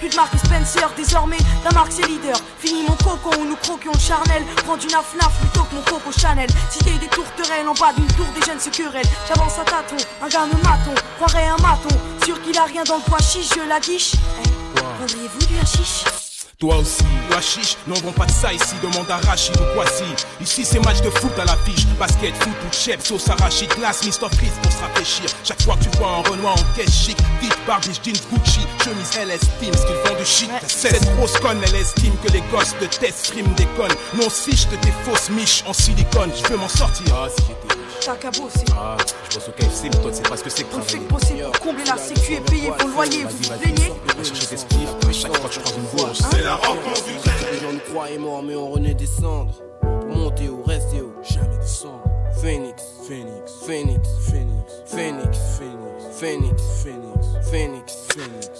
Plus 0.00 0.08
de 0.08 0.16
marque 0.16 0.36
Spencer, 0.36 0.90
désormais, 0.96 1.38
la 1.64 1.70
marque 1.70 1.92
c'est 1.92 2.06
leader. 2.06 2.36
Fini 2.58 2.82
mon 2.82 2.96
coco, 2.96 3.30
où 3.38 3.44
nous 3.44 3.56
croquions 3.56 3.92
le 3.94 4.00
charnel. 4.00 4.42
Prends 4.64 4.76
du 4.76 4.88
naf 4.88 5.14
naf 5.14 5.32
plutôt 5.40 5.64
que 5.64 5.74
mon 5.76 5.82
coco 5.82 6.10
Chanel. 6.10 6.48
Cité 6.70 6.90
des 6.98 7.08
tourterelles, 7.08 7.68
en 7.68 7.74
bas 7.74 7.92
d'une 7.96 8.08
tour, 8.08 8.26
des 8.34 8.44
jeunes 8.44 8.60
se 8.66 8.70
querellent. 8.70 9.04
J'avance 9.28 9.58
à 9.58 9.64
tâtons, 9.64 9.96
un 10.22 10.28
gars 10.28 10.46
me 10.46 10.62
maton, 10.62 10.94
croirait 11.16 11.46
un 11.46 11.56
maton. 11.56 11.94
Sûr 12.24 12.40
qu'il 12.42 12.58
a 12.58 12.64
rien 12.64 12.84
dans 12.84 12.96
le 12.96 13.02
pois 13.02 13.18
chiche, 13.18 13.50
je 13.54 13.68
la 13.68 13.80
guiche. 13.80 14.12
Eh, 14.14 14.80
vendriez-vous 15.00 15.46
du 15.46 15.58
hashish 15.58 16.04
Toi 16.58 16.76
aussi, 16.78 17.04
toi 17.30 17.40
chiche, 17.40 17.76
n'en 17.86 17.94
vend 17.96 18.12
pas 18.12 18.26
de 18.26 18.30
ça 18.30 18.52
ici, 18.52 18.74
demande 18.82 19.10
à 19.10 19.18
Rachid 19.18 19.54
ou 19.56 19.74
Kwasi. 19.74 20.04
Ici 20.40 20.64
c'est 20.64 20.80
match 20.84 21.00
de 21.02 21.10
foot 21.10 21.38
à 21.38 21.44
l'affiche, 21.44 21.86
basket, 21.98 22.34
foot 22.34 22.56
ou 22.66 22.72
chef, 22.72 23.04
sauce 23.04 23.28
arachide, 23.28 23.72
glace, 23.76 24.04
Mr. 24.04 24.28
Freeze 24.34 24.58
pour 24.62 24.72
se 24.72 24.78
rafraîchir. 24.78 25.26
Chaque 25.44 25.62
fois 25.62 25.76
que 25.76 25.84
tu 25.84 25.98
vois 25.98 26.08
un 26.08 26.30
Renoir 26.30 26.54
en 26.54 26.76
caisse 26.76 26.94
chic, 26.94 27.18
vite, 27.40 27.56
Barbie, 27.66 28.00
jeans, 28.02 28.16
Gucci, 28.32 28.66
chemise 28.82 29.16
LS 29.16 29.40
Team, 29.60 29.74
ce 29.74 29.86
qu'ils 29.86 29.96
font 30.04 30.16
du 30.18 30.24
shit. 30.24 30.50
Cette 30.66 31.04
grosse 31.16 31.38
conne, 31.38 31.60
elle 31.62 31.74
estime 31.76 32.16
que 32.24 32.32
les 32.32 32.42
gosses 32.52 32.74
de 32.80 32.86
test 32.86 33.26
friment 33.26 33.54
déconnent. 33.56 33.96
Non, 34.14 34.30
si 34.30 34.56
je 34.56 34.66
te 34.66 34.74
tes 34.76 34.92
fausses 35.04 35.30
miches 35.30 35.62
en 35.66 35.72
silicone, 35.72 36.32
je 36.34 36.48
veux 36.50 36.56
m'en 36.56 36.68
sortir. 36.68 37.06
Ah, 37.14 37.28
si 37.28 37.42
j'étais 38.06 38.28
riche. 38.28 38.30
T'as 38.30 38.30
qu'à 38.30 38.30
bosser. 38.30 38.64
Ah, 38.76 38.96
je 39.30 39.34
bosse 39.34 39.48
au 39.48 39.52
KFC, 39.52 39.84
mais 39.84 39.90
toi 39.90 40.10
tu 40.10 40.16
sais 40.16 40.22
pas 40.22 40.36
ce 40.36 40.44
que 40.44 40.50
c'est 40.50 40.64
que 40.64 40.70
travailler. 40.70 40.98
que 40.98 41.12
bosser 41.12 41.34
pour 41.42 41.60
combler 41.60 41.84
la 41.84 41.96
sécu 41.96 42.34
et 42.34 42.40
payer 42.40 42.70
vos 42.70 42.88
loyers, 42.88 43.24
vous 43.24 43.36
vous 43.36 43.58
plaignez 43.58 43.92
Va 44.16 44.24
chercher 44.24 44.46
tes 44.46 44.56
spliffs, 44.56 44.94
mais 45.06 45.12
chaque 45.12 45.36
fois 45.36 45.48
que 45.48 45.54
je 45.54 45.60
croise 45.60 45.76
une 45.76 45.98
bourse. 45.98 46.22
C'est 46.30 46.42
la 46.42 46.56
rencontre 46.56 47.04
du 47.04 47.12
Les 47.52 47.60
gens 47.60 47.72
nous 47.72 47.92
croyaient 47.92 48.18
morts, 48.18 48.42
mais 48.42 48.56
on 48.56 48.70
renaît 48.70 48.94
des 48.94 49.06
cendres. 49.06 49.54
Pour 49.80 50.16
monter 50.16 50.48
haut, 50.48 50.62
rester 50.66 51.00
haut, 51.00 51.14
jamais 51.22 51.58
descendre. 51.58 52.02
Phoenix, 52.40 52.82
Phoenix, 53.08 53.52
Phoenix, 53.66 54.08
Phoenix, 54.20 54.68
Phoenix, 54.86 55.38
Phoenix, 55.58 56.62
Phoenix, 56.82 57.22
Phoenix, 57.50 58.06
Phoenix, 58.12 58.55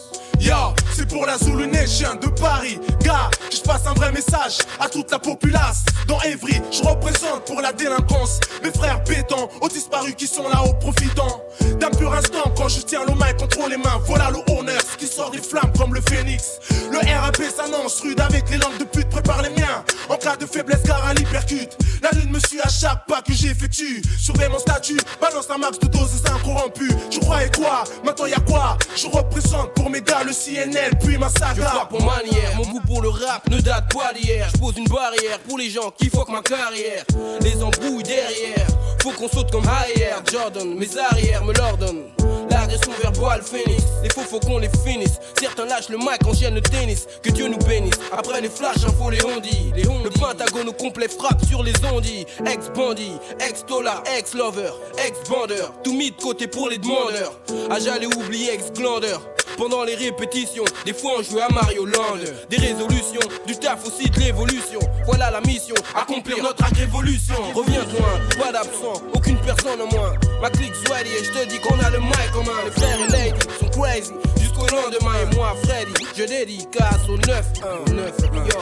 C'est 0.94 1.08
pour 1.08 1.26
la 1.26 1.38
Zulu 1.38 1.66
Nation 1.66 2.14
de 2.22 2.28
Paris. 2.28 2.78
Gars, 3.00 3.30
je 3.50 3.60
passe 3.62 3.86
un 3.86 3.94
vrai 3.94 4.12
message 4.12 4.58
à 4.78 4.88
toute 4.88 5.10
la 5.10 5.18
populace. 5.18 5.84
Dans 6.06 6.20
Evry, 6.20 6.60
je 6.70 6.82
représente 6.84 7.44
pour 7.46 7.60
la 7.60 7.72
délinquance 7.72 8.38
mes 8.62 8.70
frères 8.70 9.02
bétants, 9.02 9.48
aux 9.60 9.68
disparus 9.68 10.14
qui 10.14 10.26
sont 10.26 10.48
là-haut 10.48 10.74
profitant 10.74 11.42
d'un 11.80 11.90
pur 11.90 12.14
instant 12.14 12.52
quand 12.56 12.68
je 12.68 12.80
tiens 12.80 13.04
le 13.08 13.14
main 13.14 13.32
contre 13.32 13.68
les 13.68 13.76
mains. 13.76 14.00
Voilà 14.06 14.30
le 14.30 14.38
honneur, 14.56 14.80
qui 14.98 15.06
sort 15.06 15.30
des 15.32 15.42
flammes 15.42 15.72
comme 15.76 15.92
le 15.94 16.00
phénix. 16.00 16.60
Le 16.92 16.98
RAP 16.98 17.42
s'annonce 17.54 18.00
rude 18.00 18.20
avec 18.20 18.48
les 18.48 18.58
langues 18.58 18.78
de 18.78 18.84
pute, 18.84 19.08
prépare 19.08 19.42
les 19.42 19.50
miens. 19.50 19.84
En 20.08 20.16
cas 20.16 20.36
de 20.36 20.46
faiblesse, 20.46 20.82
car 20.84 21.04
à 21.04 21.12
l'hypercute. 21.14 21.76
La 22.02 22.10
lune 22.18 22.30
me 22.30 22.38
suit 22.38 22.60
à 22.62 22.68
chaque 22.68 23.04
pas 23.06 23.20
que 23.20 23.32
j'effectue. 23.32 24.02
Surveille 24.18 24.48
mon 24.50 24.58
statut, 24.58 24.98
balance 25.20 25.50
un 25.50 25.58
max 25.58 25.78
de 25.80 25.88
doses 25.88 26.22
incorrompues. 26.32 26.92
Tu 27.10 27.18
croyais 27.20 27.50
quoi 27.50 27.84
Maintenant 28.04 28.26
y'a 28.26 28.38
quoi? 28.40 28.78
Je 28.94 29.08
représente 29.08 29.74
pour 29.74 29.90
mes 29.90 30.00
gars 30.02 30.22
le 30.24 30.32
CNL, 30.36 30.92
puis 31.02 31.16
ma 31.18 31.28
saga. 31.28 31.54
Je 31.56 31.60
frappe 31.62 31.94
en 31.94 32.04
manière, 32.04 32.56
mon 32.56 32.64
goût 32.64 32.80
pour 32.86 33.02
le 33.02 33.08
rap 33.08 33.48
ne 33.48 33.60
date 33.60 33.92
pas 33.92 34.12
d'hier. 34.12 34.48
Je 34.54 34.58
pose 34.58 34.76
une 34.76 34.88
barrière 34.88 35.38
pour 35.48 35.58
les 35.58 35.70
gens 35.70 35.90
qui 35.96 36.08
fuck 36.10 36.28
ma 36.28 36.42
carrière. 36.42 37.04
Les 37.40 37.62
embrouilles 37.62 38.02
derrière, 38.02 38.66
faut 39.02 39.12
qu'on 39.12 39.28
saute 39.28 39.50
comme 39.50 39.66
arrière. 39.66 40.22
Jordan, 40.30 40.74
mes 40.74 40.98
arrières 40.98 41.44
me 41.44 41.54
l'ordonnent. 41.54 42.04
L'agression 42.50 42.92
verbale 43.02 43.42
phénix, 43.42 43.82
les 44.02 44.10
faux 44.10 44.22
faut 44.22 44.40
qu'on 44.40 44.58
les 44.58 44.70
finisse. 44.84 45.18
Certains 45.38 45.66
lâchent 45.66 45.88
le 45.88 45.98
mic, 45.98 46.24
enchaînent 46.26 46.54
le 46.54 46.60
tennis. 46.60 47.06
Que 47.22 47.30
Dieu 47.30 47.48
nous 47.48 47.58
bénisse. 47.58 47.98
Après 48.16 48.40
les 48.40 48.48
flashs, 48.48 48.84
info 48.84 49.10
les 49.10 49.24
ondis. 49.24 49.72
Les 49.74 49.82
le 49.82 50.10
pentagone 50.10 50.68
au 50.68 50.72
complet 50.72 51.08
frappe 51.08 51.44
sur 51.46 51.62
les 51.62 51.72
ondis. 51.92 52.26
Ex-bandit, 52.46 53.18
ex-tola, 53.40 54.02
ex-lover, 54.16 54.70
ex-bandeur. 55.04 55.72
Tout 55.82 55.92
mis 55.92 56.10
de 56.10 56.16
côté 56.16 56.46
pour 56.46 56.68
les 56.68 56.78
demandeurs. 56.78 57.38
À 57.70 57.78
j'allais 57.80 58.06
oublier 58.06 58.52
ex-glandeur. 58.52 59.20
Pendant 59.56 59.84
les 59.84 59.94
répétitions, 59.94 60.64
des 60.84 60.92
fois 60.92 61.12
on 61.18 61.22
joue 61.22 61.40
à 61.40 61.48
Mario 61.48 61.86
Land. 61.86 62.18
Des 62.50 62.56
résolutions, 62.58 63.20
du 63.46 63.56
taf 63.56 63.86
aussi 63.86 64.10
de 64.10 64.20
l'évolution. 64.20 64.80
Voilà 65.06 65.30
la 65.30 65.40
mission, 65.40 65.74
accomplir 65.94 66.42
notre 66.42 66.64
révolution. 66.74 67.34
Reviens 67.54 67.84
loin, 67.84 68.20
pas 68.38 68.52
d'absent, 68.52 69.00
aucune 69.14 69.38
personne 69.38 69.80
en 69.80 69.86
moins. 69.96 70.12
Ma 70.42 70.50
clique 70.50 70.74
Sweaty 70.74 71.10
et 71.10 71.24
je 71.24 71.32
te 71.32 71.48
dis 71.48 71.58
qu'on 71.60 71.78
a 71.80 71.90
le 71.90 72.00
mic 72.00 72.36
en 72.36 72.44
main. 72.44 72.52
Les 72.64 72.70
frères 72.70 72.98
et 73.00 73.10
ladies 73.12 73.46
sont 73.58 73.68
crazy 73.68 74.12
jusqu'au 74.38 74.66
lendemain. 74.66 75.14
Et 75.22 75.34
moi, 75.34 75.54
Freddy, 75.64 76.06
je 76.16 76.24
dédicace 76.24 77.08
au 77.08 77.16
9 77.16 77.44
1 77.88 77.92
9 77.92 78.12
yo. 78.34 78.60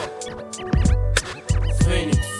Phoenix, 1.83 2.17
Phoenix, 2.23 2.34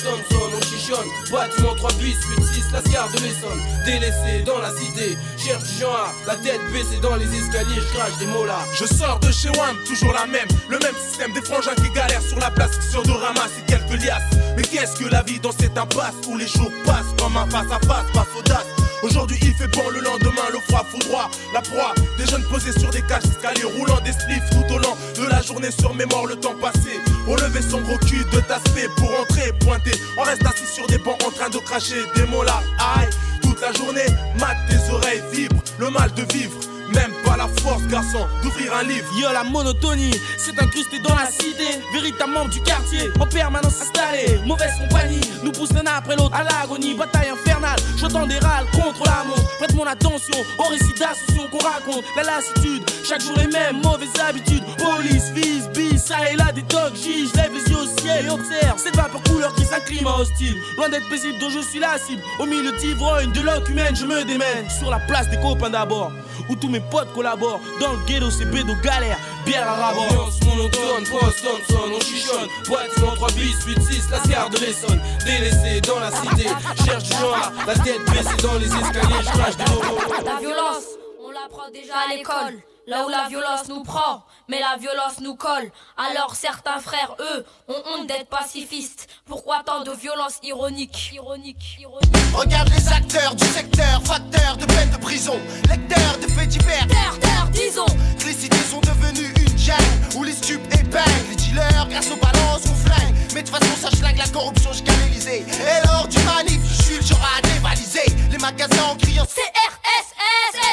boss 0.00 0.28
Thompson, 0.28 0.50
on 0.56 0.60
chichonne. 0.62 1.08
Bâtiment 1.30 1.74
3 1.74 1.92
bis, 1.94 2.16
8, 2.36 2.44
6, 2.44 2.72
la 2.72 2.82
gare 2.82 3.08
de 3.10 3.20
l'Essonne. 3.20 3.60
Délaissé 3.84 4.42
dans 4.44 4.58
la 4.58 4.70
cité, 4.70 5.16
cherche 5.36 5.78
genre 5.78 5.94
A, 5.94 6.12
la 6.26 6.36
tête 6.36 6.60
baissée 6.72 7.00
dans 7.00 7.16
les 7.16 7.26
escaliers, 7.26 7.76
je 7.76 7.96
crache 7.96 8.16
des 8.18 8.26
mots 8.26 8.44
là. 8.44 8.58
Je 8.74 8.84
sors 8.84 9.18
de 9.20 9.30
chez 9.30 9.50
WAM, 9.50 9.76
toujours 9.86 10.12
la 10.12 10.26
même. 10.26 10.48
Le 10.68 10.78
même 10.78 10.94
système 10.94 11.32
des 11.32 11.42
frangins 11.42 11.74
qui 11.74 11.90
galèrent 11.90 12.22
sur 12.22 12.38
la 12.38 12.50
place, 12.50 12.76
qui 12.78 12.88
sur 12.88 13.02
de 13.02 13.12
ramasser 13.12 13.62
quelques 13.66 14.02
liasses. 14.02 14.22
Mais 14.56 14.62
qu'est-ce 14.62 14.96
que 14.96 15.08
la 15.08 15.22
vie 15.22 15.40
dans 15.40 15.52
cette 15.52 15.76
impasse 15.76 16.14
où 16.28 16.36
les 16.36 16.48
jours 16.48 16.72
passent 16.84 17.14
comme 17.18 17.36
un 17.36 17.48
face 17.48 17.72
à 17.72 17.86
face, 17.86 18.06
face 18.12 18.38
audace. 18.38 18.79
Aujourd'hui 19.02 19.38
il 19.42 19.54
fait 19.54 19.68
bon, 19.68 19.88
le 19.90 20.00
lendemain 20.00 20.48
le 20.52 20.58
froid 20.60 20.84
foudroie 20.90 21.30
La 21.54 21.60
proie, 21.60 21.94
des 22.18 22.26
jeunes 22.26 22.44
posés 22.44 22.78
sur 22.78 22.90
des 22.90 23.02
cages 23.02 23.24
escaliers 23.24 23.64
Roulant 23.64 24.00
des 24.00 24.12
spliffs 24.12 24.50
tout 24.50 24.74
au 24.74 24.78
long 24.78 24.96
de 25.16 25.26
la 25.28 25.40
journée 25.42 25.70
sur 25.70 25.94
mémoire 25.94 26.26
le 26.26 26.36
temps 26.36 26.54
passé. 26.60 27.00
Relever 27.26 27.62
son 27.62 27.80
gros 27.80 27.98
cul 27.98 28.24
de 28.32 28.40
taspé 28.40 28.88
pour 28.96 29.10
entrer, 29.20 29.52
pointer. 29.60 29.92
On 30.18 30.22
reste 30.22 30.44
assis 30.44 30.66
sur 30.66 30.86
des 30.86 30.98
bancs 30.98 31.20
en 31.26 31.30
train 31.30 31.48
de 31.48 31.58
cracher 31.58 32.02
des 32.14 32.24
mots 32.24 32.42
là. 32.42 32.62
Aïe, 32.78 33.08
toute 33.42 33.60
la 33.60 33.72
journée, 33.72 34.06
mat 34.38 34.56
tes 34.68 34.92
oreilles 34.92 35.22
vibrent. 35.32 35.62
Le 35.78 35.90
mal 35.90 36.12
de 36.14 36.22
vivre 36.32 36.58
même 36.94 37.12
pas 37.24 37.36
la 37.36 37.48
force, 37.62 37.82
garçon, 37.86 38.26
d'ouvrir 38.42 38.74
un 38.74 38.82
livre. 38.82 39.06
Yo, 39.18 39.32
la 39.32 39.44
monotonie, 39.44 40.14
c'est 40.36 40.60
incrusté 40.60 40.98
dans 41.00 41.14
la 41.14 41.26
cité. 41.26 41.80
Véritable 41.92 42.50
du 42.50 42.60
quartier, 42.60 43.10
en 43.18 43.26
permanence 43.26 43.80
installé. 43.80 44.40
Mauvaise 44.46 44.72
compagnie, 44.78 45.20
nous 45.42 45.52
pousse 45.52 45.72
l'un 45.72 45.84
après 45.86 46.16
l'autre 46.16 46.34
à 46.34 46.44
l'agonie. 46.44 46.94
Bataille 46.94 47.30
infernale, 47.30 47.78
j'entends 47.96 48.26
des 48.26 48.38
râles 48.38 48.66
contre 48.72 49.04
la 49.04 49.24
montre. 49.24 49.56
Prête 49.58 49.74
mon 49.74 49.86
attention 49.86 50.38
au 50.58 50.62
récit 50.64 50.94
d'ascension 50.98 51.48
qu'on 51.48 51.58
raconte. 51.58 52.04
La 52.16 52.22
lassitude, 52.22 52.82
chaque 53.04 53.22
jour 53.22 53.36
les 53.36 53.48
mêmes 53.48 53.80
mauvaises 53.82 54.08
habitudes. 54.26 54.64
Police, 54.78 55.30
vise, 55.34 55.68
bis, 55.70 55.89
ça 56.00 56.30
et 56.30 56.36
là 56.36 56.50
des 56.52 56.62
dogs, 56.62 56.94
je 56.94 57.36
lève 57.36 57.52
les 57.52 57.70
yeux 57.70 57.78
au 57.78 58.00
ciel 58.00 58.26
et 58.26 58.30
observe 58.30 58.78
cette 58.78 58.96
vapeur 58.96 59.22
couleur 59.24 59.54
qui 59.54 59.64
climat 59.86 60.16
hostile. 60.18 60.56
Loin 60.76 60.88
d'être 60.88 61.08
paisible, 61.08 61.38
dont 61.38 61.50
je 61.50 61.60
suis 61.60 61.78
la 61.78 61.98
cible. 61.98 62.22
Au 62.38 62.46
milieu 62.46 62.72
d'ivrogne, 62.72 63.30
de 63.32 63.40
l'oc 63.40 63.68
humaine, 63.68 63.94
je 63.94 64.06
me 64.06 64.24
démène. 64.24 64.68
Sur 64.70 64.90
la 64.90 64.98
place 65.00 65.28
des 65.28 65.38
copains 65.38 65.70
d'abord, 65.70 66.12
où 66.48 66.56
tous 66.56 66.68
mes 66.68 66.80
potes 66.80 67.12
collaborent. 67.12 67.60
Dans 67.80 67.92
le 67.92 67.98
ghetto, 68.06 68.30
c'est 68.30 68.46
bédo 68.46 68.74
galère, 68.82 69.18
bière 69.44 69.68
à 69.68 69.74
rabord. 69.74 70.04
Ambiance 70.04 70.40
monotone, 70.44 71.04
post 71.10 71.44
Thompson, 71.44 71.90
on 71.94 72.00
chichonne. 72.00 72.48
Bâtiment 72.68 73.14
3 73.14 73.28
bis, 73.32 73.56
8, 73.66 73.82
6, 73.82 74.10
la 74.10 74.18
gare 74.32 74.50
de 74.50 74.58
l'Essonne. 74.58 75.00
Délaissé 75.24 75.80
dans 75.82 76.00
la 76.00 76.10
cité, 76.10 76.48
cherche 76.84 77.04
du 77.04 77.16
genre, 77.16 77.52
la 77.66 77.74
tête 77.74 78.04
baissée 78.06 78.42
dans 78.42 78.58
les 78.58 78.66
escaliers, 78.66 79.22
je 79.22 79.38
crache 79.38 79.56
des 79.56 79.64
mots. 79.64 80.24
La 80.24 80.38
violence, 80.40 80.84
on 81.22 81.30
l'apprend 81.30 81.70
déjà 81.72 81.94
à 82.08 82.14
l'école. 82.14 82.62
Là 82.90 83.06
où 83.06 83.08
la 83.08 83.28
violence 83.28 83.68
nous 83.68 83.84
prend, 83.84 84.24
mais 84.48 84.58
la 84.58 84.76
violence 84.76 85.20
nous 85.20 85.36
colle. 85.36 85.70
Alors 85.96 86.34
certains 86.34 86.80
frères, 86.80 87.14
eux, 87.20 87.46
ont 87.68 87.80
honte 87.86 88.08
d'être 88.08 88.26
pacifistes. 88.28 89.06
Pourquoi 89.26 89.62
tant 89.64 89.84
de 89.84 89.92
violence 89.92 90.40
ironique? 90.42 91.12
Ironique, 91.14 91.78
ironique. 91.78 92.16
Regarde 92.34 92.68
les 92.70 92.88
acteurs 92.88 93.36
du 93.36 93.46
secteur, 93.46 94.02
facteurs 94.02 94.56
de 94.56 94.66
peine 94.66 94.90
de 94.90 94.96
prison, 94.96 95.38
lecteurs 95.68 96.18
de 96.20 96.26
faits 96.32 96.48
divers. 96.48 96.84
Terre, 96.88 97.16
terre, 97.20 97.48
disons. 97.52 97.86
Les 98.26 98.32
cités 98.32 98.56
sont 98.68 98.80
devenues 98.80 99.32
une 99.36 99.56
jungle 99.56 100.16
où 100.16 100.24
les 100.24 100.32
stupes 100.32 100.66
épinglent. 100.74 101.28
Les 101.30 101.36
dealers, 101.36 101.86
grâce 101.88 102.10
aux 102.10 102.16
balances, 102.16 102.64
on 102.68 102.74
flingue. 102.74 103.14
Mais 103.34 103.42
de 103.42 103.48
toute 103.48 103.56
façon, 103.56 103.88
ça 103.88 103.96
schlingue 103.96 104.18
la 104.18 104.26
corruption 104.26 104.72
jusqu'à 104.72 104.96
l'Elysée. 104.96 105.46
Et 105.46 105.86
lors 105.86 106.08
du 106.08 106.18
manif, 106.24 106.60
je 106.66 106.82
suis 106.82 106.96
le 106.96 107.02
genre 107.02 107.24
à 107.38 107.40
dévaliser 107.40 108.12
les 108.32 108.38
magasins 108.38 108.82
en 108.90 108.96
criant 108.96 109.26
CRSSS. 109.26 110.69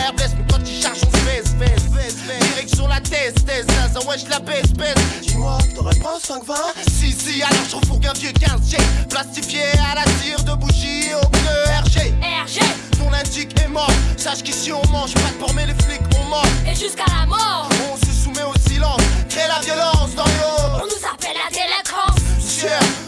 Frère, 0.00 0.14
baisse, 0.14 0.30
mais 0.38 0.44
quand 0.50 0.58
ils 0.66 0.82
chargent, 0.82 1.00
on 1.06 1.16
se 1.16 1.24
baisse, 1.24 1.52
baisse, 1.54 1.90
baisse, 1.90 2.14
baisse. 2.26 2.48
Direction 2.54 2.88
la 2.88 3.00
thèse, 3.00 3.34
thèse, 3.46 3.66
ça 3.92 4.00
wesh 4.08 4.26
la 4.30 4.38
baisse, 4.40 4.72
baisse. 4.72 4.94
Dis-moi, 5.20 5.58
t'aurais 5.74 5.96
pas 5.96 6.16
5-20 6.18 6.54
Si, 6.88 7.12
si, 7.12 7.42
alors 7.42 7.64
je 7.68 7.76
refourgue 7.76 8.06
un 8.06 8.12
vieux 8.14 8.30
15G. 8.30 8.78
Plastifié 9.10 9.62
à 9.92 9.96
la 9.96 10.04
tire 10.22 10.42
de 10.44 10.54
bougie 10.54 11.12
au 11.22 11.26
pneu 11.28 11.64
RG. 11.84 12.14
RG. 12.22 12.60
Ton 12.98 13.12
indique 13.12 13.60
est 13.60 13.68
mort. 13.68 13.92
Sache 14.16 14.42
qu'ici 14.42 14.72
on 14.72 14.86
mange 14.90 15.12
pas 15.14 15.32
pour 15.38 15.52
mais 15.54 15.66
les 15.66 15.74
flics 15.84 16.00
on 16.18 16.24
mort. 16.30 16.46
Et 16.66 16.74
jusqu'à 16.74 17.04
la 17.18 17.26
mort. 17.26 17.68
On 17.92 17.96
se 17.96 18.24
soumet 18.24 18.44
au 18.44 18.54
silence, 18.68 19.02
crée 19.28 19.48
la 19.48 19.60
violence 19.60 20.14
dans 20.16 20.24
hauts. 20.24 20.80
On 20.82 20.86
nous 20.86 21.06
appelle 21.12 21.36
la 21.36 21.54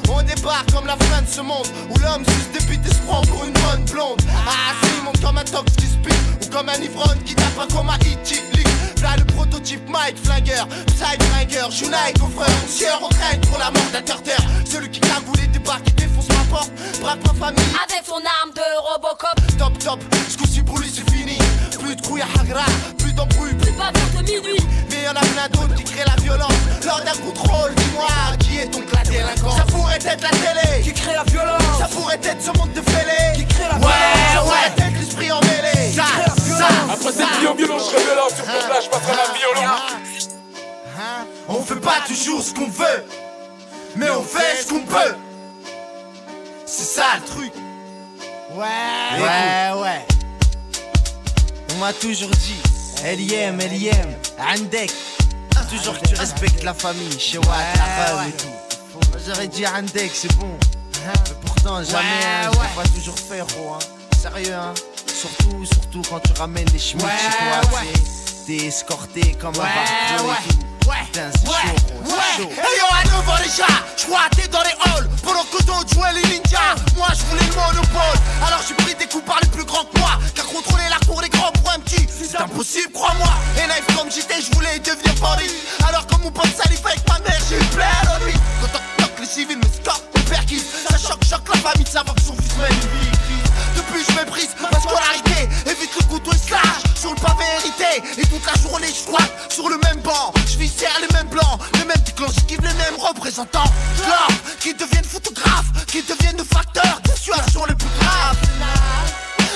on 0.09 0.23
débarque 0.23 0.73
comme 0.73 0.87
la 0.87 0.97
fin 0.97 1.23
de 1.23 1.29
ce 1.29 1.41
monde 1.41 1.67
Où 1.91 1.99
l'homme 1.99 2.25
se 2.25 2.59
dépite 2.59 2.87
et 2.87 2.95
se 2.95 3.01
prend 3.01 3.23
pour 3.23 3.45
une 3.45 3.53
bonne 3.53 3.85
blonde. 3.91 4.21
Ah 4.47 4.75
si, 4.83 5.03
monte 5.03 5.21
comme 5.21 5.39
un 5.39 5.45
tox 5.45 5.73
qui 5.77 5.87
speed 5.87 6.15
Ou 6.43 6.51
comme 6.51 6.69
un 6.69 6.81
ivrogne 6.81 7.19
qui 7.25 7.35
tape 7.35 7.59
un 7.59 7.97
hit 8.07 8.62
Là 9.03 9.17
le 9.19 9.25
prototype 9.25 9.89
Mike 9.89 10.17
Flingueur, 10.25 10.67
Flingueur, 10.97 11.71
Junai 11.71 12.13
confrère 12.21 12.49
Sieur, 12.69 13.01
on 13.03 13.09
traîne 13.09 13.41
pour 13.43 13.59
la 13.59 13.71
mort 13.71 13.83
d'un 13.93 14.01
terre 14.03 14.41
Celui 14.71 14.91
qui 14.91 15.01
cagoule 15.01 15.37
les 15.41 15.47
débarque 15.49 15.85
qui 15.85 15.93
défonce 15.95 16.29
ma 16.29 16.45
porte. 16.57 16.71
Braque 17.01 17.19
ma 17.27 17.35
famille. 17.47 17.65
Avec 17.89 18.03
son 18.07 18.15
arme 18.15 18.53
de 18.55 18.63
Robocop. 18.93 19.35
Top 19.59 19.79
top, 19.79 20.01
ce 20.31 20.37
coup-ci 20.39 20.63
pour 20.63 20.79
lui 20.79 20.91
c'est 20.95 21.09
fini. 21.11 21.37
Plus 21.81 21.97
de 21.97 22.01
couilles 22.07 22.23
à 22.23 22.41
Hagra, 22.41 22.65
plus 22.99 23.13
d'embrouilles 23.13 23.55
Plus 23.55 23.73
pas 23.73 23.91
de 23.93 24.23
minuit. 24.25 24.61
Mais 24.91 25.03
y'en 25.05 25.11
a 25.11 25.21
plein 25.21 25.49
d'autres 25.53 25.75
qui 25.75 25.85
créent 25.85 26.05
la 26.07 26.23
violence. 26.23 26.53
Lors 26.87 27.01
d'un 27.03 27.19
contrôle, 27.21 27.75
dis-moi 27.75 28.07
Qui 28.39 28.59
est 28.59 28.67
donc 28.67 28.85
la 28.95 29.03
délinquance 29.03 29.57
Ça 29.57 29.65
pourrait 29.65 29.97
être 29.97 30.23
la 30.23 30.31
télé. 30.31 30.83
Qui 30.85 30.93
crée 30.93 31.15
la 31.15 31.25
violence? 31.25 31.63
Ça 31.79 31.89
pourrait 31.89 32.21
être 32.23 32.41
ce 32.43 32.57
monde 32.59 32.73
de 32.73 32.81
fêlés. 32.83 33.33
Qui 33.37 33.47
crée 33.47 33.65
la 33.69 33.77
Ouais, 33.79 33.93
violence? 34.33 34.49
ouais, 34.49 34.85
être 34.85 34.99
l'esprit 35.01 35.33
emmêlé. 35.33 35.93
Ça, 35.95 36.05
ça, 36.27 36.32
Après 36.93 37.11
cette 37.11 37.41
vie 37.41 37.47
en 37.47 37.55
violence, 37.55 37.91
je 37.91 37.97
révèle 37.97 38.19
sur 38.29 38.45
ton 38.45 38.61
flash, 38.61 38.91
passerai 38.91 39.17
la 39.17 39.33
violence. 39.33 40.29
On 41.49 41.63
fait 41.63 41.81
pas 41.81 42.01
toujours 42.07 42.43
ce 42.43 42.53
qu'on 42.53 42.69
veut 42.69 43.05
Mais 43.97 44.11
on 44.11 44.23
fait 44.23 44.63
ce 44.63 44.69
qu'on 44.69 44.81
peut. 44.81 45.17
C'est 46.67 46.85
ça 46.85 47.05
le 47.17 47.27
truc. 47.27 47.53
Ouais, 48.53 49.23
ouais, 49.23 49.81
ouais. 49.83 50.07
On 51.75 51.79
m'a 51.79 51.95
toujours 51.95 52.31
dit 52.31 52.61
LIM, 53.05 53.57
LIM, 53.57 54.15
Andek. 54.39 54.93
Toujours 55.71 55.99
que 55.99 56.09
tu 56.09 56.15
respectes 56.15 56.63
la 56.63 56.75
famille, 56.75 57.19
chez 57.19 57.39
Watt, 57.39 57.49
la 57.77 58.05
femme 58.05 58.29
et 58.29 58.33
tout. 58.33 59.01
J'aurais 59.27 59.49
dit 59.49 59.67
Andek, 59.67 60.11
c'est 60.13 60.35
bon. 60.37 60.59
Mais 61.07 61.13
pourtant 61.47 61.83
jamais, 61.83 62.05
hein, 62.23 62.51
je 62.53 62.61
l'ai 62.61 62.83
pas 62.83 62.89
toujours 62.95 63.19
fait, 63.19 63.39
gros 63.39 63.75
hein. 63.75 63.79
Sérieux 64.21 64.55
hein 64.55 64.75
surtout, 65.23 65.65
surtout 65.65 66.03
quand 66.09 66.21
tu 66.21 66.33
ramènes 66.39 66.69
les 66.73 66.79
chemins 66.79 67.09
chez 67.09 67.71
toi, 67.71 67.81
t'es 68.47 68.67
escorté 68.67 69.37
comme 69.41 69.55
un 69.55 70.23
ouais, 70.25 70.35
Ouais, 70.85 70.99
ouais, 71.15 72.11
ouais. 72.11 72.43
Hey 72.43 72.79
yo, 72.79 72.87
à 72.91 73.05
9 73.05 73.29
ans 73.29 73.39
déjà, 73.39 73.67
je 73.97 74.05
crois 74.05 74.27
t'es 74.35 74.49
dans 74.49 74.63
les 74.63 74.75
halls. 74.91 75.09
Pendant 75.23 75.45
que 75.45 75.63
d'autres 75.63 75.95
jouaient 75.95 76.13
les 76.15 76.23
ninjas, 76.23 76.75
moi 76.97 77.07
je 77.15 77.23
voulais 77.31 77.47
le 77.47 77.55
monopole. 77.55 78.19
Alors 78.45 78.61
j'ai 78.67 78.75
pris 78.75 78.95
des 78.97 79.07
coups 79.07 79.25
par 79.25 79.39
les 79.43 79.49
plus 79.49 79.65
grands 79.65 79.85
que 79.85 79.97
moi. 80.01 80.19
Car 80.35 80.45
contrôler 80.47 80.89
la 80.91 80.99
cour 81.07 81.23
des 81.23 81.29
grands 81.29 81.53
pour 81.53 81.71
un 81.71 81.79
petit, 81.79 82.05
c'est 82.11 82.37
impossible, 82.41 82.91
crois-moi. 82.93 83.31
Et 83.63 83.67
naïf 83.69 83.87
comme 83.97 84.11
j'étais, 84.11 84.43
je 84.43 84.51
voulais 84.57 84.81
devenir 84.81 85.15
bandit. 85.21 85.55
Alors 85.87 86.05
comme 86.09 86.23
mon 86.23 86.33
pote 86.33 86.51
salive 86.51 86.85
avec 86.85 87.07
ma 87.09 87.21
mère, 87.21 87.41
j'ai 87.49 87.59
eu 87.59 87.69
plein 87.71 87.87
de 88.19 88.33
Quand 88.61 88.73
toc 88.73 88.83
toc, 88.99 89.13
les 89.21 89.27
civils 89.27 89.59
me 89.59 89.71
stoppent, 89.71 90.03
on 90.17 90.21
perquise. 90.29 90.65
Ça 90.91 90.99
choque, 90.99 91.25
choque 91.25 91.49
la 91.55 91.61
famille, 91.61 91.87
ça 91.87 92.03
va 92.03 92.13
que 92.13 92.23
son 92.23 92.35
fils 92.35 92.55
vie. 92.59 93.32
Depuis 93.77 94.05
je 94.09 94.15
méprise 94.17 94.51
ma 94.61 94.81
scolarité, 94.81 95.49
évite 95.67 95.95
le 95.99 96.05
couteau 96.07 96.33
et 96.33 96.39
slash 96.39 96.83
sur 96.95 97.11
le 97.11 97.21
pavé 97.21 97.45
hérité. 97.59 98.21
Et 98.21 98.27
toute 98.27 98.47
la 98.47 98.61
journée 98.61 98.89
je 98.89 99.01
squatte 99.01 99.53
sur 99.53 99.69
le 99.69 99.79
même 99.79 100.01
banc. 100.03 100.33
Je 100.47 100.59
viscère 100.59 100.97
les 101.01 101.15
mêmes 101.15 101.29
blancs, 101.29 101.61
les 101.75 101.85
mêmes 101.85 102.03
déclenches, 102.05 102.45
qui 102.47 102.57
les 102.57 102.75
mêmes 102.75 102.99
représentants. 102.99 103.71
L'homme 104.07 104.39
qui 104.61 104.75
deviennent 104.75 105.05
photographes, 105.05 105.87
qui 105.87 106.03
deviennent 106.03 106.45
facteurs 106.45 107.01
de 107.05 107.11
situations 107.11 107.65
les 107.67 107.75
plus 107.75 107.91
graves. 108.01 108.37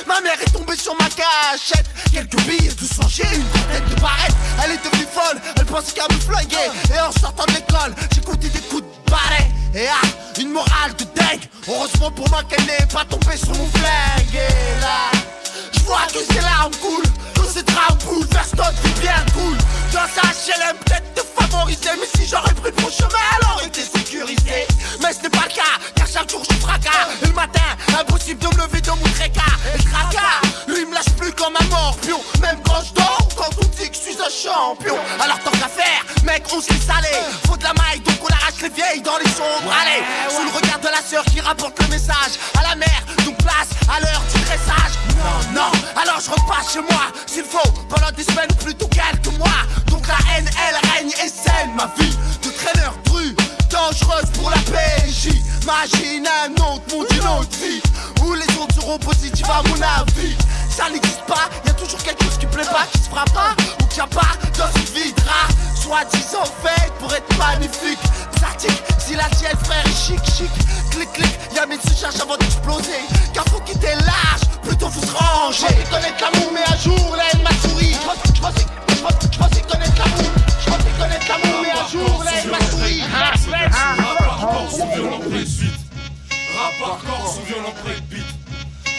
Ma 0.06 0.20
mère 0.20 0.40
est 0.40 0.52
tombée 0.52 0.76
sur 0.76 0.94
ma 0.94 1.08
cachette 1.08 1.86
Quelques 2.12 2.40
billes, 2.42 2.72
tout 2.76 2.86
changé, 2.86 3.24
une 3.34 3.44
tête 3.44 3.88
de 3.90 4.00
barrette 4.00 4.34
Elle 4.64 4.72
est 4.72 4.84
devenue 4.84 5.06
folle, 5.12 5.40
elle 5.56 5.66
pensait 5.66 5.92
qu'à 5.92 6.06
me 6.08 6.18
flinguer 6.20 6.70
Et 6.94 7.00
en 7.00 7.10
sortant 7.12 7.44
de 7.46 7.52
l'école, 7.54 7.94
j'écoutais 8.14 8.48
des 8.48 8.60
coups 8.60 8.82
de 8.82 9.10
barret 9.10 9.50
Et 9.76 9.88
ah, 9.88 10.40
une 10.40 10.52
morale 10.52 10.92
de 10.98 11.04
dingue 11.04 11.42
Heureusement 11.68 12.10
pour 12.10 12.26
moi 12.30 12.42
qu'elle 12.48 12.64
n'est 12.64 12.86
pas 12.90 13.04
tombée 13.04 13.36
sur 13.36 13.54
mon 13.54 13.66
flingue. 13.66 14.34
Et 14.34 14.80
là, 14.80 15.10
je 15.86 15.92
vois 15.92 16.06
que 16.12 16.32
ses 16.32 16.40
larmes 16.40 16.74
coulent 16.82 17.12
Que 17.34 17.46
ses 17.46 17.62
drames 17.62 17.98
bouleversent 18.04 18.54
notre 18.56 18.80
vie 18.82 19.00
bien 19.00 19.24
cool. 19.34 19.56
Dans 19.92 20.08
sa 20.10 20.22
HLM, 20.22 20.76
peut-être 20.84 21.14
te 21.14 21.40
favoriser 21.40 21.90
Mais 22.00 22.08
si 22.18 22.28
j'aurais 22.28 22.54
pris 22.54 22.72
bon 22.72 22.90
chemin, 22.90 23.22
elle 23.38 23.48
aurait 23.52 23.66
été 23.66 23.82
sécurisée. 23.82 24.66
Mais 25.00 25.12
ce 25.12 25.22
n'est 25.22 25.30
pas 25.30 25.46
le 25.48 25.54
cas, 25.54 25.76
car 25.94 26.06
chaque 26.06 26.30
jour 26.30 26.42
je 26.50 26.56
fracas. 26.56 27.08
Et 27.22 27.26
le 27.26 27.32
matin, 27.32 27.60
impossible 27.98 28.40
de 28.40 28.48
me 28.48 28.62
lever 28.62 28.80
de 28.80 28.90
mon 28.90 29.08
trécas 29.14 29.42
Et 29.74 29.78
le 29.78 29.84
tracas, 29.84 30.40
lui 30.66 30.84
me 30.86 30.94
lâche 30.94 31.12
plus 31.16 31.32
comme 31.32 31.54
un 31.54 31.64
morpion. 31.66 32.20
Même 32.40 32.58
quand 32.66 32.82
je 32.82 32.92
dors, 32.94 33.28
quand 33.36 33.50
on 33.62 33.66
dit 33.76 33.88
que 33.88 33.94
je 33.96 34.10
suis 34.10 34.18
un 34.20 34.30
champion. 34.30 34.96
Alors 35.20 35.38
tant 35.40 35.52
qu'à 35.52 35.68
faire, 35.68 36.02
mec 36.24 36.42
on 36.52 36.60
se 36.60 36.72
laisse 36.72 36.90
aller 36.90 37.16
Faut 37.46 37.56
de 37.56 37.62
la 37.62 37.74
maille, 37.74 38.00
donc 38.00 38.16
on 38.22 38.32
arrache 38.34 38.60
les 38.62 38.70
vieilles 38.70 39.02
dans 39.02 39.18
les 39.18 39.30
sombres 39.30 39.70
Allez, 39.70 40.02
sous 40.34 40.42
le 40.42 40.50
regard 40.50 40.80
de 40.80 40.88
la 40.88 41.02
sœur 41.02 41.24
qui 41.26 41.40
rapporte 41.40 41.78
le 41.80 41.88
message. 41.88 42.34
À 42.58 42.62
la 42.70 42.74
mère, 42.74 43.02
donc 43.24 43.36
place 43.38 43.70
à 43.88 44.00
l'heure 44.00 44.22
du 44.34 44.40
dressage. 44.42 44.94
Non, 45.16 45.60
non, 45.60 45.72
alors 45.96 46.20
je 46.20 46.30
repasse 46.30 46.72
chez 46.72 46.80
moi. 46.80 47.12
S'il 47.26 47.44
faut, 47.44 47.70
pendant 47.88 48.10
des 48.12 48.24
semaines 48.24 48.52
plutôt 48.60 48.88
quelques 48.88 49.36
mois. 49.38 49.62
Donc 49.88 50.06
la 50.08 50.18
haine, 50.34 50.48
elle 50.68 50.90
règne 50.90 51.10
et 51.10 51.28
scène 51.28 51.74
ma 51.76 51.86
vie. 51.98 52.16
De 52.42 52.50
traîneur 52.50 52.94
dru, 53.04 53.34
dangereuse 53.70 54.30
pour 54.34 54.50
la 54.50 54.56
PJ 54.58 55.28
Imagine 55.62 56.28
un 56.28 56.52
autre 56.62 56.94
monde, 56.94 57.06
une 57.10 57.26
autre 57.26 57.58
vie 57.58 57.82
Où 58.22 58.34
les 58.34 58.58
ondes 58.58 58.72
seront 58.72 58.98
positives 58.98 59.50
à 59.50 59.62
mon 59.68 59.82
avis. 59.82 60.36
Ça 60.70 60.88
n'existe 60.90 61.22
pas, 61.26 61.48
y 61.66 61.70
a 61.70 61.74
toujours 61.74 62.02
quelque 62.02 62.22
chose 62.24 62.38
qui 62.38 62.46
plaît 62.46 62.64
pas, 62.64 62.86
qui 62.92 62.98
se 62.98 63.08
fera 63.08 63.24
pas 63.26 63.56
A 63.98 64.06
pas 64.08 64.36
dans 64.58 64.68
une 64.78 64.84
vie 64.92 65.14
rat 65.26 65.48
Soi-disant 65.74 66.44
fait 66.62 66.92
pour 67.00 67.14
être 67.14 67.38
magnifique. 67.38 67.98
Pratique, 68.32 68.82
si 68.98 69.14
la 69.14 69.24
tienne 69.30 69.56
frère 69.64 69.86
est 69.86 69.96
chic 69.96 70.20
chic. 70.36 70.50
Clic 70.90 71.10
clic, 71.14 71.38
y'a 71.54 71.64
mille 71.64 71.78
cherche 71.98 72.20
avant 72.20 72.36
d'exploser. 72.36 73.00
Car 73.32 73.44
faut 73.46 73.60
quitter 73.60 73.94
l'âge, 73.94 74.44
plutôt 74.62 74.90
faut 74.90 75.00
se 75.00 75.12
ranger 75.12 75.68
Je 75.82 75.90
connaître 75.90 76.20
l'amour 76.20 76.52
mais 76.52 76.60
un 76.70 76.76
jour 76.76 77.16
la 77.16 77.24
haine 77.32 77.42
m'a 77.42 77.68
souri. 77.68 77.94
Je 77.94 78.40
pensais, 78.40 79.62
connaître 79.62 79.96
l'amour 79.96 80.30
Je 80.60 80.66
pensais 80.70 80.92
connaître 80.98 81.26
l'amour. 81.30 81.62
Mais 81.62 81.70
un 81.70 81.88
jour 81.88 82.22
la 82.22 82.32
haine 82.32 82.50
m'a 82.50 82.60
souri. 82.70 83.02
Rap 83.02 83.38
sous 84.68 84.86
violent 84.94 85.18
breakbeat. 85.20 85.72
Rap 86.54 86.74
hardcore 86.84 87.34
sous 87.34 87.46
violent 87.46 87.74
breakbeat. 87.82 88.35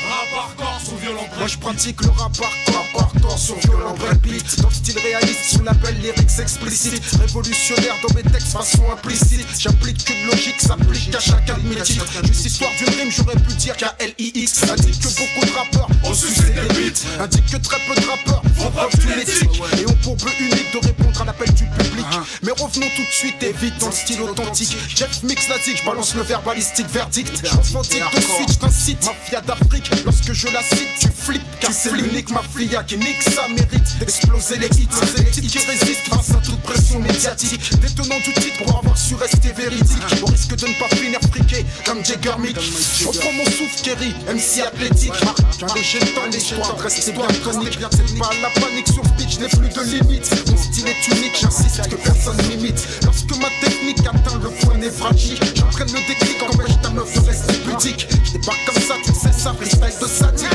Rap 0.10 0.28
hardcore 0.34 0.82
sous 0.84 0.96
violent. 0.98 1.28
Moi 1.38 1.48
je 1.48 1.58
pratique 1.58 2.02
le 2.02 2.10
rap 2.12 2.32
hardcore, 2.40 2.88
hardcore 2.98 3.38
sur 3.38 3.56
violent 3.60 3.94
breakbeat 3.96 4.62
Dans 4.62 4.70
le 4.70 4.74
style 4.74 5.00
réaliste, 5.00 5.44
sous 5.52 5.64
l'appel 5.64 5.96
lyrics 6.00 6.40
explicite. 6.40 7.04
Révolutionnaire 7.20 7.96
dans 8.08 8.14
mes 8.16 8.24
textes 8.24 8.54
façon 8.54 8.84
implicite. 8.92 9.48
J'applique 9.60 10.06
qu'une 10.06 10.26
logique 10.28 10.60
s'applique 10.60 11.14
à 11.14 11.20
chacun 11.20 11.58
de 11.58 11.68
mes 11.68 11.82
titres. 11.82 12.06
Juste 12.26 12.46
histoire 12.46 12.72
d'une 12.78 12.94
rime, 12.96 13.12
j'aurais 13.12 13.36
pu 13.36 13.54
dire 13.56 13.76
K-L-I-X 13.76 14.64
Indique 14.70 15.00
que 15.00 15.08
beaucoup 15.08 15.46
de 15.46 15.58
rappeurs 15.58 15.90
ont 16.04 16.14
sucé 16.14 16.52
des 16.52 16.74
beats. 16.74 17.24
Indique 17.24 17.46
que 17.46 17.58
très 17.58 17.80
peu 17.88 17.96
de 18.00 18.08
rappeurs 18.08 18.44
font 18.56 18.72
preuve 18.72 18.98
d'une 19.00 19.20
éthique. 19.20 19.62
Et 19.80 19.86
ont 19.86 19.98
pour 20.04 20.16
but 20.16 20.40
unique 20.40 20.72
de 20.74 20.88
répondre 20.88 21.22
à 21.22 21.26
l'appel 21.26 21.54
du 21.54 21.66
public. 21.66 22.06
Mais 22.44 22.52
revenons 22.52 22.88
tout 22.96 23.04
de 23.04 23.12
suite 23.12 23.42
et 23.44 23.52
vite 23.54 23.78
dans 23.80 23.88
le 23.88 23.92
style 23.92 24.22
authentique. 24.22 24.78
Jeff 24.96 25.24
Mix 25.24 25.50
l'a 25.50 25.58
dit, 25.58 25.76
je 25.76 25.84
balance 25.84 26.16
le 26.16 26.22
verbalistique 26.22 26.88
verdict. 26.88 27.44
Je 27.44 27.78
de 27.78 27.84
suite, 27.84 28.52
je 28.52 28.58
t'incite. 28.58 29.06
Mafia 29.06 29.42
d'Afrique, 29.42 29.90
lorsque 30.06 30.34
je 30.34 30.48
la 30.48 30.62
cite, 30.62 30.88
tu 31.00 31.08
flippes 31.10 31.42
Car 31.60 31.72
c'est 31.72 31.92
l'unique 31.92 32.30
mafia 32.32 32.84
qui 32.84 32.98
nique 32.98 33.22
ça 33.24 33.48
mérite. 33.48 34.00
D'exploser 34.00 34.58
les 34.58 34.68
hits 34.68 34.88
C'est 34.92 35.24
les 35.24 35.32
titres 35.32 35.48
qui 35.48 35.66
résistent 35.66 36.08
face 36.10 36.32
à 36.32 36.42
toute 36.46 36.62
pression 36.62 37.00
médiatique. 37.00 37.72
Détenant 37.80 38.20
du 38.20 38.34
titre 38.34 38.64
pour 38.64 38.78
avoir 38.78 38.98
su 38.98 39.16
rester 39.16 39.52
véridique. 39.52 40.22
Au 40.22 40.26
risque 40.28 40.56
de 40.56 40.68
ne 40.68 40.74
pas 40.74 40.96
finir 40.96 41.20
friqué 41.32 41.66
comme 41.86 42.04
Jagger 42.04 42.38
Mick 42.40 42.58
Je 42.60 43.08
reprends 43.08 43.34
mon 43.34 43.46
souffle 43.46 43.82
Kerry, 43.84 44.14
MC 44.28 44.62
athlétique. 44.66 45.14
Qu'un 45.60 45.74
léger 45.74 46.00
temps 46.00 46.28
l'histoire 46.32 46.78
reste 46.80 47.14
bien 47.14 47.28
tonique 47.44 47.80
C'est 47.92 48.18
pas 48.18 48.30
la 48.42 48.50
panique 48.62 48.88
sur 48.88 49.04
pitch, 49.18 49.40
n'ai 49.40 49.48
plus 49.48 49.70
de 49.70 49.82
limite. 49.82 50.30
Mon 50.50 50.58
style 50.58 50.88
est 50.88 51.08
unique, 51.08 51.38
j'insiste 51.40 51.88
que 51.90 51.96
personne 51.96 52.38
m'imite 52.48 52.88
Lorsque 53.04 53.36
ma 53.38 53.50
technique 53.62 54.00
atteint 54.08 54.40
le 54.44 54.50
point 54.50 54.78
névralgique 54.78 55.42
J'entraîne 55.56 55.88
le 55.88 56.08
déclic, 56.08 56.44
empêche 56.44 56.82
ta 56.82 56.90
meuf 56.90 57.14
de 57.14 57.20
rester 57.28 57.54
pudique. 57.60 58.08
Je 58.24 58.32
débarque 58.34 58.66
comme 58.66 58.82
ça, 58.84 58.94
tu 59.04 59.14
sais 59.14 59.32
ça, 59.32 59.54
freestyle 59.54 59.87
de 59.96 60.06
sadique 60.08 60.50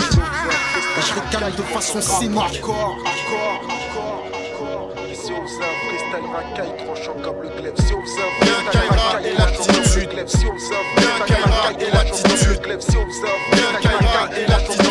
Je 1.01 1.15
recale 1.15 1.55
de 1.57 1.63
façon 1.63 2.01
cynique. 2.03 2.61
Si 5.15 5.31
on 5.33 5.47
faisait 5.47 5.65
un 5.65 5.77
freestyle 5.87 6.27
racaille 6.35 6.77
tranchant 6.85 7.17
comme 7.23 7.43
le 7.43 7.49
glaive 7.49 7.75
Si 7.79 7.95
on 7.95 8.03
faisait 8.03 8.23
un 8.23 8.31
freestyle 8.45 8.91
racaille 8.91 9.35
tranchant 9.37 9.65
comme 9.73 9.97
le 10.01 10.07
glaive 10.07 10.29
Si 10.29 10.45
on 10.47 10.53
faisait 10.55 10.75
un 10.75 10.85
freestyle 11.01 11.45
racaille 11.45 11.91
tranchant 11.91 12.27
comme 12.29 12.49
le 12.49 12.59
glaive 12.59 12.81
Si 12.81 12.97
on 12.97 13.07
faisait 13.07 13.27
un 13.27 13.39
freestyle 13.51 14.07
racaille 14.07 14.47
tranchant 14.47 14.67
comme 14.67 14.69
le 14.69 14.75
glaive 14.75 14.82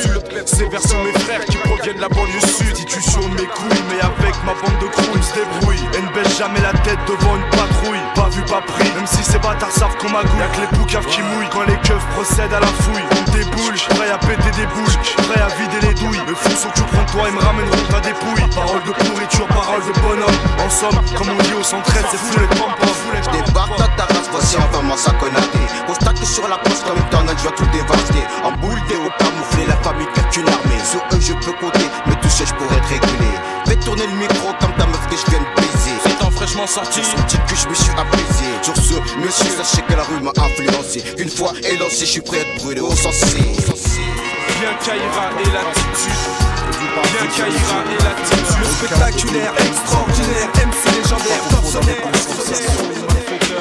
Vers 0.70 0.82
sont 0.82 1.04
mes 1.04 1.12
frères 1.20 1.44
qui 1.46 1.58
proviennent 1.58 1.96
de 1.96 2.02
la 2.02 2.10
banlieue 2.10 2.40
sud. 2.40 2.70
Institution 2.70 3.22
mes 3.30 3.48
couilles, 3.48 3.84
mais 3.90 4.00
avec 4.00 4.36
ma 4.46 4.54
bande 4.54 4.80
de 4.80 4.88
crew, 4.88 5.18
se 5.22 5.34
débrouillent. 5.34 5.88
Et 5.98 6.02
ne 6.02 6.10
baisse 6.14 6.38
jamais 6.38 6.62
la 6.62 6.72
tête 6.80 7.00
devant 7.08 7.36
une 7.36 7.50
patrouille. 7.50 8.00
Pas 8.16 8.30
vu, 8.30 8.42
pas 8.44 8.62
pris, 8.62 8.88
même 8.96 9.08
si 9.08 9.24
ces 9.24 9.40
bâtards 9.40 9.72
savent 9.72 9.96
qu'on 9.98 10.10
magouille. 10.10 10.40
Y'a 10.40 10.48
que 10.48 10.62
les 10.62 10.78
poucaves 10.78 11.06
qui 11.08 11.22
mouillent 11.22 11.50
quand 11.52 11.66
les 11.68 11.78
keufs 11.78 12.06
procèdent 12.14 12.54
à 12.54 12.60
la 12.60 12.68
fouille. 12.68 13.04
On 13.12 13.32
déboule, 13.32 13.76
prêt 13.96 14.12
à 14.12 14.18
péter 14.18 14.52
des 14.56 14.68
bouches, 14.68 15.16
prêt 15.28 15.42
à 15.42 15.50
vider 15.58 15.88
les 15.88 15.94
douilles. 15.96 16.22
Me 16.28 16.36
fous 16.36 16.56
sur 16.56 16.72
tout 16.74 16.86
prends 16.94 17.06
toi 17.06 17.28
et 17.28 17.32
me 17.32 17.40
ramèneront 17.40 17.88
ta 17.90 18.00
dépouille. 18.00 18.46
Parole 18.54 18.84
de 18.84 18.92
pourriture, 18.92 19.48
parole 19.48 19.82
de 19.82 19.94
bonhomme. 20.00 20.40
En 20.60 20.70
somme, 20.70 21.02
comme 21.18 21.30
on 21.30 21.42
dit 21.44 21.54
au 21.54 21.64
113, 21.64 22.06
c'est 22.12 22.18
fou 22.18 22.40
les 22.40 22.48
pompons. 22.56 22.92
Je 23.22 23.30
débarque 23.30 23.78
dans 23.78 23.96
ta 23.98 24.21
voici 24.32 24.58
enfin 24.58 24.82
ma 24.82 24.98
saconaté 24.98 25.60
Constate 25.88 26.20
que 26.20 26.26
sur 26.26 26.48
la 26.48 26.58
poste 26.58 26.84
comme 26.86 26.98
éternel, 26.98 27.36
je 27.38 27.44
vais 27.44 27.56
tout 27.56 27.66
dévaster 27.72 28.24
En 28.44 28.52
boule 28.54 28.80
des 28.88 28.96
hauts 28.96 29.14
camouflés, 29.20 29.68
la 29.68 29.76
famille 29.84 30.08
pète 30.16 30.36
une 30.38 30.48
armée. 30.48 30.82
Sur 30.90 31.02
eux 31.02 31.22
je 31.22 31.34
peux 31.46 31.54
compter, 31.60 31.88
me 32.08 32.16
toucher 32.22 32.46
je 32.46 32.54
pourrais 32.56 32.80
te 32.82 32.88
réguler. 32.88 33.34
Fais 33.66 33.76
tourner 33.78 34.08
le 34.08 34.16
micro 34.18 34.50
comme 34.60 34.74
ta 34.76 34.86
meuf 34.86 35.08
que 35.10 35.16
je 35.16 35.26
viens 35.30 35.40
de 35.40 35.52
baiser. 35.56 35.96
Étant 36.06 36.32
fraîchement 36.32 36.68
sorti, 36.68 37.04
Sur 37.04 37.18
son 37.18 37.24
titre 37.26 37.46
que 37.46 37.56
je 37.56 37.68
me 37.68 37.74
suis 37.74 37.92
apaisé. 37.92 38.48
Sur 38.62 38.76
ce, 38.76 38.96
monsieur, 39.20 39.52
sachez 39.52 39.82
que 39.84 39.94
la 39.94 40.04
rue 40.04 40.22
m'a 40.22 40.32
influencé. 40.32 41.04
Une 41.18 41.30
fois 41.30 41.54
élancé, 41.64 42.06
je 42.06 42.12
suis 42.12 42.22
prêt 42.22 42.38
à 42.38 42.42
être 42.42 42.64
brûlé 42.64 42.82
au 42.82 42.96
sensé 42.96 43.38
Bien 43.38 44.74
Kaira 44.84 45.30
et 45.40 45.50
l'attitude. 45.52 46.22
Bien 46.94 47.28
Kaira 47.36 47.80
et 47.90 48.00
l'attitude. 48.04 48.66
Spectaculaire, 48.78 49.54
extraordinaire, 49.58 50.50
MC 50.66 50.84
légendaire, 50.96 51.42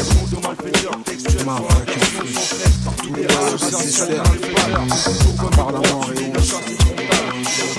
gros 0.00 0.26
beurre. 0.26 1.02
Motherfucking 1.44 2.00
free. 2.00 2.34
Tous 2.96 3.14
les 3.14 3.26
moyens 3.26 3.62
nécessaires. 3.62 4.22
Apparemment 5.38 6.04
et 6.16 7.01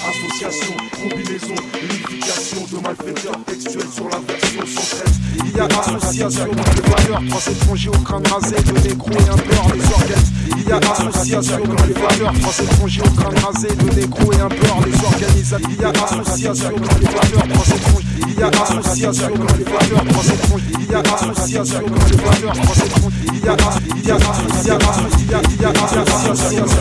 Association, 0.05 0.75
combinaison, 1.01 1.55
unification 1.81 2.65
de 2.71 2.83
malfaiteurs 2.83 3.39
textuels 3.45 3.89
sur 3.89 4.09
la 4.09 4.19
version 4.19 4.59
113. 4.65 5.23
Il 5.45 5.55
y 5.55 5.59
a 5.59 5.65
association 5.65 6.45
de 6.45 6.55
malfaiteurs, 6.55 7.21
trois 7.29 7.51
étrangers 7.51 7.89
au 7.89 7.99
crâne 8.03 8.27
rasé, 8.27 8.55
deux 8.65 8.89
négros 8.89 9.11
et 9.11 9.29
un 9.29 9.35
beurre 9.35 9.71
les 9.73 9.85
organisent. 9.93 10.33
Il 10.57 10.67
y 10.67 10.71
a 10.71 10.77
association 10.77 11.57
de 11.57 11.67
malfaiteurs, 11.67 12.33
trois 12.41 12.63
étrangers 12.63 13.01
au 13.01 13.09
crâne 13.11 13.37
rasé, 13.39 13.67
deux 13.75 14.01
négros 14.01 14.33
et 14.33 14.41
un 14.41 14.49
beurre 14.49 14.81
les 14.85 15.05
organisent. 15.05 15.55
Il 15.69 15.81
y 15.81 15.85
a 15.85 15.89
association 15.89 16.69
de 16.69 16.79
malfaiteurs, 16.79 17.47
trois 17.47 17.75
étrangers. 17.75 18.03
Il 18.27 18.39
y 18.39 18.43
a 18.43 18.47
association 18.47 19.29
de 19.29 19.37
malfaiteurs, 19.37 20.05
trois 20.05 20.33
étranges. 20.33 20.61
Il 20.79 20.91
y 20.91 20.95
a 20.95 20.99
association 20.99 21.79
de 21.79 21.89
malfaiteurs, 21.91 22.53
trois 22.53 22.85
étranges. 22.85 23.13
Il 23.33 23.39
y 23.39 23.49
a, 23.49 23.55
il 23.95 24.05
y 24.05 24.11
a, 24.11 24.15
association 24.15 24.77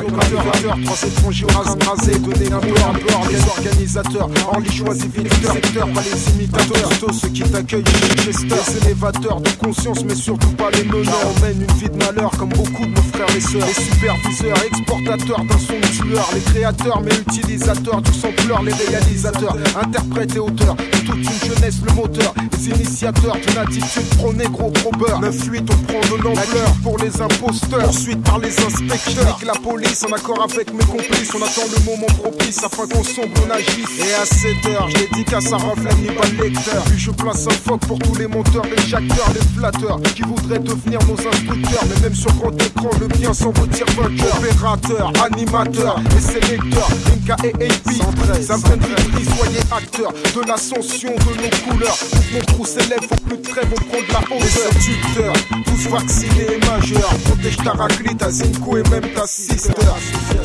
de 0.06 0.12
malfaiteurs, 0.12 0.76
trois 0.84 1.08
étrangers 1.08 1.46
rasés, 1.52 2.18
donner 2.18 2.48
la 2.48 2.56
mort, 2.56 2.90
un 2.90 2.98
les 3.30 3.42
organisateurs. 3.48 4.28
Orly 4.48 4.70
choisit 4.70 5.14
vite 5.14 5.28
le 5.42 5.48
secteur, 5.48 5.88
pas 5.88 6.02
les 6.02 6.32
imitateurs. 6.32 6.88
Tous 7.00 7.12
ceux 7.12 7.28
qui 7.28 7.42
t'accueillent 7.42 7.84
chez 7.84 8.32
Chester, 8.32 8.46
les 8.48 8.86
élévateurs 8.86 9.40
de 9.40 9.50
conscience, 9.50 10.04
mais 10.04 10.14
surtout 10.14 10.50
pas 10.52 10.70
les 10.70 10.84
meneurs. 10.84 11.14
On 11.36 11.40
mène 11.40 11.62
une 11.62 11.76
vie 11.76 11.90
de 11.90 11.96
malheur 12.04 12.30
comme 12.38 12.50
beaucoup 12.50 12.86
de 12.86 12.94
nos 12.94 13.02
frères 13.12 13.36
et 13.36 13.40
sœurs. 13.40 13.66
Les 13.66 13.84
superviseurs, 13.84 14.58
exportateurs 14.64 15.44
d'un 15.44 15.58
son 15.58 15.80
tueur, 15.92 16.28
les 16.34 16.40
créateurs, 16.40 17.00
mais 17.02 17.14
utilisateurs 17.14 18.02
du 18.02 18.12
sampleur, 18.12 18.62
les 18.62 18.72
réalisateurs, 18.72 19.56
interprètes 19.82 20.36
et 20.36 20.38
auteurs 20.38 20.76
de 20.76 21.06
toute 21.06 21.16
une 21.16 21.54
jeunesse, 21.54 21.76
le 21.86 21.92
moteur, 21.94 22.34
les 22.52 22.68
initiateurs 22.68 23.36
d'une 23.36 23.58
attitude 23.58 24.08
pro-négro, 24.16 24.70
pro-beurre. 24.70 25.20
9-8, 25.20 25.62
on 25.70 25.76
prend 25.84 26.16
de 26.16 26.22
l'ampleur 26.22 26.72
pour 26.82 26.98
les 26.98 27.20
imposteurs, 27.20 27.84
poursuite 27.84 28.22
par 28.22 28.38
les 28.38 28.58
inspecteurs. 28.58 29.34
Avec 29.34 29.46
la 29.46 29.54
police, 29.54 30.04
en 30.04 30.12
accord 30.12 30.42
avec 30.42 30.72
mes 30.72 30.84
complices, 30.84 31.34
on 31.34 31.42
attend 31.42 31.62
le 31.76 31.84
moment 31.84 32.06
propice 32.06 32.62
afin 32.64 32.86
qu'on 32.92 33.04
sombre, 33.04 33.28
on 33.46 33.50
agisse. 33.50 33.98
Et 33.98 34.14
à 34.14 34.24
7 34.24 34.66
heures, 34.66 34.88
je 34.88 34.98
dédicace 34.98 35.52
à 35.52 35.56
Rafle 35.56 35.82
pas 35.82 36.26
le 36.28 36.44
lecteur. 36.44 36.82
Puis 36.84 36.98
je 36.98 37.10
place 37.10 37.46
un 37.46 37.50
phoque 37.50 37.80
pour 37.86 37.98
tous 37.98 38.14
les 38.16 38.26
monteurs, 38.26 38.64
les 38.64 38.82
jacteurs, 38.88 39.30
les 39.34 39.58
flatteurs 39.58 40.00
qui 40.14 40.22
voudraient 40.22 40.58
devenir 40.58 40.98
nos 41.06 41.14
instructeurs. 41.14 41.84
Mais 41.88 42.02
même 42.02 42.14
sur 42.14 42.32
grand 42.34 42.62
écran, 42.62 42.90
le 43.00 43.06
bien 43.08 43.32
s'en 43.32 43.50
retire 43.50 43.86
vainqueur. 43.96 44.38
Opérateur, 44.38 45.12
animateur 45.24 46.00
et 46.16 46.20
sélecteur, 46.20 46.88
Rinka 47.06 47.36
et 47.44 47.64
AP. 47.64 48.42
Ça 48.42 48.56
me 48.56 48.62
fait 48.62 49.36
soyez 49.36 49.60
acteurs 49.70 50.12
de 50.12 50.48
l'ascension 50.48 51.12
de 51.12 51.42
nos 51.42 51.72
couleurs. 51.72 51.98
Mon 52.32 52.40
trou 52.40 52.66
s'élève, 52.66 53.00
faut 53.08 53.16
plus 53.26 53.36
de 53.38 53.42
trêve, 53.42 53.68
on 53.70 53.84
prend 53.84 54.00
de 54.00 54.12
la 54.12 54.20
hauteur. 54.20 54.38
Les 54.40 54.80
séducteurs, 54.80 55.34
tous 55.64 55.88
vaccinés 55.88 56.46
et 56.54 56.66
majeurs. 56.66 57.14
Protège 57.24 57.56
ta 57.56 57.72
raclite, 57.72 58.18
ta 58.18 58.30
Zinko 58.30 58.78
et 58.78 58.82
même 58.90 59.12
ta 59.14 59.26
sister. 59.26 59.72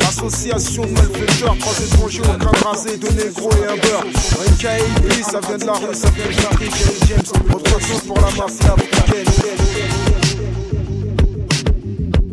Association 0.08 0.82
de 0.82 0.90
malfaiteurs, 0.92 1.56
trois 1.58 1.84
étrangers 1.84 2.22
au 2.38 2.50
crâne 2.50 2.62
rasé, 2.64 2.96
de 2.96 3.08
négro 3.08 3.50
et 3.52 3.66
un 3.66 3.76
beurre. 3.76 4.04
Et 4.04 4.66
AP, 4.66 5.12
ça 5.22 5.40
vient 5.40 5.58
de 5.58 5.64
la 5.64 5.72
rue, 5.72 5.94
ça 5.94 6.08
vient 6.10 6.26
de 6.26 6.42
la 6.42 6.48
rue. 6.50 6.70
Jerry 6.76 6.98
James, 7.08 7.54
autre 7.54 7.80
chose 7.80 8.00
pour 8.06 8.16
la 8.16 8.30
mafia, 8.36 8.74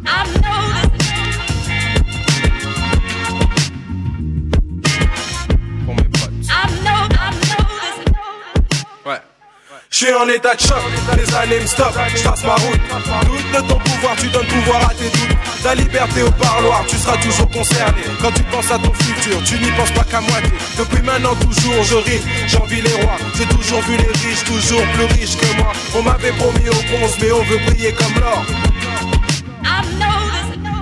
Je 9.93 10.05
suis 10.05 10.13
en 10.15 10.27
état 10.27 10.55
de 10.55 10.59
choc, 10.59 10.81
les 11.15 11.35
années 11.35 11.59
me 11.59 11.67
stoppent, 11.67 11.99
je 12.15 12.23
trace 12.23 12.43
ma 12.43 12.55
route. 12.55 12.79
Doute 13.27 13.51
de 13.53 13.67
ton 13.67 13.77
pouvoir, 13.77 14.15
tu 14.15 14.27
donnes 14.29 14.47
pouvoir 14.47 14.89
à 14.89 14.93
tes 14.95 15.03
doutes. 15.03 15.37
Ta 15.61 15.75
liberté 15.75 16.23
au 16.23 16.31
parloir, 16.31 16.83
tu 16.87 16.97
seras 16.97 17.15
toujours 17.17 17.47
concerné. 17.51 18.01
Quand 18.19 18.31
tu 18.31 18.41
penses 18.45 18.71
à 18.71 18.79
ton 18.79 18.91
futur, 18.91 19.37
tu 19.43 19.59
n'y 19.59 19.69
penses 19.73 19.91
pas 19.91 20.03
qu'à 20.03 20.19
moitié. 20.19 20.51
Depuis 20.79 21.03
maintenant, 21.03 21.35
toujours 21.35 21.83
je 21.83 21.95
ris, 21.97 22.21
j'envie 22.47 22.81
les 22.81 23.03
rois. 23.03 23.17
J'ai 23.37 23.45
toujours 23.45 23.81
vu 23.81 23.97
les 23.97 24.27
riches, 24.27 24.43
toujours 24.43 24.81
plus 24.93 25.05
riches 25.05 25.37
que 25.37 25.57
moi. 25.57 25.71
On 25.95 26.01
m'avait 26.01 26.31
promis 26.31 26.69
au 26.69 26.97
bronze, 26.97 27.15
mais 27.21 27.31
on 27.31 27.43
veut 27.43 27.59
briller 27.67 27.93
comme 27.93 28.15
l'or. 28.19 28.43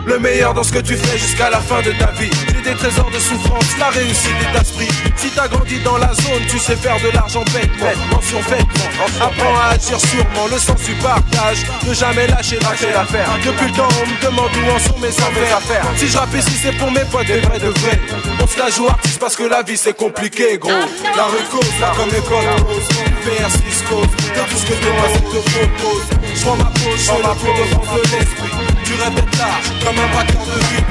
Le 0.05 0.17
meilleur 0.19 0.53
dans 0.53 0.63
ce 0.63 0.71
que 0.71 0.79
tu 0.79 0.95
fais 0.95 1.17
jusqu'à 1.17 1.49
la 1.49 1.59
fin 1.59 1.81
de 1.81 1.91
ta 1.91 2.11
vie. 2.11 2.29
J'ai 2.47 2.61
des 2.71 2.75
trésors 2.75 3.09
de 3.11 3.19
souffrance, 3.19 3.65
la 3.79 3.89
réussite 3.89 4.31
est 4.49 4.57
d'esprit. 4.57 4.87
Si 5.15 5.29
t'as 5.29 5.47
grandi 5.47 5.79
dans 5.81 5.97
la 5.97 6.13
zone, 6.13 6.43
tu 6.49 6.57
sais 6.57 6.75
faire 6.75 6.97
de 7.01 7.09
l'argent 7.13 7.43
bêtement, 7.53 8.17
en 8.17 8.21
survêtement. 8.21 8.89
Apprends 9.21 9.57
à 9.57 9.75
agir 9.75 9.99
sûrement, 9.99 10.47
le 10.51 10.57
sens 10.57 10.81
du 10.81 10.93
partage. 10.95 11.59
Ne 11.87 11.93
jamais 11.93 12.27
lâcher 12.27 12.57
l'affaire. 12.59 13.29
Depuis 13.45 13.67
le 13.67 13.73
temps, 13.73 13.87
on 14.01 14.07
me 14.07 14.25
demande 14.25 14.49
où 14.55 14.71
en 14.71 14.79
sont 14.79 14.99
mes 14.99 15.09
affaires. 15.09 15.85
Si 15.95 16.07
je 16.07 16.17
rappe 16.17 16.35
ici, 16.35 16.57
c'est 16.61 16.75
pour 16.77 16.91
mes 16.91 17.05
potes, 17.11 17.27
des 17.27 17.39
vrais 17.39 17.59
de 17.59 17.69
vrais. 17.69 17.99
On 18.41 18.47
se 18.47 18.57
la 18.57 18.69
joue 18.69 18.87
artiste 18.87 19.19
parce 19.19 19.35
que 19.35 19.43
la 19.43 19.61
vie 19.61 19.77
c'est 19.77 19.95
compliqué, 19.95 20.57
gros. 20.57 20.71
La 21.15 21.25
rue 21.25 21.43
cause, 21.51 21.79
là 21.79 21.93
comme 21.95 22.09
école 22.09 22.45
rose. 22.65 22.89
PR6 23.23 23.87
cause, 23.87 24.07
de 24.07 24.49
tout 24.49 24.57
ce 24.57 24.65
que 24.65 24.73
demoiselle 24.83 25.21
te 25.21 25.49
propose. 25.49 26.05
Je 26.33 26.41
prends 26.41 26.55
ma 26.55 26.63
pause, 26.65 26.99
je 26.99 27.07
prends 27.07 27.19
ma 27.19 27.35
peau 27.35 27.53
devant 27.53 27.95
de 27.95 28.01
l'esprit. 28.01 28.60
Tu 28.91 29.01
répètes 29.01 29.37
large, 29.37 29.71
comme 29.85 29.97
un 29.97 30.07
braqueur 30.11 30.45
de 30.45 30.59
vie. 30.67 30.83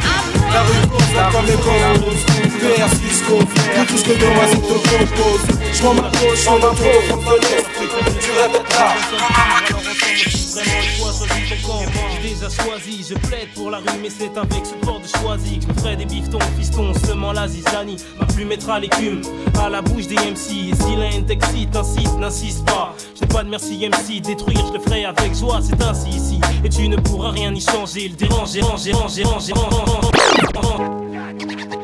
La 0.55 0.63
rue 0.63 0.89
cause, 0.89 1.15
là 1.15 1.29
comme 1.31 1.45
école 1.45 1.83
rose. 2.03 2.25
PR6 2.61 3.25
cause, 3.29 3.45
de 3.45 3.85
tout 3.87 3.99
ce 3.99 4.05
que 4.05 4.19
demoiselle 4.19 4.63
te 4.63 4.79
propose. 4.89 5.45
Je 5.75 5.83
prends 5.83 5.95
ma 5.95 6.03
pause, 6.03 6.39
je 6.39 6.45
prends 6.47 6.59
ma 6.59 6.73
l'esprit. 7.43 7.89
Tu 8.21 8.31
répètes 8.31 8.69
braqueur 8.73 9.80
de 10.11 10.31
vie. 10.31 10.51
Vraiment 10.53 10.79
le 10.79 10.97
choix, 10.97 11.13
choisis 11.13 11.63
ton 11.63 11.69
camp. 11.69 11.85
J'ai 12.23 12.35
déjà 12.35 12.49
choisi, 12.49 13.07
je 13.09 13.15
plaide 13.29 13.49
pour 13.55 13.71
la 13.71 13.79
rue, 13.79 13.99
mais 14.03 14.11
c'est 14.11 14.37
avec 14.37 14.67
ce 14.67 14.75
port 14.85 15.01
de 15.01 15.07
choisi 15.07 15.59
que 15.59 15.65
je 15.65 15.69
me 15.69 15.75
ferai 15.75 15.97
des 15.97 16.05
biftons, 16.05 16.39
fiston, 16.59 16.93
seulement 17.07 17.33
la 17.33 17.49
zizanie. 17.49 17.97
Ma 18.19 18.27
plume 18.27 18.49
mettra 18.49 18.81
l'écume 18.81 19.23
à 19.61 19.69
la 19.69 19.83
bouche 19.83 20.07
des 20.07 20.17
MC. 20.17 20.71
Et 20.71 20.75
si 20.75 20.97
la 20.97 21.07
haine 21.07 21.27
t'excite, 21.27 21.75
incite, 21.75 22.19
n'insiste 22.19 22.65
pas. 22.67 22.95
Je 23.15 23.21
n'ai 23.23 23.29
pas 23.29 23.45
de 23.45 23.49
merci 23.49 23.89
MC, 23.89 24.21
détruire, 24.21 24.65
je 24.69 24.73
le 24.75 24.81
ferai 24.81 25.05
avec 25.05 25.35
joie, 25.35 25.61
c'est 25.63 25.83
ainsi 25.83 26.11
ici. 26.11 26.41
Et 26.65 26.69
tu 26.69 26.89
ne 26.89 26.97
pourras 26.97 27.31
rien 27.31 27.55
y 27.55 27.61
changer, 27.61 28.09
le 28.09 28.17
déranger, 28.17 28.61
ranger, 28.61 28.93
ranger, 28.93 29.23
ranger, 29.23 29.53
ranger. 29.53 30.21
Clair 30.53 31.80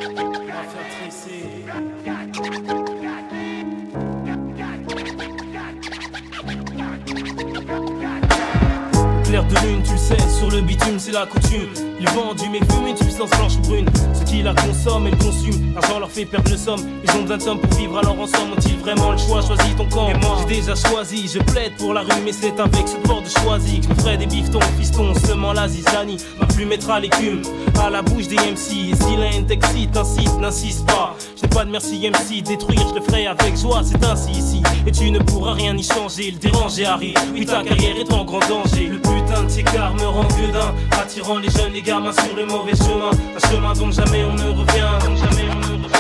de 9.49 9.67
lune, 9.67 9.83
tu 9.83 9.93
le 9.93 9.99
sais, 9.99 10.17
sur 10.39 10.51
le 10.51 10.61
bitume 10.61 10.99
c'est 10.99 11.13
la 11.13 11.27
coutume. 11.27 11.69
Ils 11.99 12.09
vendent 12.11 12.37
du 12.37 12.45
fument 12.45 12.89
une 12.89 12.97
substance 12.97 13.31
blanche 13.31 13.57
ou 13.57 13.69
brune. 13.69 13.87
Ceux 14.13 14.25
qui 14.25 14.43
la 14.43 14.55
consomment 14.55 15.07
et 15.07 15.11
le 15.11 15.17
consument, 15.17 15.75
l'argent 15.75 15.99
leur 15.99 16.11
fait 16.11 16.25
perdre 16.25 16.51
le 16.51 16.57
somme. 16.57 16.81
Ils 17.05 17.11
ont 17.13 17.23
besoin 17.23 17.37
de 17.37 17.43
somme 17.43 17.61
pour 17.61 17.79
vivre, 17.79 17.99
alors 17.99 18.19
ensemble 18.21 18.53
ont-ils 18.53 18.79
vraiment 18.79 19.13
le 19.13 19.19
choix? 19.19 19.41
Choisis 19.41 19.77
ton 19.77 19.89
camp. 19.89 20.11
Et 20.11 20.15
moi, 20.15 20.37
j'ai 20.41 20.57
déjà 20.57 20.75
choisi, 20.75 21.29
je 21.29 21.39
plaide 21.39 21.75
pour 21.79 21.95
la 21.95 22.01
rue, 22.03 22.23
mais 22.25 22.33
c'est 22.33 22.59
avec 22.61 22.87
ce 22.87 22.97
bord 23.09 23.23
de 23.23 23.29
choisi 23.29 23.81
que 23.81 23.85
je 23.85 23.89
me 23.91 23.95
ferai 23.95 24.17
des 24.17 24.27
biftons, 24.27 24.61
fiston, 24.79 25.15
seulement 25.27 25.53
la 25.53 25.69
zizanie. 25.69 26.19
Ma 26.39 26.47
plume 26.47 26.69
mettra 26.69 27.01
l'écume 27.01 27.43
à 27.83 27.91
la 27.91 28.03
bouche 28.03 28.29
des 28.29 28.37
MC. 28.37 28.91
Et 28.91 28.95
si 28.95 29.45
t'excite, 29.47 29.97
incite, 29.97 30.39
n'insiste 30.41 30.87
pas. 30.87 31.17
Je 31.37 31.43
n'ai 31.43 31.49
pas 31.49 31.65
de 31.65 31.71
merci 31.71 31.99
MC, 32.09 32.43
détruire, 32.43 32.87
je 32.89 32.95
le 32.95 33.01
ferai 33.01 33.27
avec 33.27 33.57
joie, 33.57 33.83
c'est 33.85 34.05
ainsi 34.05 34.33
ici. 34.33 34.63
Et 34.87 34.93
tu 34.93 35.11
ne 35.11 35.19
pourras 35.19 35.53
rien 35.55 35.77
y 35.77 35.83
changer, 35.83 36.31
le 36.31 36.39
déranger 36.39 36.85
arrive. 36.87 37.17
Oui, 37.33 37.47
ta 37.47 37.63
carrière 37.63 37.97
est 37.97 38.13
en 38.13 38.25
grand 38.25 38.47
danger. 38.49 38.87
Le 38.87 38.99
putain 39.37 39.63
de 39.63 39.71
car 39.71 39.95
me 39.95 40.07
rend 40.07 40.29
gueudin, 40.29 40.75
attirant 41.01 41.39
les 41.39 41.51
jeunes, 41.51 41.73
les 41.73 41.83
gamins 41.83 42.13
sur 42.13 42.37
le 42.37 42.47
mauvais 42.47 42.75
chemin. 42.75 43.11
Un 43.11 43.49
chemin 43.49 43.73
dont 43.75 43.91
jamais 43.91 44.25
on 44.25 44.35
ne 44.35 44.51
revient, 44.51 44.89
dont 45.05 45.17
jamais 45.17 45.49
on 45.51 45.59
ne 45.59 45.85
revient. 45.85 45.97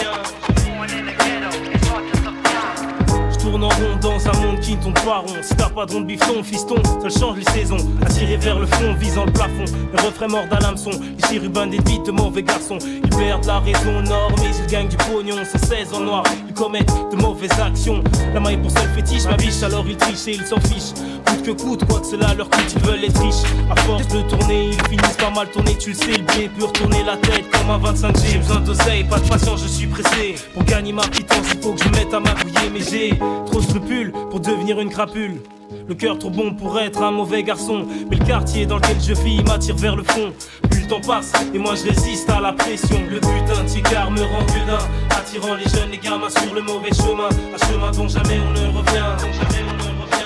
Je 3.32 3.38
tourne 3.38 3.64
en 3.64 3.68
rond 3.68 3.96
dans 4.00 4.28
un 4.28 4.32
monde 4.40 4.60
qui 4.66 4.76
ne 4.76 4.82
tombe 4.82 4.94
pas. 4.94 5.24
Si 5.42 5.54
t'as 5.54 5.68
pas 5.68 5.86
de 5.86 5.92
rond 5.92 6.00
de 6.00 6.06
bifton, 6.06 6.42
fiston, 6.42 6.76
ça 7.00 7.20
change 7.20 7.36
les 7.38 7.52
saisons. 7.52 7.76
Attiré 8.02 8.36
vers 8.36 8.58
le 8.58 8.66
fond, 8.66 8.94
visant 8.98 9.24
le 9.24 9.32
plafond. 9.32 9.64
Le 9.92 10.02
refrain 10.02 10.26
mort 10.26 10.46
d'un 10.48 10.66
hameçon. 10.66 10.90
Ruben 11.38 11.68
des 11.68 11.78
de 11.78 12.10
mauvais 12.12 12.42
garçons. 12.42 12.78
Ils 12.80 13.10
perdent 13.10 13.44
la 13.44 13.58
raison, 13.60 14.00
nord, 14.02 14.32
mais 14.38 14.50
ils 14.58 14.66
gagnent 14.70 14.88
du 14.88 14.96
pognon. 14.96 15.34
C'est 15.44 15.64
16 15.64 15.92
en 15.92 16.00
noir, 16.00 16.22
ils 16.48 16.54
commettent 16.54 16.92
de 17.10 17.16
mauvaises 17.16 17.60
actions. 17.60 18.02
La 18.32 18.40
maille 18.40 18.56
pour 18.56 18.70
seul 18.70 18.88
fétiche, 18.94 19.24
ma 19.24 19.36
biche, 19.36 19.62
alors 19.62 19.84
ils 19.86 19.96
trichent 19.96 20.28
et 20.28 20.34
ils 20.36 20.46
s'en 20.46 20.60
fichent. 20.60 20.94
Coûte 21.26 21.42
que 21.42 21.50
coûte, 21.50 21.84
quoi 21.86 22.00
que 22.00 22.06
cela 22.06 22.32
leur 22.34 22.48
coûte, 22.48 22.74
ils 22.74 22.82
veulent 22.82 23.04
être 23.04 23.20
riches. 23.20 23.44
À 23.70 23.76
force 23.82 24.08
de 24.08 24.22
tourner, 24.22 24.70
ils 24.70 24.88
finissent 24.88 25.16
pas 25.18 25.30
mal 25.30 25.48
tourner. 25.50 25.76
Tu 25.76 25.90
le 25.90 25.94
sais, 25.96 26.16
le 26.16 26.24
pied 26.24 26.48
peut 26.56 26.64
retourner 26.64 27.02
la 27.04 27.16
tête 27.16 27.44
comme 27.50 27.70
un 27.70 27.78
25G. 27.78 28.32
J'ai 28.32 28.38
besoin 28.38 28.60
d'oseille, 28.60 29.04
pas 29.04 29.18
de 29.18 29.28
patience, 29.28 29.62
je 29.62 29.68
suis 29.68 29.86
pressé. 29.88 30.36
Pour 30.54 30.64
gagner 30.64 30.92
ma 30.92 31.02
pitance, 31.02 31.46
il 31.54 31.60
faut 31.60 31.72
que 31.72 31.82
je 31.82 31.88
mette 31.90 32.14
à 32.14 32.20
m'appuyer, 32.20 32.70
mais 32.72 32.80
j'ai 32.80 33.18
trop 33.46 33.60
de 33.60 33.66
scrupules 33.66 34.12
pour 34.30 34.40
devenir 34.56 34.80
une 34.80 34.88
crapule. 34.88 35.42
Le 35.86 35.94
cœur 35.94 36.18
trop 36.18 36.30
bon 36.30 36.54
pour 36.54 36.78
être 36.80 37.02
un 37.02 37.10
mauvais 37.10 37.42
garçon. 37.42 37.86
Mais 38.10 38.16
le 38.16 38.24
quartier 38.24 38.64
dans 38.64 38.76
lequel 38.76 38.96
je 39.00 39.12
vis 39.12 39.42
m'attire 39.42 39.76
vers 39.76 39.96
le 39.96 40.02
fond. 40.02 40.32
Plus 40.70 40.82
le 40.82 40.88
temps 40.88 41.00
passe 41.00 41.32
et 41.52 41.58
moi 41.58 41.74
je 41.74 41.88
résiste 41.88 42.30
à 42.30 42.40
la 42.40 42.52
pression. 42.52 42.98
Le 43.08 43.20
putain 43.20 43.62
de 43.62 43.68
ticard 43.68 44.10
me 44.10 44.22
rend 44.22 44.44
gueudin. 44.46 44.78
Attirant 45.10 45.54
les 45.56 45.64
jeunes, 45.64 45.90
les 45.90 45.98
gamins 45.98 46.30
sur 46.30 46.54
le 46.54 46.62
mauvais 46.62 46.92
chemin. 46.94 47.28
Un 47.28 47.66
chemin 47.66 47.90
dont 47.90 48.08
jamais 48.08 48.40
on 48.40 48.52
ne 48.52 48.78
revient. 48.78 49.12
Dont 49.18 49.32
jamais 49.32 49.62
on 49.68 49.76
ne 49.76 50.02
revient. 50.02 50.16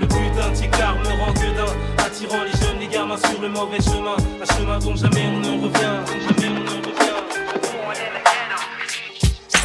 Le 0.00 0.54
ticard 0.54 0.96
me 0.98 1.24
rend 1.24 1.32
gueudin. 1.32 1.72
Attirant 1.98 2.44
les 2.44 2.58
jeunes, 2.60 2.80
les 2.80 2.88
gamins 2.88 3.16
sur 3.16 3.40
le 3.40 3.48
mauvais 3.48 3.80
chemin. 3.80 4.16
Un 4.42 4.56
chemin 4.56 4.78
dont 4.78 4.96
jamais 4.96 5.24
on 5.34 5.38
ne 5.38 5.62
revient. 5.62 6.00
Jamais 6.28 6.59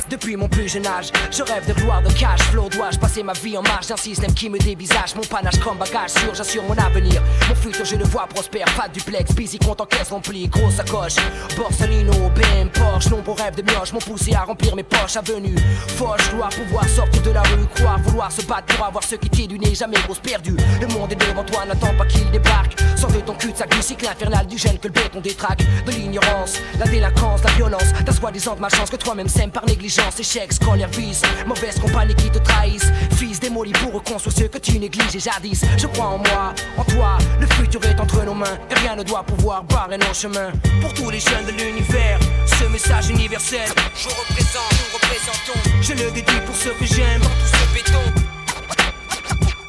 Depuis 0.10 0.36
mon 0.36 0.48
plus 0.48 0.70
jeune 0.70 0.86
âge, 0.86 1.12
je 1.32 1.42
rêve 1.42 1.68
de 1.68 1.74
gloire, 1.74 2.02
de 2.04 2.12
cash 2.14 2.42
flow. 2.52 2.70
Dois-je 2.70 3.00
passer 3.00 3.24
ma 3.24 3.34
vie 3.34 3.58
en 3.58 3.64
marge 3.64 3.88
d'un 3.88 3.98
système 3.98 4.34
qui 4.34 4.50
me 4.50 4.60
dévisage 4.60 5.16
Mon 5.16 5.24
panache 5.24 5.58
comme 5.60 5.78
bagage 5.78 6.12
sûr, 6.12 6.34
j'assure 6.36 6.64
mon 6.64 6.78
avenir. 6.78 7.24
Mon 7.50 7.56
futur, 7.56 7.84
je 7.86 7.96
le 7.96 8.04
vois 8.04 8.28
prospère. 8.28 8.66
Pas 8.78 8.88
de 8.88 8.94
duplex, 8.94 9.34
busy, 9.34 9.58
compte 9.58 9.82
en 9.82 9.86
caisse 9.86 10.10
remplie. 10.10 10.48
Grosse 10.48 10.76
sacoche, 10.76 11.16
Borsalino, 11.58 12.14
BM, 12.36 12.70
Porsche. 12.72 13.10
Nombreux 13.10 13.34
rêves 13.34 13.56
de 13.56 13.64
mioche 13.64 13.94
m'ont 13.94 14.00
poussé 14.00 14.36
à 14.36 14.44
remplir 14.44 14.76
mes 14.76 14.84
poches. 14.84 15.18
Avenue, 15.18 15.56
Foch, 15.98 16.22
gloire, 16.32 16.50
pouvoir 16.50 16.88
sortir 16.88 17.24
de 17.24 17.32
la 17.32 17.42
rue. 17.42 17.66
Croire, 17.74 18.00
vouloir 18.02 18.32
se 18.32 18.44
battre 18.44 18.76
pour 18.76 18.86
avoir 18.86 19.04
ce 19.04 19.16
qui 19.16 19.30
t'est 19.30 19.48
du 19.48 19.58
nez. 19.58 19.74
Jamais 19.74 19.98
grosse 20.06 20.20
perdue. 20.20 20.56
Le 20.82 20.88
monde 20.88 21.12
est 21.14 21.16
devant 21.16 21.44
toi, 21.44 21.66
n'attends 21.66 21.96
pas 21.98 22.06
qu'il 22.06 22.30
débarque. 22.30 22.80
Sors 22.96 23.12
de 23.12 23.22
ton 23.22 23.34
cul 23.34 23.52
de 23.52 23.58
sac 23.58 23.72
du 23.72 23.82
cycle 23.82 24.08
infernal 24.08 24.46
du 24.46 24.58
gène 24.58 24.78
que 24.78 24.88
le 24.88 24.94
béton 24.94 25.20
détraque. 25.20 25.64
De 25.86 25.92
l'ignorance, 25.92 26.60
la 26.78 26.86
délinquance, 26.86 27.44
la 27.44 27.52
violence. 27.54 27.92
Ta 28.06 28.12
soi-disant 28.12 28.56
malchance 28.60 28.92
que 28.92 28.98
toi-même 28.98 29.28
sème 29.28 29.50
par 29.50 29.66
négligence. 29.66 29.95
Échec, 30.20 30.52
scolaire, 30.52 30.90
vise. 30.90 31.22
Mauvaise 31.46 31.80
compagnie 31.80 32.16
qui 32.16 32.30
te 32.30 32.38
trahissent. 32.40 32.92
Fils 33.18 33.40
démoli 33.40 33.72
pour 33.74 33.94
reconstruire 33.94 34.36
ce 34.36 34.44
que 34.44 34.58
tu 34.58 34.78
négliges 34.78 35.16
et 35.16 35.20
jadis. 35.20 35.62
Je 35.78 35.88
crois 35.88 36.08
en 36.08 36.18
moi, 36.18 36.54
en 36.78 36.84
toi. 36.84 37.18
Le 37.40 37.48
futur 37.48 37.84
est 37.86 38.00
entre 38.00 38.24
nos 38.24 38.34
mains. 38.34 38.58
Et 38.70 38.74
rien 38.76 38.96
ne 38.96 39.04
doit 39.04 39.24
pouvoir 39.24 39.64
barrer 39.64 39.98
nos 39.98 40.14
chemins. 40.14 40.52
Pour 40.82 40.94
tous 40.94 41.10
les 41.10 41.20
jeunes 41.20 41.46
de 41.46 41.52
l'univers, 41.52 42.20
ce 42.46 42.66
message 42.66 43.10
universel. 43.10 43.68
Je 43.96 44.10
représente, 44.10 44.72
nous 44.72 44.98
représentons. 44.98 45.82
Je 45.82 45.94
le 45.94 46.12
dédie 46.12 46.42
pour 46.46 46.56
ceux 46.56 46.74
que 46.74 46.86
j'aime. 46.86 47.22
Dans 47.22 47.30
tout 47.30 47.52
ce 47.54 47.74
béton. 47.74 48.06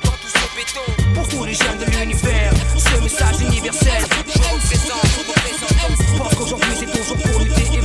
Dans 0.04 0.10
tout 0.10 0.28
ce 0.28 0.56
béton. 0.56 1.14
Pour 1.14 1.28
tous 1.28 1.44
les 1.44 1.54
jeunes 1.54 1.78
de 1.78 1.84
l'univers, 1.98 2.52
ce 2.76 3.02
message 3.02 3.40
universel. 3.40 4.02
Je 4.26 4.42
représente, 4.42 5.04
nous 5.18 5.32
représentons. 5.32 6.18
Parce 6.18 6.34
qu'aujourd'hui 6.34 6.72
c'est 6.78 6.90
toujours 6.90 7.16
pour 7.16 7.40
lutter 7.40 7.75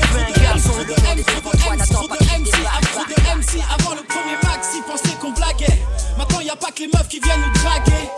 toi, 0.71 1.75
n'attends 1.75 2.07
pas 2.07 2.17
qu'il 2.17 2.43
débarque. 2.43 2.91
Trop 2.91 3.05
de 3.05 3.39
MC 3.39 3.63
avant 3.73 3.95
le 3.95 4.03
premier 4.03 4.35
max, 4.43 4.69
ils 4.75 4.83
pensaient 4.83 5.17
qu'on 5.19 5.31
blaguait. 5.31 5.81
Maintenant 6.17 6.39
y 6.39 6.49
a 6.49 6.55
pas 6.55 6.71
que 6.71 6.81
les 6.81 6.87
meufs 6.87 7.07
qui 7.07 7.19
viennent 7.19 7.41
nous 7.41 7.61
draguer. 7.61 8.09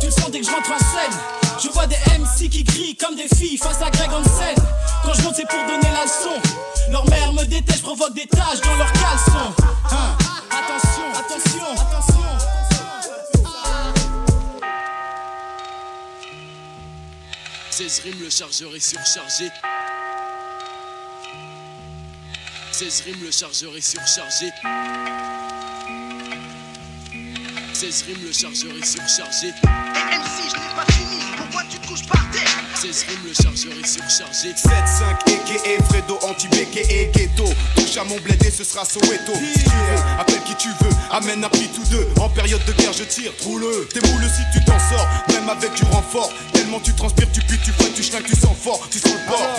Tu 0.00 0.06
le 0.06 0.12
sens 0.12 0.30
dès 0.30 0.40
que 0.40 0.46
je 0.46 0.50
rentre 0.50 0.70
en 0.72 0.78
scène. 0.78 1.18
Je 1.62 1.68
vois 1.70 1.86
des 1.86 1.96
MC 2.18 2.48
qui 2.48 2.64
crient 2.64 2.96
comme 2.96 3.16
des 3.16 3.28
filles 3.36 3.58
face 3.58 3.82
à 3.82 3.90
Greg 3.90 4.10
scène. 4.24 4.64
Quand 5.04 5.12
je 5.14 5.22
monte, 5.22 5.34
c'est 5.36 5.48
pour 5.48 5.60
donner 5.66 5.90
la 5.92 6.04
leçon. 6.04 6.40
Leur 6.90 7.08
mère 7.08 7.32
me 7.32 7.44
déteste, 7.44 7.82
provoque 7.82 8.14
des 8.14 8.26
taches 8.26 8.60
dans 8.62 8.76
leur 8.76 8.92
caleçon. 8.92 9.52
Hein. 9.90 10.16
Attention, 10.50 11.04
attention, 11.14 11.72
attention. 11.72 12.18
16 17.70 18.00
rimes, 18.00 18.20
le 18.22 18.30
chargeur 18.30 18.74
est 18.74 18.80
surchargé. 18.80 19.50
16 22.78 23.00
rimes, 23.06 23.24
le 23.24 23.32
chargeur 23.32 23.76
est 23.76 23.80
surchargé. 23.80 24.52
16 27.72 28.04
rimes, 28.06 28.24
le 28.24 28.32
chargeur 28.32 28.70
est 28.76 28.86
surchargé. 28.86 29.48
MC, 29.48 30.48
je 30.48 30.60
n'ai 30.60 30.74
pas 30.76 30.92
fini, 30.92 31.20
pourquoi 31.36 31.62
tu 31.68 31.76
te 31.80 31.88
couches 31.88 32.06
par 32.06 32.30
terre? 32.30 32.47
16 32.80 33.06
rimes, 33.08 33.18
le 33.26 33.34
chargeur 33.34 33.72
est 33.72 33.86
surchargé. 33.86 34.52
7-5 34.52 35.10
aka 35.26 35.84
Fredo 35.88 36.16
anti-béqué 36.22 36.86
et 36.88 37.10
ghetto 37.12 37.44
Touche 37.74 37.96
à 37.96 38.04
mon 38.04 38.16
bled 38.20 38.40
et 38.44 38.50
ce 38.52 38.62
sera 38.62 38.84
Soweto. 38.84 39.32
Si 39.34 39.64
tu 39.64 39.70
veux, 39.70 40.20
appelle 40.20 40.42
qui 40.44 40.54
tu 40.54 40.68
veux 40.68 40.90
Amène 41.10 41.42
un 41.42 41.48
prix 41.48 41.68
tous 41.74 41.88
deux. 41.90 42.06
En 42.20 42.28
période 42.28 42.64
de 42.66 42.72
guerre 42.72 42.92
je 42.92 43.02
tire, 43.02 43.32
trouve-le 43.38 43.88
T'es 43.92 44.00
moule 44.08 44.22
si 44.30 44.42
tu 44.56 44.64
t'en 44.64 44.78
sors. 44.78 45.08
Même 45.30 45.48
avec 45.48 45.74
du 45.74 45.82
renfort 45.90 46.32
Tellement 46.52 46.78
tu 46.78 46.94
transpires, 46.94 47.26
tu 47.32 47.40
pues, 47.40 47.58
tu 47.64 47.72
fais, 47.72 47.90
tu 47.90 48.02
schlingues, 48.04 48.26
tu 48.26 48.36
sens 48.36 48.56
fort. 48.56 48.86
Tu 48.92 49.00
sens 49.00 49.12
le 49.12 49.28
bord 49.28 49.56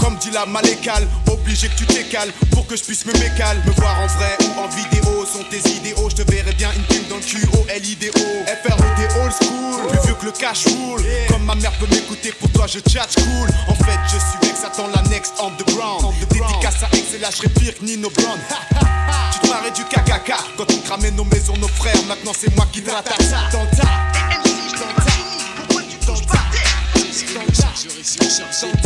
Comme 0.00 0.16
dit 0.16 0.30
la 0.32 0.44
malécale 0.44 1.06
Obligé 1.30 1.68
que 1.68 1.76
tu 1.76 1.86
t'écales 1.86 2.32
Pour 2.50 2.66
que 2.66 2.76
je 2.76 2.82
puisse 2.82 3.06
me 3.06 3.12
mécale 3.12 3.58
Me 3.64 3.70
voir 3.72 4.00
en 4.00 4.08
vrai 4.08 4.36
ou 4.42 4.60
en 4.60 4.66
vidéo 4.68 5.24
Sont 5.24 5.44
tes 5.50 5.62
idéaux. 5.70 6.10
Je 6.10 6.16
te 6.16 6.32
verrai 6.32 6.52
bien 6.54 6.70
une 6.74 6.82
pile 6.82 7.06
dans 7.08 7.16
le 7.16 7.22
cul 7.22 7.46
O-L-I-D-O 7.60 8.18
F-R-O-D 8.18 9.20
old 9.22 9.32
school. 9.32 9.86
Plus 9.88 10.00
vieux 10.04 10.14
que 10.20 10.24
le 10.26 10.32
cash 10.32 10.66
roule 10.66 11.02
Comme 11.28 11.44
ma 11.44 11.54
mère 11.54 11.75
peut 11.78 11.86
m'écouter 11.94 12.32
Pour 12.32 12.50
toi 12.50 12.66
je 12.66 12.78
chat 12.90 13.06
cool. 13.16 13.48
En 13.68 13.74
fait 13.74 13.98
je 14.06 14.18
suis 14.18 14.50
ex 14.50 14.64
Attends 14.64 14.88
la 14.94 15.02
next 15.08 15.34
underground. 15.40 16.04
Dédicace 16.30 16.82
à 16.82 16.96
ex 16.96 17.14
et 17.14 17.18
là 17.18 17.28
je 17.30 17.36
serai 17.36 17.48
pire 17.48 17.74
que 17.78 17.84
Nino 17.84 18.10
Brown 18.10 18.38
Tu 19.32 19.38
te 19.40 19.46
marrais 19.48 19.70
du 19.70 19.84
KKK 19.84 20.32
Quand 20.56 20.70
on 20.72 20.80
cramait 20.80 21.10
nos 21.10 21.24
maisons 21.24 21.56
nos 21.56 21.68
frères 21.68 22.02
Maintenant 22.08 22.32
c'est 22.38 22.54
moi 22.56 22.66
qui 22.72 22.82
te 22.82 22.90
rattache. 22.90 23.30
Dans 23.52 23.66
ta 23.66 23.82
MC, 23.82 24.48
je 24.68 24.74
n'ai 24.74 24.94
pas 24.94 25.10
fini, 25.10 25.38
pourquoi 25.56 25.82
tu 25.88 25.96
te 25.96 26.06
couches 26.06 26.26
par 26.26 26.50
terre 26.50 26.72
16 26.94 27.24
rimes, 27.28 27.42
le 27.48 27.54
chargeur. 27.54 27.92
Est 27.98 28.04
surchargé. 28.04 28.66
MC, 28.68 28.76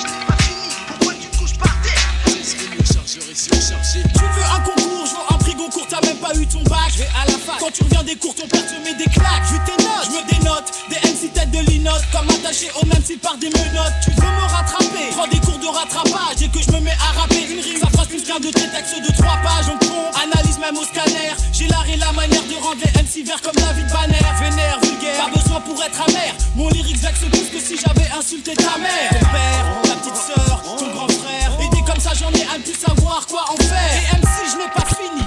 je 0.00 0.06
n'ai 0.06 0.24
pas 0.26 0.36
fini, 0.42 0.68
pourquoi 0.88 1.14
tu 1.14 1.28
te 1.28 1.36
couches 1.36 1.58
par 1.58 1.74
terre 1.82 2.02
16 2.26 2.56
rimes, 2.58 2.78
le 2.78 2.84
chargeur. 2.84 3.22
Est 3.30 3.34
surchargé. 3.36 4.02
Tu 4.02 4.20
veux 4.20 4.44
un 4.44 4.60
concours, 4.60 5.06
je 5.06 5.35
Goncourt, 5.56 5.86
t'as 5.88 6.00
même 6.06 6.16
pas 6.18 6.34
eu 6.36 6.46
ton 6.46 6.62
bac. 6.64 6.92
Je 6.92 6.98
vais 6.98 7.08
à 7.16 7.24
la 7.26 7.38
fac. 7.38 7.58
Quand 7.58 7.70
tu 7.72 7.82
reviens 7.84 8.02
des 8.02 8.16
cours, 8.16 8.34
ton 8.34 8.46
père 8.46 8.66
te 8.66 8.76
met 8.84 8.94
des 8.94 9.10
claques. 9.10 9.46
Vu 9.50 9.58
tes 9.64 9.82
notes, 9.82 10.04
je 10.04 10.10
me 10.10 10.22
dénote. 10.28 10.68
Des 10.90 11.00
MC 11.08 11.32
tête 11.32 11.50
de 11.50 11.58
linotte, 11.70 12.04
comme 12.12 12.28
attaché 12.30 12.70
au 12.80 12.86
même 12.86 13.02
style 13.02 13.18
par 13.18 13.36
des 13.38 13.48
menottes. 13.48 13.96
Tu 14.04 14.10
veux 14.10 14.22
me 14.22 14.46
rattraper, 14.52 15.08
prends 15.12 15.26
des 15.28 15.40
cours 15.40 15.58
de 15.58 15.66
rattrapage 15.66 16.42
et 16.42 16.48
que 16.48 16.60
je 16.60 16.70
me 16.72 16.80
mets 16.80 16.96
à 17.00 17.20
rapper. 17.20 17.46
Une 17.50 17.60
rime, 17.60 17.80
ça 17.80 17.88
passe 17.88 18.08
plus 18.08 18.22
qu'un 18.22 18.40
de 18.40 18.50
tes 18.50 18.68
textes 18.68 19.00
de 19.00 19.12
trois 19.16 19.36
pages. 19.42 19.66
On 19.72 19.78
compte, 19.78 20.12
analyse 20.22 20.58
même 20.58 20.76
au 20.76 20.84
scanner. 20.84 21.32
J'ai 21.52 21.66
l'art 21.68 21.88
et 21.88 21.96
la 21.96 22.12
manière 22.12 22.44
de 22.44 22.54
rendre 22.62 22.80
les 22.84 22.92
MC 23.02 23.26
verts 23.26 23.40
comme 23.40 23.56
David 23.56 23.88
Banner. 23.92 24.26
Vénère, 24.40 24.78
vulgaire, 24.82 25.24
pas 25.24 25.30
besoin 25.32 25.60
pour 25.60 25.82
être 25.82 26.00
amer. 26.08 26.34
Mon 26.54 26.68
lyrique 26.68 26.98
vexe 26.98 27.24
plus 27.32 27.48
que 27.48 27.60
si 27.60 27.76
j'avais 27.78 28.08
insulté 28.12 28.54
ta 28.54 28.76
mère. 28.78 29.10
Ton 29.10 29.26
père, 29.32 29.64
ta 29.82 29.94
petite 29.96 30.16
sœur, 30.16 30.62
ton 30.78 30.88
grand 30.92 31.08
frère. 31.08 31.52
Et 31.60 31.68
des 31.74 31.82
comme 31.82 32.00
ça, 32.00 32.12
j'en 32.14 32.30
ai 32.32 32.44
un 32.54 32.60
plus 32.60 32.74
savoir 32.74 33.26
quoi 33.26 33.44
en 33.50 33.56
faire. 33.56 33.92
Et 33.96 34.16
MC, 34.16 34.52
je 34.52 34.56
n'ai 34.58 34.70
pas 34.74 34.86
fini. 34.94 35.25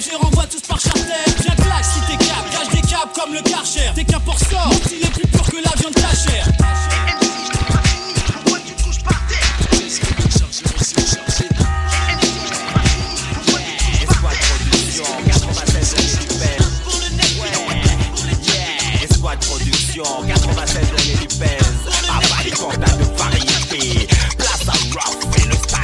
Je 0.00 0.10
les 0.10 0.16
renvoie 0.16 0.46
tous 0.46 0.62
par 0.62 0.80
charter. 0.80 1.02
Viens 1.42 1.54
clash 1.56 1.84
si 1.84 2.00
t'es 2.06 2.16
cap, 2.24 2.50
cache 2.50 2.68
des 2.70 2.80
câbles 2.80 3.12
comme 3.14 3.34
le 3.34 3.42
Karcher. 3.42 3.90
T'es 3.94 4.04
qu'un 4.04 4.20
porceur, 4.20 4.66
mon 4.66 4.72
style 4.72 5.02
est 5.02 5.10
plus 5.10 5.26
pur 5.26 5.42
que 5.42 5.56
la 5.56 5.72
viande 5.76 5.94
cachère. 5.94 6.46
MC, 6.46 6.90
je 7.44 7.52
n'ai 7.52 7.64
pas 7.68 7.82
fini, 7.84 8.14
pourquoi 8.32 8.58
tu 8.66 8.72
te 8.72 8.82
couches 8.82 9.02
par 9.02 9.20
terre 9.28 9.50
16 9.72 10.00
rimes, 10.00 10.16
le 10.16 10.30
chargeur 10.30 10.70
est 10.70 10.84
surchargé. 10.84 11.20
MC, 11.20 11.36
je 11.36 11.44
n'ai 11.44 11.48
pas 11.52 11.68
fini, 11.72 12.00
pourquoi 12.14 12.14
tu 12.14 12.30
te 12.30 12.48
couches 12.48 12.64
par 12.72 12.82
terre 12.84 13.10
Esquad 19.02 19.38
Production, 19.40 20.04
96 20.26 20.76
années 20.76 21.18
du 21.20 21.28
pèse. 21.36 21.80
Papa, 22.06 22.38
les 22.44 22.50
contacts 22.52 22.98
de 22.98 23.04
variété. 23.18 24.08
Place 24.38 24.66
à 24.66 24.72
rock 24.72 25.18
et 25.36 25.46
le 25.46 25.52
style 25.52 25.80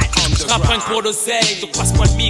pour 0.89 1.01
l'oseille, 1.01 1.59
donc 1.61 1.75
le 1.75 1.85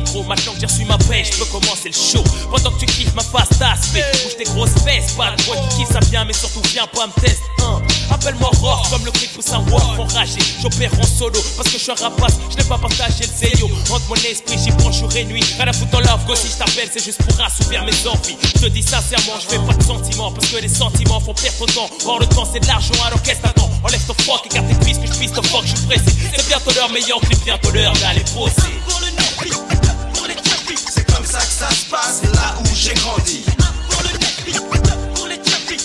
micro. 0.08 0.24
Maintenant 0.24 0.54
que 0.54 0.60
j'ai 0.60 0.66
reçu 0.66 0.86
ma 0.86 0.98
paix, 0.98 1.24
je 1.24 1.38
peux 1.38 1.46
commencer 1.46 1.90
le 1.90 1.94
show. 1.94 2.24
Pendant 2.50 2.72
que 2.72 2.80
tu 2.80 2.86
kiffes 2.86 3.14
ma 3.14 3.24
face 3.24 3.50
d'aspect, 3.60 4.06
bouge 4.24 4.38
tes 4.38 4.44
grosses 4.46 4.76
fesses. 4.84 5.14
Pas 5.14 5.32
de 5.32 5.44
toi 5.44 5.56
qui 5.76 5.86
ça 5.86 6.00
bien, 6.10 6.26
mais 6.26 6.34
surtout 6.34 6.62
viens 6.72 6.88
pas 6.88 7.08
me 7.08 7.22
tester. 7.22 7.42
Hein. 7.60 7.82
Appelle-moi 8.12 8.50
rock 8.62 8.90
comme 8.90 9.06
le 9.06 9.12
cri 9.12 9.28
pousse 9.28 9.52
un 9.52 9.64
enragé. 10.00 10.40
J'opère 10.62 10.92
en 11.00 11.06
solo 11.06 11.40
parce 11.56 11.70
que 11.70 11.78
je 11.78 11.84
suis 11.84 11.92
un 11.92 11.96
rapace. 11.96 12.36
Je 12.52 12.58
n'ai 12.58 12.64
pas 12.64 12.78
partagé 12.78 13.26
le 13.26 13.34
zéyo. 13.36 13.70
Entre 13.90 14.08
mon 14.10 14.16
esprit, 14.16 14.58
j'y 14.58 14.72
prends 14.72 14.92
jour 14.92 15.14
et 15.16 15.26
nuit. 15.26 15.44
À 15.60 15.74
foutre 15.74 15.98
en 15.98 16.00
love, 16.00 16.26
go 16.26 16.36
si 16.36 16.48
je 16.48 16.58
t'appelle, 16.58 16.90
c'est 16.92 17.04
juste 17.04 17.22
pour 17.24 17.44
assouvir 17.44 17.84
mes 17.84 18.08
envies. 18.08 18.38
Je 18.56 18.62
te 18.62 18.68
dis 18.68 18.84
sincèrement, 18.84 19.40
je 19.42 19.48
fais 19.48 19.60
pas 19.60 19.74
de 19.74 19.84
sentiments 19.84 20.32
parce 20.32 20.48
que 20.48 20.58
les 20.58 20.70
sentiments 20.70 21.20
font 21.20 21.34
perdre 21.34 21.66
ton 21.66 21.66
temps. 21.66 21.90
Or, 22.06 22.20
le 22.20 22.28
temps 22.28 22.48
c'est 22.52 22.60
de 22.60 22.68
l'argent, 22.68 22.94
alors 23.06 23.22
qu'est-ce 23.22 23.40
que 23.40 23.48
t'attends? 23.48 23.70
Enlève 23.84 24.02
ton 24.08 24.14
froc 24.24 24.48
garde 24.52 24.68
tes 24.68 24.76
cuisses 24.86 24.98
que 24.98 25.08
je 25.08 25.14
puisse 25.14 25.32
te 25.32 25.46
fuck, 25.48 25.64
je 25.64 25.76
suis 25.76 25.86
pressé. 25.86 26.16
C'est 26.36 26.48
bientôt 26.48 26.72
l'heure, 26.74 26.90
meilleur 26.90 27.20
clip, 27.20 27.44
bientôt 27.44 27.72
l'heure 27.72 27.94
d'aller 27.94 28.24
bosser. 28.34 28.74
C'est 31.70 31.76
ça 31.76 31.76
se 31.76 31.86
passe 31.90 32.22
là 32.34 32.56
où 32.62 32.76
j'ai 32.76 32.94
grandi. 32.94 33.44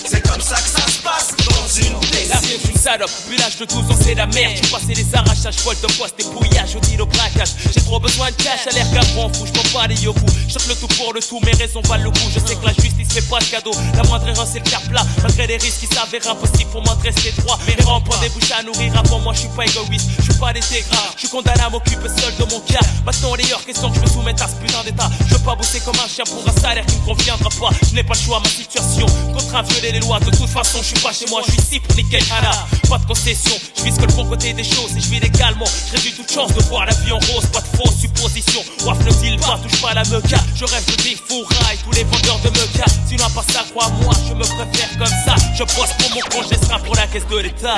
C'est 0.07 0.21
comme 0.29 0.41
ça 0.41 0.57
que 0.57 0.69
ça 0.69 0.87
se 0.87 1.03
passe 1.03 1.35
dans 1.49 1.69
une 1.83 2.29
La 2.29 2.37
vie 2.41 2.53
est 2.53 2.71
une 2.71 2.77
salope, 2.77 3.11
puis 3.29 3.39
l'âge 3.39 3.57
de 3.59 3.65
12 3.65 3.79
ans 3.91 3.99
c'est 4.01 4.15
la 4.15 4.27
merde. 4.27 4.55
Tu 4.61 4.69
passé 4.69 4.95
les 4.95 5.15
arrachages, 5.15 5.57
folles 5.57 5.77
de 5.83 5.93
poste, 5.99 6.19
des 6.19 6.25
pouillages, 6.25 6.77
au 6.77 6.81
deal 6.81 7.01
au 7.03 7.07
braquage. 7.07 7.51
J'ai 7.75 7.81
trop 7.81 7.99
besoin 7.99 8.31
de 8.31 8.37
cash, 8.37 8.67
à 8.67 8.71
l'air 8.71 8.87
gabrant 8.93 9.33
fou, 9.33 9.47
je 9.47 9.53
m'en 9.53 9.81
bats 9.81 9.87
les 9.89 10.01
yoku. 10.03 10.27
Je 10.49 10.69
le 10.69 10.75
tout 10.75 10.89
pour 10.89 11.13
le 11.15 11.21
tout, 11.21 11.41
mes 11.45 11.53
raisons 11.53 11.81
valent 11.83 12.05
le 12.05 12.11
coup. 12.11 12.29
Je 12.33 12.39
sais 12.39 12.55
que 12.55 12.67
la 12.67 12.75
justice 12.75 13.02
fait 13.13 13.29
pas 13.29 13.39
de 13.39 13.45
cadeau, 13.45 13.73
la 13.95 14.03
moindre 14.05 14.29
erreur 14.29 14.47
c'est 14.51 14.59
le 14.65 14.71
cap 14.71 14.83
plat. 14.89 15.05
Malgré 15.23 15.47
les 15.47 15.57
risques 15.57 15.81
qui 15.81 15.87
s'avèrent 15.87 16.31
impossibles 16.31 16.71
pour 16.71 16.83
moi 16.83 16.95
de 16.97 17.03
rester 17.03 17.33
droit. 17.43 17.59
Rangs 17.85 18.01
pour 18.01 18.17
des 18.19 18.29
bouches 18.29 18.53
à 18.57 18.63
nourrir 18.63 18.97
avant 18.97 19.19
moi, 19.19 19.33
je 19.35 19.41
suis 19.41 19.49
pas 19.49 19.65
égoïste, 19.65 20.09
je 20.19 20.23
suis 20.23 20.41
pas 20.41 20.53
déségrat. 20.53 21.11
Je 21.15 21.21
suis 21.21 21.29
condamné 21.29 21.61
à 21.61 21.69
m'occuper 21.69 22.09
seul 22.09 22.35
de 22.37 22.45
mon 22.53 22.61
cas. 22.61 22.81
Maintenant, 23.05 23.35
les 23.35 23.53
hors 23.53 23.65
question 23.65 23.91
que 23.91 23.97
je 23.97 24.01
me 24.01 24.07
soumette 24.07 24.41
à 24.41 24.47
ce 24.47 24.55
putain 24.55 24.85
d'état. 24.85 25.11
Je 25.27 25.35
veux 25.35 25.41
pas 25.41 25.57
bosser 25.57 25.81
comme 25.81 25.97
un 25.97 26.09
chien 26.09 26.25
pour 26.25 26.43
un 26.47 26.61
salaire 26.61 26.87
qui 26.87 26.97
me 26.97 27.07
conviendra 27.07 27.51
pas. 27.51 27.71
Je 27.89 27.95
n'ai 27.95 28.05
pas 28.05 28.15
le 28.15 28.21
choix, 28.21 28.41
ma 28.41 28.49
situation. 28.49 29.07
Contraint 29.35 29.59
à 29.59 29.63
violer 29.63 29.93
les 29.93 30.01
lois, 30.01 30.21
de 30.21 30.31
toute 30.31 30.49
façon, 30.49 30.79
je 30.81 30.89
suis 30.89 31.01
pas 31.01 31.13
chez 31.13 31.27
moi, 31.29 31.43
je 31.45 31.53
suis 31.53 31.61
ici 31.61 31.81
pour 31.81 31.97
niquer 31.97 32.21
Hana. 32.31 32.53
Pas 32.89 32.99
de 32.99 33.07
concession, 33.07 33.55
je 33.77 33.83
vise 33.83 33.97
que 33.97 34.07
le 34.07 34.13
bon 34.13 34.27
côté 34.27 34.53
des 34.53 34.65
choses 34.65 34.97
et 34.97 35.01
je 35.01 35.09
vis 35.09 35.21
légalement. 35.21 35.67
Je 35.89 35.97
réduis 35.97 36.13
toute 36.13 36.31
chance 36.31 36.53
de 36.55 36.63
voir 36.65 36.87
la 36.87 36.95
vie 36.95 37.13
en 37.13 37.19
rose, 37.19 37.47
pas 37.53 37.61
de 37.61 37.77
fausses 37.77 37.99
suppositions. 38.01 38.63
Waf 38.85 38.99
ne 39.05 39.13
deal 39.21 39.41
pas, 39.41 39.59
touche 39.63 39.81
pas 39.81 39.91
à 39.91 39.95
la 39.95 40.05
meca. 40.05 40.39
Je 40.55 40.65
rêve 40.65 40.85
de 40.87 41.03
big 41.03 41.19
four 41.29 41.45
rail, 41.65 41.79
tous 41.85 41.93
les 41.93 42.05
vendeurs 42.05 42.39
de 42.45 42.51
meca. 42.51 42.85
Sinon, 43.07 43.25
à 43.27 43.31
part 43.31 43.45
ça, 43.45 43.65
crois-moi, 43.71 44.15
je 44.29 44.35
me 44.35 44.43
préfère 44.43 44.99
comme 44.99 45.07
ça. 45.07 45.35
Je 45.55 45.65
bosse 45.65 45.93
pour 45.99 46.11
mon 46.15 46.21
congé, 46.31 46.57
sera 46.57 46.79
pour 46.79 46.95
la 46.95 47.07
caisse 47.07 47.27
de 47.29 47.39
l'État. 47.39 47.77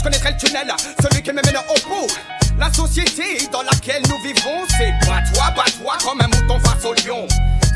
Je 0.00 0.04
connaîtrai 0.04 0.30
le 0.32 0.36
tunnel, 0.38 0.72
celui 1.02 1.22
qui 1.22 1.30
me 1.30 1.42
mène 1.42 1.58
au 1.68 1.88
bout. 1.88 2.06
La 2.58 2.72
société 2.72 3.46
dans 3.52 3.62
laquelle 3.62 4.02
nous 4.08 4.18
vivons, 4.22 4.64
c'est 4.78 4.94
pas 5.06 5.20
toi, 5.32 5.50
pas 5.54 5.70
toi, 5.70 5.96
comme 6.02 6.20
un 6.22 6.26
mouton 6.26 6.58
face 6.60 6.84
au 6.84 6.94
lion. 7.06 7.28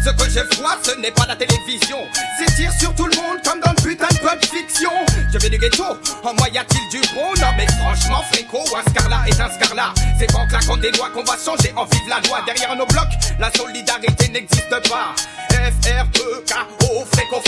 Ce 0.02 0.10
que 0.10 0.30
je 0.30 0.40
vois, 0.56 0.76
ce 0.82 0.98
n'est 1.00 1.10
pas 1.10 1.26
la 1.26 1.36
télévision. 1.36 1.98
C'est 2.38 2.54
tir 2.56 2.72
sur 2.78 2.94
tout 2.94 3.06
le 3.06 3.16
monde 3.16 3.38
comme 3.44 3.60
dans 3.60 3.72
le 3.72 3.82
putain 3.88 4.08
de 4.08 4.46
fiction. 4.46 4.90
Je 5.32 5.38
vais 5.38 5.50
du 5.50 5.58
ghetto, 5.58 5.84
en 6.22 6.34
moi 6.34 6.48
y 6.52 6.58
a-t-il 6.58 7.00
du 7.00 7.06
bon? 7.14 7.33
Franchement, 7.66 8.22
fréco, 8.30 8.62
un 8.76 8.90
scarlat 8.90 9.22
est 9.26 9.40
un 9.40 9.50
scarlat. 9.50 9.92
C'est 10.18 10.34
en 10.34 10.46
claquant 10.46 10.76
des 10.76 10.90
lois 10.92 11.10
qu'on 11.10 11.24
va 11.24 11.36
changer 11.36 11.72
en 11.76 11.84
vive 11.84 12.08
la 12.08 12.20
loi. 12.28 12.40
Derrière 12.46 12.76
nos 12.76 12.86
blocs, 12.86 13.14
la 13.38 13.50
solidarité 13.52 14.28
n'existe 14.28 14.70
pas. 14.88 15.14
F-R-E-K-O, 15.50 17.04
fréco. 17.12 17.42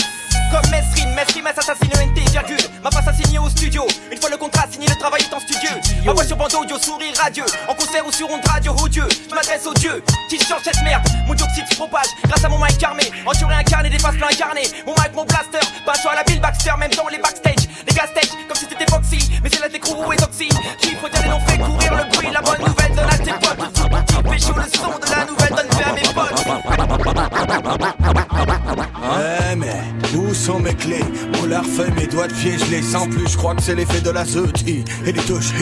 Comme 0.49 0.69
Mesrine, 0.71 1.13
Mesrine 1.13 1.47
assassine 1.47 1.91
NT, 1.91 2.29
virgule. 2.31 2.57
Ma 2.81 2.89
face 2.89 3.07
assignée 3.07 3.39
au 3.39 3.49
studio. 3.49 3.85
Une 4.11 4.17
fois 4.17 4.29
le 4.29 4.37
contrat 4.37 4.65
signé, 4.71 4.87
le 4.87 4.95
travail 4.95 5.21
est 5.21 5.33
en 5.33 5.39
studio. 5.39 5.69
Ma 6.05 6.13
voix 6.13 6.23
sur 6.23 6.37
bande 6.37 6.53
audio, 6.53 6.77
sourire 6.79 7.13
radieux. 7.17 7.45
En 7.67 7.73
concert 7.73 8.05
ou 8.07 8.11
sur 8.11 8.29
onde 8.31 8.45
radio, 8.45 8.73
oh 8.81 8.87
Dieu. 8.87 9.05
Je 9.29 9.35
m'adresse 9.35 9.65
aux 9.65 9.73
dieux 9.73 10.01
qui 10.29 10.39
change 10.39 10.61
cette 10.63 10.81
merde. 10.83 11.03
Mon 11.27 11.33
dioxyde 11.33 11.67
se 11.69 11.75
propage 11.75 12.07
grâce 12.25 12.43
à 12.43 12.49
mon 12.49 12.63
mic 12.63 12.81
armé. 12.81 13.03
Entouré 13.25 13.55
incarné, 13.55 13.89
des 13.89 13.99
faces 13.99 14.15
plein 14.15 14.27
incarnées. 14.27 14.69
Mon 14.85 14.93
mic, 14.93 15.13
mon 15.13 15.25
blaster. 15.25 15.59
Pas 15.85 15.93
à 16.09 16.15
la 16.15 16.23
Bill 16.23 16.39
Baxter, 16.39 16.71
même 16.79 16.91
dans 16.91 17.07
les 17.09 17.17
backstage. 17.17 17.67
Les 17.85 17.93
gas 17.93 18.07
stage, 18.07 18.31
comme 18.47 18.57
si 18.57 18.65
c'était 18.69 18.89
Foxy. 18.89 19.29
Mais 19.43 19.49
c'est 19.51 19.59
la 19.59 19.69
décrou 20.07 20.13
et 20.13 20.17
Toxy. 20.17 20.49
Qui 20.79 20.89
fait 20.89 21.57
courir 21.59 21.95
le 21.95 22.15
bruit. 22.15 22.27
La 22.33 22.41
bonne 22.41 22.59
nouvelle 22.59 22.95
donne 22.95 23.09
à 23.09 23.17
tes 23.17 23.31
potes. 23.31 23.57
Petit 23.73 24.29
pécho, 24.29 24.53
le 24.55 24.77
son 24.77 24.97
de 24.99 25.09
la 25.11 25.25
nouvelle 25.25 25.49
donne 25.49 25.71
fait 25.71 25.83
à 25.83 25.93
mes 25.93 26.01
potes. 26.13 26.45
Ouais, 28.99 29.55
mais 29.55 30.17
où 30.17 30.33
sont 30.33 30.59
mes 30.59 30.73
clés 30.73 31.03
On 31.41 31.45
leur 31.45 31.65
fait 31.65 31.89
mes 31.91 32.07
doigts 32.07 32.27
de 32.27 32.33
pied, 32.33 32.57
je 32.57 32.71
les 32.71 32.81
sens 32.81 33.07
plus. 33.07 33.27
Je 33.29 33.37
crois 33.37 33.55
que 33.55 33.61
c'est 33.61 33.75
l'effet 33.75 34.01
de 34.01 34.09
la 34.09 34.25
zeutie 34.25 34.83
et 35.05 35.11
des 35.11 35.21
touches. 35.21 35.53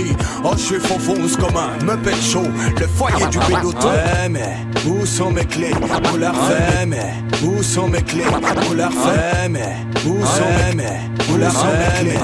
Oh, 0.43 0.51
je 0.53 0.61
suis 0.61 0.79
fonce 0.79 1.37
comme 1.37 1.57
un 1.57 1.83
me 1.83 1.95
pète 1.97 2.21
chaud. 2.21 2.47
Le 2.79 2.87
foyer 2.87 3.27
du 3.27 3.39
péloton. 3.39 3.89
Ouais, 3.89 4.29
mais 4.29 4.55
où 4.87 5.05
sont 5.05 5.31
mes 5.31 5.45
clés 5.45 5.73
On 6.13 6.17
leur 6.17 6.35
fait, 6.35 6.85
mais 6.85 7.13
où 7.43 7.63
sont 7.63 7.87
mes 7.87 8.01
clés 8.01 8.25
On 8.69 8.73
leur 8.73 8.91
fait, 8.91 9.49
mais 9.49 9.75
où 10.05 10.25
sont 10.25 10.75
mes 10.75 11.33
Où 11.33 11.37
leur 11.37 11.51
fait, 11.51 12.03
mais 12.03 12.19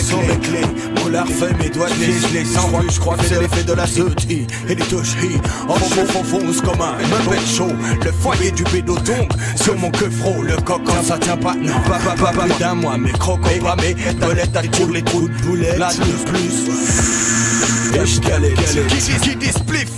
sont 0.00 0.20
mes 0.22 0.36
clés 0.38 0.66
On 1.04 1.08
leur 1.08 1.26
fait 1.26 1.56
mes 1.58 1.70
doigts 1.70 1.88
de 1.88 2.34
les 2.34 2.44
sens 2.44 2.66
plus. 2.72 2.90
Je 2.90 3.00
crois 3.00 3.16
que 3.16 3.24
c'est 3.24 3.40
l'effet 3.40 3.62
de 3.62 3.72
la 3.72 3.86
zeutie 3.86 4.46
et 4.68 4.74
des 4.74 4.82
touches. 4.84 5.16
Oh, 5.68 5.74
je 5.78 6.00
fonce 6.24 6.60
comme 6.60 6.80
un 6.80 7.46
chaud. 7.46 7.72
Le 8.04 8.12
foyer 8.12 8.50
du 8.50 8.64
pédoton 8.64 9.28
Sur 9.56 9.76
mon 9.78 9.90
queufro, 9.90 10.42
le 10.42 10.56
coq 10.56 10.82
ça 11.02 11.18
tient 11.18 11.36
pas 11.36 11.54
Non, 11.54 11.80
pas, 11.86 11.98
pas, 11.98 12.14
pas, 12.14 12.32
pas 12.32 12.48
d'un 12.58 12.74
mois 12.74 12.98
Mes 12.98 13.12
croquants 13.12 13.48
pas 13.62 13.76
mes 13.76 13.94
toilettes 14.14 14.70
pour 14.72 14.90
les 14.90 15.02
trous 15.02 15.28
de 15.28 15.42
boulet 15.42 15.78
Là 15.78 15.90
de 15.92 16.30
plus 16.30 16.68
qui 19.22 19.36
dit 19.36 19.52
spliff? 19.52 19.90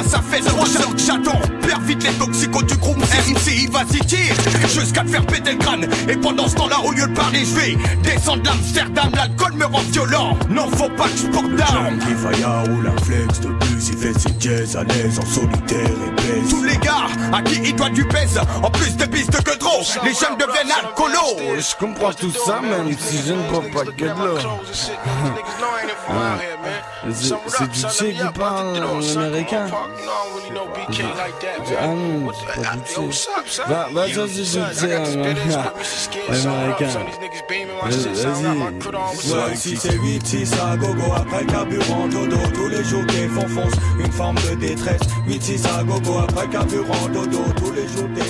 Putain 0.00 0.08
ça 0.08 0.22
fait 0.22 0.40
trop 0.40 0.62
heures 0.62 0.94
que 0.94 1.00
j'attends. 1.00 1.40
Perds 1.62 1.80
vite 1.80 2.02
les 2.02 2.12
toxicos 2.12 2.64
du 2.64 2.76
groupe 2.76 2.98
MC 2.98 3.68
vas-y 3.70 4.00
tire. 4.06 4.34
Jusqu'à 4.68 5.02
te 5.02 5.08
faire 5.08 5.26
péter 5.26 5.52
le 5.52 5.58
crâne. 5.58 5.86
Et 6.08 6.16
pendant 6.16 6.48
ce 6.48 6.54
temps-là 6.56 6.80
au 6.84 6.92
lieu 6.92 7.06
de 7.06 7.14
parler 7.14 7.44
je 7.44 7.54
vais 7.54 7.76
Descendre 8.02 8.42
l'Amsterdam. 8.44 9.10
L'alcool 9.14 9.52
me 9.54 9.66
rend 9.66 9.82
violent. 9.90 10.36
Non 10.48 10.68
faut 10.70 10.88
pas 10.90 11.08
que 11.08 11.16
je 11.16 11.26
porte 11.26 11.52
d'armes. 11.54 11.98
Ou 12.70 12.82
la 12.82 12.92
flex 13.02 13.40
de 13.40 13.48
plus 13.48 13.88
Il 13.88 13.96
fait 13.96 14.12
ses 14.18 14.34
jazz 14.38 14.76
à 14.76 14.84
l'aise 14.84 15.18
en 15.18 15.26
solitaire 15.26 15.80
et 15.80 16.10
baisse 16.16 16.50
Tous 16.50 16.62
les 16.62 16.76
gars 16.76 17.06
à 17.32 17.42
qui 17.42 17.60
il 17.64 17.74
doit 17.74 17.90
du 17.90 18.04
pèse 18.04 18.38
En 18.62 18.70
plus 18.70 18.96
de 18.96 19.04
pistes 19.06 19.42
que 19.42 19.56
trop 19.58 19.80
Les 20.04 20.12
jeunes 20.12 20.36
deviennent 20.38 20.70
alcoolos 20.82 21.58
Je 21.58 21.74
comprends 21.76 22.12
tout 22.12 22.30
ça 22.30 22.60
même 22.60 22.94
si 22.98 23.18
je 23.26 23.32
ne 23.32 23.42
prends 23.50 23.62
pas 23.62 23.84
que 23.84 24.04
de 24.04 24.08
l'eau 24.08 24.38
C'est 27.08 28.08
du 28.08 28.14
qui 28.14 28.20
parle 28.38 28.84
en 28.84 29.00
américain. 29.16 29.66
Ah 29.70 29.86
non, 31.86 32.26
pas 32.26 32.76
du 32.76 32.92
Che 32.92 33.00
Bah, 33.68 33.88
bah 33.94 34.04
ça 34.12 34.26
c'est 34.28 34.42
du 34.42 34.48
américain. 36.46 36.88
Vas-y. 37.84 39.56
Si 39.56 39.76
c'est 39.76 39.94
8, 39.94 40.26
6 40.26 40.52
à 40.60 40.76
gogo 40.76 41.12
après 41.16 41.44
dodo 41.44 41.78
Tous 42.54 42.68
les 42.68 42.84
jours 42.84 43.04
des 43.06 43.26
une 43.98 44.12
forme 44.12 44.36
de 44.36 44.54
détresse. 44.56 45.00
8, 45.26 45.42
6 45.42 45.66
à 45.66 45.82
gogo 45.82 46.18
après 46.18 46.46
dodo 46.46 46.84
Tous 47.56 47.72
les 47.72 47.88
jours 47.88 48.08
des 48.08 48.22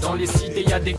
Dans 0.00 0.14
les 0.14 0.26
cités 0.26 0.62
y 0.62 0.72
des 0.80 0.96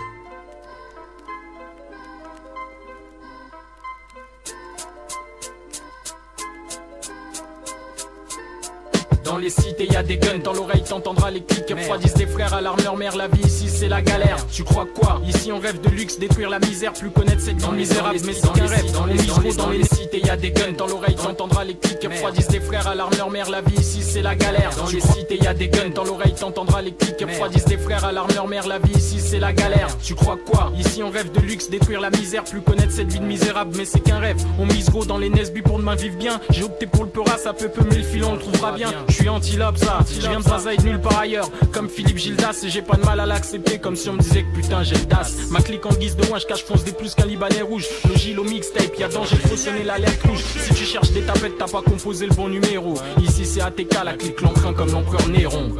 Dans 9.31 9.37
les 9.37 9.49
cités 9.49 9.87
y 9.89 9.95
a 9.95 10.03
des 10.03 10.17
guns, 10.17 10.39
dans 10.43 10.51
l'oreille 10.51 10.83
t'entendras 10.83 11.31
les 11.31 11.39
clics 11.39 11.69
Refroidissent 11.69 12.15
des 12.15 12.25
frères 12.25 12.53
à 12.53 12.59
l'armeur 12.59 12.97
mère, 12.97 13.15
la 13.15 13.29
vie 13.29 13.45
ici 13.45 13.69
c'est 13.69 13.87
la 13.87 14.01
galère. 14.01 14.45
Tu 14.51 14.65
crois 14.65 14.85
quoi? 14.93 15.21
Ici 15.25 15.53
on 15.53 15.59
rêve 15.59 15.79
de 15.79 15.87
luxe, 15.87 16.19
détruire 16.19 16.49
la 16.49 16.59
misère, 16.59 16.91
plus 16.91 17.09
connaître 17.11 17.39
cette 17.39 17.55
vie 17.55 17.71
misérable 17.71 18.17
Mais 18.25 18.33
c'est 18.33 18.51
qu'un 18.51 18.65
rêve, 18.65 18.91
dans 18.91 19.05
les, 19.05 19.13
les, 19.13 19.55
dans 19.55 19.69
les 19.69 19.83
cités 19.85 20.19
y 20.19 20.29
a 20.29 20.35
des 20.35 20.51
guns, 20.51 20.73
dans 20.77 20.85
l'oreille 20.85 21.15
t'entendras 21.15 21.63
les 21.63 21.75
clics 21.75 22.03
Refroidissent 22.03 22.49
des 22.49 22.59
frères 22.59 22.87
à 22.87 22.93
l'armeur 22.93 23.29
mère, 23.29 23.49
la 23.49 23.61
vie 23.61 23.79
ici 23.79 24.01
c'est 24.01 24.21
la 24.21 24.35
galère. 24.35 24.75
Dans 24.75 24.87
les 24.87 24.99
cités 24.99 25.37
y 25.41 25.47
a 25.47 25.53
des 25.53 25.69
guns, 25.69 25.89
dans 25.95 26.03
l'oreille 26.03 26.35
t'entendras 26.37 26.81
les 26.81 26.91
clics 26.91 27.21
Refroidissent 27.25 27.65
des 27.65 27.77
frères 27.77 28.03
à 28.03 28.11
l'armeur 28.11 28.49
mère, 28.49 28.67
la 28.67 28.79
vie 28.79 28.97
ici 28.97 29.21
c'est 29.21 29.39
la 29.39 29.53
galère. 29.53 29.87
Tu 30.03 30.13
crois 30.13 30.37
quoi? 30.45 30.73
Ici 30.77 31.03
on 31.03 31.09
rêve 31.09 31.31
de 31.31 31.39
luxe, 31.39 31.69
détruire 31.69 32.01
la 32.01 32.09
misère, 32.09 32.43
plus 32.43 32.59
connaître 32.59 32.91
cette 32.91 33.09
vie 33.09 33.19
de 33.21 33.25
misérable 33.25 33.71
Mais 33.77 33.85
c'est 33.85 34.01
qu'un 34.01 34.19
rêve, 34.19 34.43
on 34.59 34.65
mise 34.65 34.89
gros 34.89 35.05
dans 35.05 35.17
les 35.17 35.29
Nesby 35.29 35.61
pour 35.61 35.77
demain 35.77 35.95
vivre 35.95 36.17
bien. 36.17 36.41
J'ai 36.49 36.63
opté 36.63 36.85
pour 36.85 37.05
le 37.05 37.09
peura, 37.09 37.37
ça 37.37 37.53
peut 37.53 37.69
peu 37.69 37.85
mais 37.89 37.95
le 37.95 38.03
filon 38.03 38.31
on 38.31 38.33
le 38.33 38.39
trouvera 38.39 38.73
bien 38.73 38.91
suis 39.21 39.29
antilope 39.29 39.77
ça, 39.77 39.99
je 40.09 40.27
viens 40.27 40.39
de 40.39 40.43
Zaza 40.43 40.73
et 40.73 40.77
de 40.77 40.83
nulle 40.83 40.99
part 40.99 41.19
ailleurs. 41.19 41.49
Comme 41.71 41.87
Philippe 41.89 42.17
Gildas 42.17 42.61
et 42.63 42.69
j'ai 42.69 42.81
pas 42.81 42.95
de 42.95 43.05
mal 43.05 43.19
à 43.19 43.25
l'accepter 43.25 43.77
Comme 43.77 43.95
si 43.95 44.09
on 44.09 44.13
me 44.13 44.19
disait 44.19 44.43
que 44.43 44.55
putain 44.55 44.83
j'ai 44.83 44.95
le 44.95 45.05
das. 45.05 45.49
Ma 45.51 45.61
clique 45.61 45.85
en 45.85 45.93
guise 45.93 46.15
de 46.15 46.25
ouin, 46.27 46.39
je 46.39 46.47
cache 46.47 46.63
fonce 46.63 46.83
des 46.83 46.91
plus 46.91 47.13
qu'un 47.13 47.25
libanais 47.25 47.61
rouge 47.61 47.85
Le 48.09 48.15
gil 48.15 48.39
au 48.39 48.43
mixtape, 48.43 48.97
y'a 48.97 49.09
danger, 49.09 49.35
faut 49.35 49.55
sonner 49.55 49.83
l'alerte 49.83 50.21
rouge. 50.23 50.43
Si 50.43 50.73
tu 50.73 50.85
cherches 50.85 51.11
des 51.11 51.21
tapettes, 51.21 51.57
t'as 51.57 51.67
pas 51.67 51.81
composé 51.81 52.25
le 52.25 52.33
bon 52.33 52.49
numéro. 52.49 52.95
Ici 53.21 53.45
c'est 53.45 53.61
ATK, 53.61 54.03
la 54.03 54.13
clique 54.13 54.41
l'emprunt 54.41 54.73
comme 54.73 54.91
l'empereur 54.91 55.27
Néron 55.27 55.71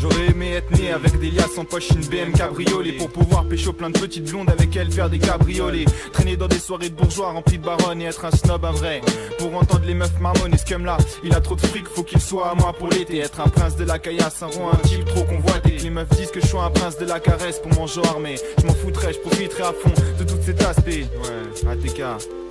J'aurais 0.00 0.30
aimé 0.30 0.52
être 0.52 0.70
né 0.70 0.92
avec 0.92 1.18
des 1.20 1.30
liasses 1.30 1.58
en 1.58 1.64
poche, 1.66 1.90
une 1.90 2.06
BM 2.06 2.32
cabriolet 2.32 2.92
Pour 2.92 3.10
pouvoir 3.10 3.44
pécho 3.44 3.72
plein 3.72 3.90
de 3.90 3.98
petites 3.98 4.30
blondes 4.30 4.48
avec 4.48 4.74
elles, 4.74 4.90
faire 4.90 5.10
des 5.10 5.18
cabriolets 5.18 5.84
Traîner 6.12 6.38
dans 6.38 6.48
des 6.48 6.58
soirées 6.58 6.88
de 6.88 6.94
bourgeois 6.94 7.32
remplies 7.32 7.58
de 7.58 7.64
baronnes 7.64 8.00
et 8.00 8.06
être 8.06 8.24
un 8.24 8.30
snob, 8.30 8.64
un 8.64 8.72
vrai. 8.72 9.02
Pour 9.38 9.54
entendre 9.54 9.84
les 9.86 9.94
meufs 9.94 10.18
marmonnes 10.18 10.54
et 10.54 10.56
ce 10.56 10.74
là 10.82 10.96
il 11.22 11.34
a 11.34 11.40
trop 11.40 11.54
de 11.54 11.60
fric, 11.60 11.86
faut 11.86 12.02
qu'il 12.02 12.20
soit 12.20 12.50
à 12.50 12.54
moi 12.54 12.72
pour 12.72 12.88
l'été. 12.88 13.18
Être 13.18 13.40
un 13.40 13.48
prince 13.48 13.76
de 13.76 13.84
la 13.84 13.98
caillasse, 13.98 14.42
un 14.42 14.46
roi, 14.46 14.72
un 14.72 14.88
type 14.88 15.04
trop 15.04 15.24
convoité. 15.24 15.76
Les 15.82 15.90
meufs 15.90 16.08
disent 16.10 16.30
que 16.30 16.40
je 16.40 16.46
suis 16.46 16.58
un 16.58 16.70
prince 16.70 16.96
de 16.98 17.04
la 17.04 17.20
caresse 17.20 17.58
pour 17.58 17.72
mon 17.74 17.86
genre 17.86 18.08
armé 18.08 18.36
Je 18.58 18.66
m'en 18.66 18.74
foutrais, 18.74 19.12
je 19.12 19.18
profiterai 19.18 19.64
à 19.64 19.72
fond 19.72 19.92
de 20.18 20.24
tout 20.24 20.38
cet 20.44 20.62
aspect 20.62 21.06
Ouais, 21.22 21.70
ATK, 21.70 22.02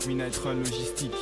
Minute 0.08 0.40
Logistique 0.46 1.14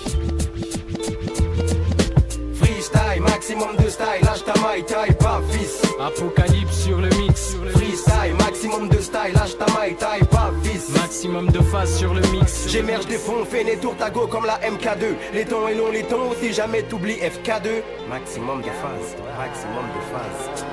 Maximum 3.19 3.75
de 3.77 3.89
style, 3.89 4.23
lâche 4.23 4.43
ta 4.43 4.53
maille, 4.61 4.83
taille 4.83 5.15
pas 5.15 5.41
fils. 5.49 5.81
Apocalypse 5.99 6.83
sur 6.83 6.97
le 6.97 7.09
mix 7.09 7.55
Freestyle, 7.73 8.35
maximum 8.39 8.89
de 8.89 8.97
style, 8.97 9.33
lâche 9.33 9.57
ta 9.57 9.65
maille, 9.73 9.95
taille 9.95 10.23
pas 10.25 10.51
fils. 10.63 10.89
Maximum 10.89 11.47
de 11.49 11.59
phase 11.59 11.97
sur 11.97 12.13
le 12.13 12.21
mix. 12.31 12.67
J'émerge 12.69 13.07
des 13.07 13.17
fonds, 13.17 13.45
fais 13.45 13.63
des 13.63 13.77
tours 13.77 13.95
tago 13.97 14.27
comme 14.27 14.45
la 14.45 14.59
MK2 14.59 15.15
Les 15.33 15.45
tons 15.45 15.67
et 15.67 15.75
longs, 15.75 15.91
les 15.91 16.03
tons, 16.03 16.31
si 16.41 16.53
jamais 16.53 16.83
t'oublies 16.83 17.17
FK2 17.17 17.81
Maximum 18.09 18.61
de 18.61 18.67
phase, 18.67 19.15
maximum 19.37 19.85
de 19.95 20.01
phase. 20.11 20.65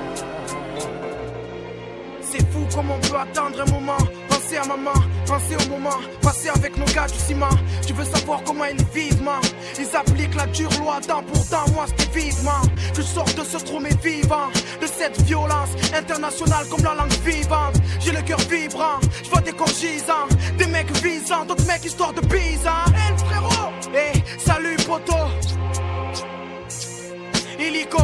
C'est 2.21 2.45
fou 2.51 2.65
comme 2.73 2.91
on 2.91 2.99
peut 2.99 3.17
attendre 3.17 3.61
un 3.61 3.71
moment 3.71 3.97
Pensez 4.45 4.57
à 4.57 4.65
maman, 4.67 4.93
pensez 5.25 5.55
au 5.55 5.69
moment. 5.71 5.97
Passé 6.21 6.49
avec 6.49 6.77
nos 6.77 6.85
gars 6.85 7.07
du 7.07 7.17
ciment. 7.17 7.49
Tu 7.83 7.93
veux 7.93 8.05
savoir 8.05 8.43
comment 8.43 8.65
ils 8.65 8.85
vivent, 8.93 9.23
man. 9.23 9.41
Ils 9.79 9.95
appliquent 9.95 10.35
la 10.35 10.45
dure 10.45 10.69
loi 10.79 10.99
Tant 11.01 11.23
pourtant 11.23 11.65
moi 11.73 11.85
c'était 11.87 12.19
vivement. 12.19 12.61
Que 12.93 13.01
je 13.01 13.07
sors 13.07 13.25
de 13.25 13.43
ce 13.43 13.57
trou 13.57 13.79
mais 13.79 13.95
vivant. 14.03 14.49
De 14.79 14.85
cette 14.85 15.19
violence 15.23 15.69
internationale 15.97 16.67
comme 16.69 16.83
la 16.83 16.93
langue 16.93 17.13
vivante. 17.25 17.77
J'ai 17.99 18.11
le 18.11 18.21
cœur 18.21 18.37
vibrant, 18.37 18.99
je 19.23 19.29
vois 19.31 19.41
des 19.41 19.51
corps 19.51 19.67
Des 20.59 20.67
mecs 20.67 20.91
visants, 20.97 21.45
d'autres 21.45 21.65
mecs 21.65 21.83
histoire 21.83 22.13
de 22.13 22.21
bise 22.21 22.67
hein. 22.67 22.91
Hey 22.93 23.17
frérot, 23.17 23.71
hey 23.95 24.23
salut 24.37 24.77
poto 24.85 25.15
Illico, 27.57 27.97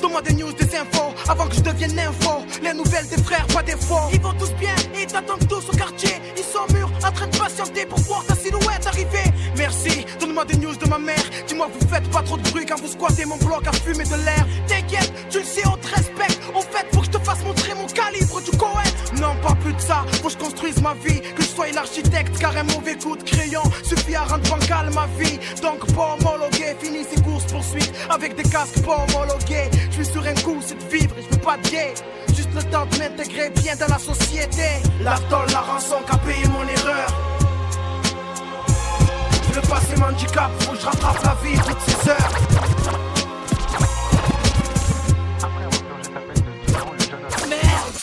Donne-moi 0.00 0.22
des 0.22 0.34
news, 0.34 0.52
des 0.52 0.76
infos, 0.76 1.12
avant 1.28 1.46
que 1.46 1.54
je 1.54 1.60
devienne 1.60 1.98
info. 1.98 2.44
Les 2.62 2.72
nouvelles 2.72 3.06
des 3.08 3.20
frères, 3.22 3.46
pas 3.48 3.62
des 3.62 3.72
faux. 3.72 4.08
Ils 4.12 4.20
vont 4.20 4.32
tous 4.34 4.52
bien, 4.54 4.74
et 4.94 5.02
ils 5.02 5.06
t'attendent 5.06 5.46
tous 5.48 5.68
au 5.68 5.76
quartier. 5.76 6.14
Ils 6.36 6.44
sont 6.44 6.72
mûrs, 6.72 6.90
en 7.04 7.12
train 7.12 7.26
de 7.26 7.36
patienter 7.36 7.86
pour 7.86 7.98
voir 8.00 8.24
ta 8.26 8.34
silhouette 8.34 8.86
arriver. 8.86 9.32
Merci, 9.56 10.06
donne-moi 10.20 10.44
des 10.44 10.56
news 10.56 10.76
de 10.76 10.88
ma 10.88 10.98
mère. 10.98 11.24
Dis-moi, 11.46 11.68
vous 11.72 11.88
faites 11.88 12.08
pas 12.10 12.22
trop 12.22 12.36
de 12.36 12.48
bruit 12.50 12.66
quand 12.66 12.80
vous 12.80 12.88
squattez 12.88 13.24
mon 13.24 13.36
bloc 13.38 13.66
à 13.66 13.72
fumer 13.72 14.04
de 14.04 14.16
l'air. 14.24 14.46
T'inquiète, 14.66 15.12
tu 15.30 15.38
le 15.38 15.44
sais, 15.44 15.66
on 15.66 15.76
te 15.76 15.88
respecte. 15.88 16.38
En 16.54 16.60
fait, 16.60 16.86
faut 16.92 17.00
que 17.00 17.06
je 17.06 17.10
te 17.10 17.18
fasse 17.18 17.42
montrer 17.44 17.74
mon 17.74 17.86
calibre 17.86 18.40
du 18.40 18.56
Cohen. 18.56 18.90
Non, 19.20 19.34
pas 19.42 19.54
plus 19.56 19.72
de 19.72 19.80
ça, 19.80 20.04
faut 20.22 20.28
que 20.28 20.34
je 20.34 20.38
construise 20.38 20.80
ma 20.80 20.94
vie. 20.94 21.20
Que 21.20 21.42
je 21.42 21.48
sois 21.48 21.70
l'architecte, 21.72 22.38
car 22.38 22.56
un 22.56 22.64
mauvais 22.64 22.96
coup 22.96 23.16
de 23.16 23.22
crayon 23.22 23.62
suffit 23.82 24.14
à 24.14 24.24
rendre 24.24 24.48
bancale 24.48 24.90
ma 24.94 25.06
vie. 25.18 25.38
Donc, 25.62 25.84
pas 25.94 26.16
homologué, 26.20 26.76
fini 26.80 27.00
ces 27.10 27.20
courses 27.22 27.44
poursuites 27.44 27.92
avec 28.10 28.36
des 28.36 28.44
casques 28.44 28.80
pas 28.84 29.04
homologués. 29.08 29.27
Je 29.90 30.04
suis 30.04 30.12
sur 30.12 30.24
un 30.24 30.34
coup, 30.34 30.58
c'est 30.64 30.78
de 30.78 30.96
vivre 30.96 31.14
et 31.18 31.22
je 31.22 31.28
veux 31.28 31.42
pas 31.42 31.56
de 31.56 31.68
gay. 31.68 31.94
Juste 32.28 32.48
le 32.54 32.62
temps 32.64 32.86
de 32.86 32.98
m'intégrer 32.98 33.50
bien 33.50 33.74
dans 33.76 33.88
la 33.88 33.98
société. 33.98 34.62
La 35.02 35.18
tôle, 35.30 35.50
la 35.52 35.60
rançon 35.60 35.96
qu'a 36.08 36.16
payé 36.18 36.46
mon 36.48 36.62
erreur. 36.62 37.08
Le 39.54 39.60
passé 39.68 39.96
m'handicap, 39.96 40.50
faut 40.60 40.72
que 40.72 40.78
je 40.78 40.86
rattrape 40.86 41.24
la 41.24 41.34
vie 41.42 41.58
toutes 41.58 41.80
ces 41.80 42.10
heures. 42.10 42.32
Merde 47.48 47.98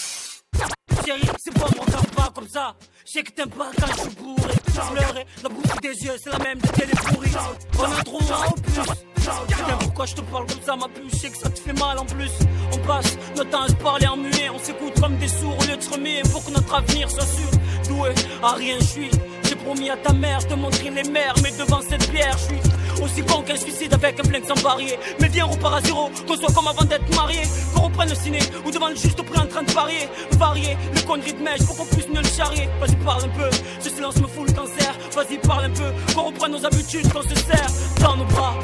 c'est 1.37 1.53
pas 1.53 1.67
mon 1.77 2.15
pas 2.15 2.31
comme 2.33 2.47
ça? 2.47 2.75
Je 3.05 3.11
sais 3.11 3.23
que 3.23 3.31
t'aimes 3.31 3.49
pas 3.49 3.69
quand 3.79 3.87
je 3.87 4.01
suis 4.01 4.15
bourré 4.15 4.53
Pleurer, 4.91 5.25
la 5.43 5.49
bouche 5.49 5.81
des 5.81 6.03
yeux, 6.03 6.15
c'est 6.21 6.31
la 6.31 6.39
même 6.39 6.59
de 6.59 6.67
télé 6.67 6.93
pourrie 6.93 7.31
On 7.79 7.83
a 7.83 8.03
trop 8.03 8.19
en 8.19 8.51
plus 8.51 9.14
Putain, 9.47 9.77
pourquoi 9.79 10.05
je 10.05 10.15
te 10.15 10.21
parle 10.21 10.45
comme 10.45 10.61
ça, 10.61 10.75
ma 10.75 10.87
puce 10.87 11.13
Je 11.13 11.17
sais 11.17 11.29
que 11.29 11.37
ça 11.37 11.49
te 11.49 11.59
fait 11.59 11.73
mal 11.73 11.97
en 11.97 12.05
plus 12.05 12.31
On 12.73 12.77
passe 12.87 13.17
notre 13.35 13.49
temps 13.49 13.63
à 13.63 13.67
se 13.67 13.73
parler 13.73 14.07
en 14.07 14.17
muet 14.17 14.49
On 14.53 14.59
s'écoute 14.59 14.99
comme 14.99 15.17
des 15.17 15.27
sourds 15.27 15.57
au 15.59 15.63
lieu 15.63 15.77
de 15.77 15.81
se 15.81 15.89
remuer 15.89 16.21
Pour 16.31 16.43
que 16.45 16.51
notre 16.51 16.75
avenir 16.75 17.09
soit 17.09 17.25
sûr 17.25 17.49
Doué, 17.87 18.09
à 18.43 18.53
rien 18.53 18.75
je 18.79 18.85
suis 18.85 19.09
J'ai 19.47 19.55
promis 19.55 19.89
à 19.89 19.97
ta 19.97 20.13
mère 20.13 20.45
de 20.45 20.55
montrer 20.55 20.89
les 20.91 21.09
mers 21.09 21.33
Mais 21.43 21.51
devant 21.51 21.81
cette 21.81 22.09
pierre, 22.11 22.37
je 22.37 22.55
suis 22.55 22.75
aussi 23.01 23.21
con 23.23 23.41
qu'un 23.41 23.55
suicide 23.55 23.93
avec 23.93 24.19
un 24.19 24.23
flingue 24.23 24.45
sans 24.45 24.61
barrière. 24.61 24.97
Mais 25.19 25.27
viens, 25.27 25.45
on 25.45 25.51
repart 25.51 25.75
à 25.75 25.81
zéro, 25.81 26.09
qu'on 26.27 26.35
soit 26.35 26.53
comme 26.53 26.67
avant 26.67 26.85
d'être 26.85 27.15
marié. 27.15 27.41
Qu'on 27.73 27.83
reprenne 27.83 28.09
le 28.09 28.15
ciné, 28.15 28.39
ou 28.65 28.71
devant 28.71 28.89
le 28.89 28.95
juste 28.95 29.21
prix 29.21 29.39
en 29.39 29.47
train 29.47 29.63
de 29.63 29.71
parier. 29.71 30.07
Varier, 30.37 30.77
le 30.93 31.01
conneries 31.01 31.33
de 31.33 31.43
mèche, 31.43 31.63
pour 31.65 31.77
qu'on 31.77 31.85
puisse 31.85 32.07
mieux 32.07 32.21
le 32.21 32.27
charrier. 32.27 32.69
Vas-y, 32.79 32.95
parle 32.97 33.23
un 33.23 33.29
peu, 33.29 33.49
ce 33.79 33.89
silence 33.89 34.17
me 34.17 34.27
fout 34.27 34.47
le 34.47 34.53
cancer. 34.53 34.93
Vas-y, 35.13 35.37
parle 35.39 35.65
un 35.65 35.69
peu, 35.71 35.91
qu'on 36.13 36.23
reprenne 36.23 36.51
nos 36.51 36.65
habitudes, 36.65 37.11
qu'on 37.11 37.23
se 37.23 37.35
serre 37.35 37.67
dans 37.99 38.15
nos 38.15 38.25
bras. 38.25 38.55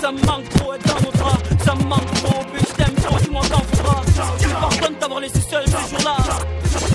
Ça 0.00 0.10
me 0.10 0.20
manque 0.24 0.48
trop, 0.48 0.72
être 0.72 0.86
dans 0.86 1.00
nos 1.02 1.12
draps. 1.12 1.42
Ça 1.62 1.74
me 1.74 1.82
manque 1.82 2.12
trop, 2.14 2.42
puis 2.50 2.62
je 2.66 2.74
t'aime 2.74 2.94
trop, 2.94 3.18
tu 3.18 3.30
m'en 3.30 3.42
t'en. 3.42 3.60
Tu 4.38 4.46
me 4.46 4.52
pardonnes 4.54 4.98
d'avoir 4.98 5.20
laissé 5.20 5.40
seul 5.42 5.62
ce 5.66 5.90
jour-là. 5.90 6.16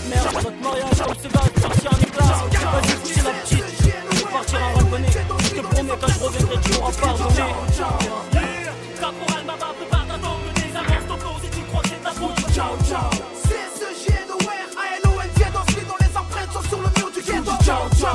Merde, 0.10 0.34
notre 0.34 0.62
mariage, 0.64 0.98
comme 1.06 1.16
ce 1.22 1.28
va 1.28 1.40
partir 1.62 1.92
en 1.94 1.98
éclat. 2.02 2.26
Vas-y, 2.26 2.96
coucher 2.96 3.22
la 3.24 3.30
petite, 3.30 3.66
je 4.12 4.18
vais 4.18 4.32
partir 4.32 4.60
en 4.60 4.80
randonnée. 4.80 5.08
Je 5.12 5.50
te 5.50 5.62
promets, 5.62 5.98
quand 6.02 6.08
je 6.08 6.20
reviendrai, 6.20 6.58
tu 6.64 6.72
m'auras 6.74 6.92
pardonné. 6.94 7.36
Caporal 9.00 9.44
Baba, 9.46 9.68
prépare 9.78 10.08
ta 10.08 10.18
tombe, 10.18 10.50
des 10.56 10.76
avances, 10.76 11.06
ton 11.08 11.16
si 11.44 11.50
tu 11.52 11.62
crois 11.66 11.82
que 11.82 11.90
c'est 11.90 12.04
ta 12.04 12.10
faute. 12.10 12.54
Ciao, 12.54 12.74
ciao. 12.90 13.10
dont 15.88 16.00
les 16.02 16.18
empreintes 16.18 16.52
sont 16.54 16.68
sur 16.70 16.80
le 16.80 16.90
mur 16.98 17.12
du 17.14 17.22
ghetto. 17.22 17.52
Ciao, 17.64 17.88
ciao. 18.00 18.15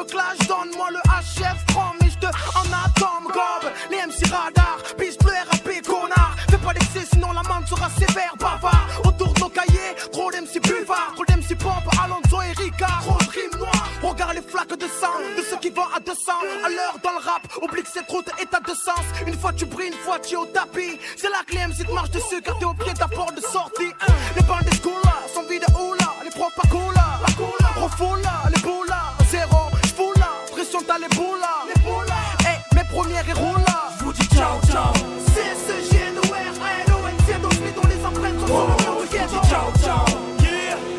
Me 0.00 0.04
clash, 0.04 0.38
donne-moi 0.48 0.88
le 0.90 1.00
HF 1.08 1.64
chrome, 1.68 1.96
et 2.04 2.10
je 2.10 2.18
te 2.18 2.26
en 2.26 2.68
atome, 2.84 3.26
gob. 3.26 3.70
Les 3.90 3.98
MC 4.06 4.30
radar, 4.30 4.78
piste 4.98 5.22
le 5.22 5.30
RAP, 5.30 5.82
connard. 5.86 6.36
Fais 6.50 6.58
pas 6.58 6.72
d'excès, 6.72 7.06
sinon 7.12 7.32
la 7.32 7.42
main 7.42 7.64
sera 7.66 7.88
sévère, 7.90 8.34
bavard. 8.38 8.88
Autour 9.04 9.32
de 9.34 9.40
nos 9.40 9.48
cahiers, 9.48 9.94
trop 10.12 10.30
d'MC 10.30 10.60
buvard, 10.62 11.12
trop 11.14 11.24
d'MC 11.24 11.56
pompe, 11.58 11.88
Alonso 12.02 12.42
et 12.42 12.52
Ricard. 12.60 13.02
Trop 13.02 13.18
de 13.18 14.06
regarde 14.06 14.34
les 14.34 14.42
flaques 14.42 14.78
de 14.78 14.86
sang, 14.86 15.16
de 15.36 15.42
ceux 15.42 15.58
qui 15.58 15.70
vont 15.70 15.88
à 15.94 16.00
200. 16.00 16.32
À 16.64 16.68
l'heure 16.68 16.96
dans 17.02 17.12
le 17.12 17.24
rap, 17.24 17.42
oublie 17.62 17.82
que 17.82 17.90
cette 17.92 18.08
route 18.08 18.28
est 18.40 18.54
à 18.54 18.60
deux 18.60 18.74
sens. 18.74 19.04
Une 19.26 19.38
fois 19.38 19.52
tu 19.52 19.66
brilles, 19.66 19.88
une 19.88 20.04
fois 20.04 20.18
tu 20.18 20.34
es 20.34 20.36
au 20.36 20.46
tapis. 20.46 20.98
C'est 21.16 21.30
là 21.30 21.42
que 21.46 21.54
les 21.54 21.66
MC 21.66 21.86
te 21.86 21.92
marchent 21.92 22.10
dessus, 22.10 22.40
car 22.42 22.58
t'es 22.58 22.64
au 22.64 22.74
pied 22.74 22.92
de 22.92 22.98
ta 22.98 23.08
porte 23.08 23.34
de 23.34 23.42
sortie. 23.42 23.92
Les 24.36 24.42
bandes 24.42 24.64
des 24.64 24.76
sont 25.34 25.42
vides 25.48 25.66
où 25.78 25.94
là 25.94 26.14
Les 26.24 26.30
profs 26.30 26.54
pas 26.54 26.68
cool 26.70 26.94
refoule 27.80 28.20
là, 28.22 28.50
les 28.54 28.60
boules 28.60 28.88
t'as 30.78 30.98
les 30.98 31.08
boules 31.16 31.40
là. 31.40 31.66
Eh, 32.42 32.74
mes 32.76 32.84
premières 32.84 33.24
roulent 33.36 33.64
là. 33.66 33.90
J'vous 33.98 34.12
dis 34.12 34.28
ciao, 34.28 34.60
ciao. 34.70 34.92
C'est 35.34 35.54
ce 35.66 35.72
ALONC, 36.90 37.42
dont 37.42 37.88
les 37.88 38.06
empreintes 38.06 38.40
sont 38.40 38.46
sur 38.46 38.60
le 38.60 38.84
mur 38.84 39.02
du 39.02 39.08
ghetto. 39.08 39.48
Ciao, 39.48 39.72
ciao. 39.82 40.04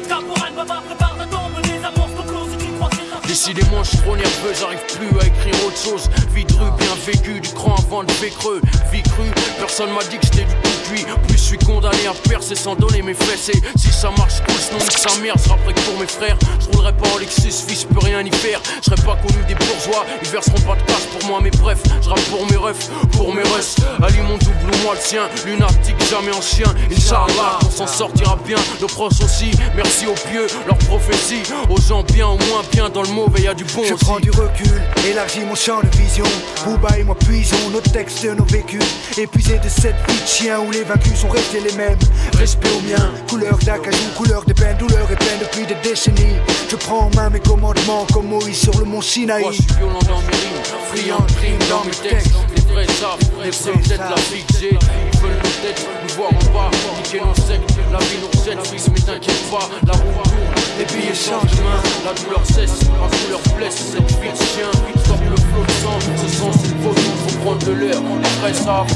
Caporal 0.07 0.53
prépare 0.53 0.83
ta 0.89 0.95
tombe, 0.95 1.53
faute. 1.55 3.27
Décidément, 3.27 3.81
je 3.83 3.89
suis 3.89 3.97
trop 3.99 4.15
nerveux, 4.15 4.53
j'arrive 4.59 4.85
plus 4.97 5.19
à 5.19 5.25
écrire 5.25 5.65
autre 5.65 5.77
chose. 5.77 6.09
Vie 6.33 6.43
de 6.43 6.53
rue, 6.53 6.71
bien 6.77 6.95
vécu, 7.05 7.39
du 7.39 7.49
cran 7.53 7.75
avant 7.77 8.03
de 8.03 8.11
creux. 8.11 8.61
Vie 8.91 9.03
crue, 9.03 9.31
personne 9.57 9.89
m'a 9.93 10.03
dit 10.03 10.17
que 10.17 10.25
j'étais 10.25 10.43
du 10.43 10.53
tout 10.55 10.89
cuit. 10.89 11.05
Plus 11.27 11.37
je 11.37 11.43
suis 11.43 11.57
condamné 11.57 12.07
à 12.07 12.13
percer 12.27 12.55
sans 12.55 12.75
donner 12.75 13.01
mes 13.01 13.13
fesses. 13.13 13.49
Et 13.49 13.61
si 13.77 13.89
ça 13.89 14.11
marche 14.17 14.41
cool, 14.41 14.55
sinon 14.55 14.79
sa 14.79 15.21
mère, 15.21 15.35
que 15.35 15.81
pour 15.81 15.99
mes 15.99 16.07
frères. 16.07 16.37
Je 16.71 16.77
roulerai 16.77 16.93
pas 16.93 17.09
en 17.13 17.17
Lexus, 17.17 17.65
fils, 17.67 17.83
peux 17.85 17.99
rien 17.99 18.21
y 18.21 18.31
faire. 18.31 18.59
Je 18.81 18.89
serai 18.91 19.01
pas 19.03 19.15
connu 19.17 19.43
des 19.47 19.55
bourgeois, 19.55 20.05
ils 20.21 20.29
verseront 20.29 20.59
pas 20.61 20.75
de 20.75 20.81
cash 20.87 21.05
pour 21.11 21.27
moi, 21.29 21.39
mais 21.43 21.51
bref, 21.51 21.79
je 22.01 22.09
rappe 22.09 22.19
pour 22.29 22.45
mes 22.49 22.57
refs, 22.57 22.89
pour 23.11 23.33
mes 23.33 23.41
russes. 23.43 23.75
Ali 24.01 24.19
mon 24.21 24.37
double 24.37 24.73
ou 24.73 24.83
moi 24.83 24.93
le 24.95 24.99
sien, 25.01 25.23
lunatique, 25.45 25.95
jamais 26.09 26.31
en 26.33 26.41
chien. 26.41 26.67
Inch'Allah, 26.91 27.59
on 27.65 27.69
s'en 27.69 27.87
sortira 27.87 28.37
bien, 28.45 28.57
nos 28.79 28.87
proches 28.87 29.21
aussi. 29.23 29.51
Merci 29.75 30.05
aux 30.07 30.13
pieux, 30.29 30.47
leurs 30.67 30.77
prophéties. 30.77 31.43
Aux 31.69 31.79
gens 31.81 32.03
bien, 32.03 32.27
au 32.27 32.37
moins 32.37 32.63
bien, 32.71 32.89
dans 32.89 33.03
le 33.03 33.09
mauvais, 33.09 33.41
y 33.43 33.47
a 33.47 33.53
du 33.53 33.63
bon 33.65 33.83
Je 33.87 33.93
aussi. 33.93 34.05
prends 34.05 34.19
du 34.19 34.31
recul, 34.31 34.81
élargis 35.09 35.41
mon 35.41 35.55
champ 35.55 35.81
de 35.81 35.97
vision. 35.97 36.25
Booba 36.65 36.97
et 36.97 37.03
moi 37.03 37.15
puisons 37.15 37.69
nos 37.71 37.81
textes, 37.81 38.23
nos 38.25 38.45
vécus. 38.45 38.83
Épuisés 39.17 39.59
de 39.59 39.69
cette 39.69 39.95
vie 40.07 40.21
de 40.21 40.27
chien 40.27 40.59
où 40.59 40.71
les 40.71 40.83
vaincus 40.83 41.19
sont 41.19 41.29
restés 41.29 41.59
les 41.59 41.73
mêmes. 41.73 41.97
Respect 42.37 42.69
au 42.69 42.81
mien, 42.81 43.11
couleur 43.29 43.57
d'acajou, 43.59 44.09
couleur 44.15 44.43
de 44.45 44.53
peine, 44.53 44.77
douleur 44.77 45.07
et 45.11 45.15
peine 45.15 45.39
depuis 45.41 45.65
des 45.65 45.75
décennies. 45.87 46.35
Je 46.69 46.75
prends 46.77 47.07
en 47.07 47.09
main 47.15 47.29
mes 47.29 47.39
commandements 47.39 48.05
comme 48.13 48.27
Moïse 48.27 48.59
sur 48.59 48.77
le 48.79 48.85
mont 48.85 49.01
Sinaï. 49.01 49.41
Moi 49.41 49.51
je 49.51 49.61
suis 49.61 49.73
violent 49.77 49.99
dans 50.07 50.21
mes 50.21 50.37
rimes, 50.37 50.63
friand 50.93 51.19
de 51.27 51.31
crime 51.33 51.59
dans 51.69 51.83
mes 51.83 51.91
textes. 51.91 52.31
Les 52.55 52.61
vrais 52.61 52.87
savent, 52.87 53.19
les 53.43 53.51
vrais 53.51 53.71
peut-être 53.73 54.09
la 54.09 54.15
vie 54.15 54.43
que 54.45 54.53
j'ai. 54.59 54.69
Ils 54.69 55.19
veulent 55.19 55.31
nous 55.43 55.49
tête, 55.61 55.87
nous 56.03 56.15
voir 56.15 56.29
en 56.29 56.53
bas, 56.53 56.71
niquer 56.97 57.19
nos 57.19 57.35
sectes. 57.35 57.69
La 57.91 57.99
vie 57.99 58.19
nous 58.21 58.43
jette, 58.45 58.67
fils, 58.67 58.87
mais 58.93 58.99
t'inquiète 58.99 59.43
pas, 59.51 59.69
la 59.85 59.93
roue 59.93 60.23
tourne, 60.23 60.37
les 60.79 60.85
billets 60.85 61.13
changent 61.13 61.51
de 61.51 61.61
main. 61.61 61.81
La 62.05 62.13
douleur 62.13 62.45
cesse, 62.45 62.79
la 62.87 63.07
douleur 63.17 63.41
blesse, 63.57 63.79
cette 63.91 64.11
vie 64.21 64.31
de 64.31 64.37
chien. 64.37 64.71
Stop 65.03 65.19
le 65.29 65.35
flot 65.35 65.65
de 65.67 65.71
sang, 65.83 65.99
ce 66.15 66.27
sang 66.37 66.51
c'est 66.53 66.71
le 66.71 66.75
faut 66.81 67.37
prendre 67.43 67.65
de 67.65 67.73
l'air. 67.73 67.99
Les 68.01 68.29
vrais 68.39 68.53
savent. 68.53 68.87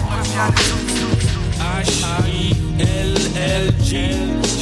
H-I-L-L-G 2.78 3.92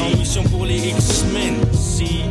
En 0.01 0.17
mission 0.17 0.43
pour 0.43 0.65
les 0.65 0.77
X-Men 0.89 1.55
Si 1.73 2.23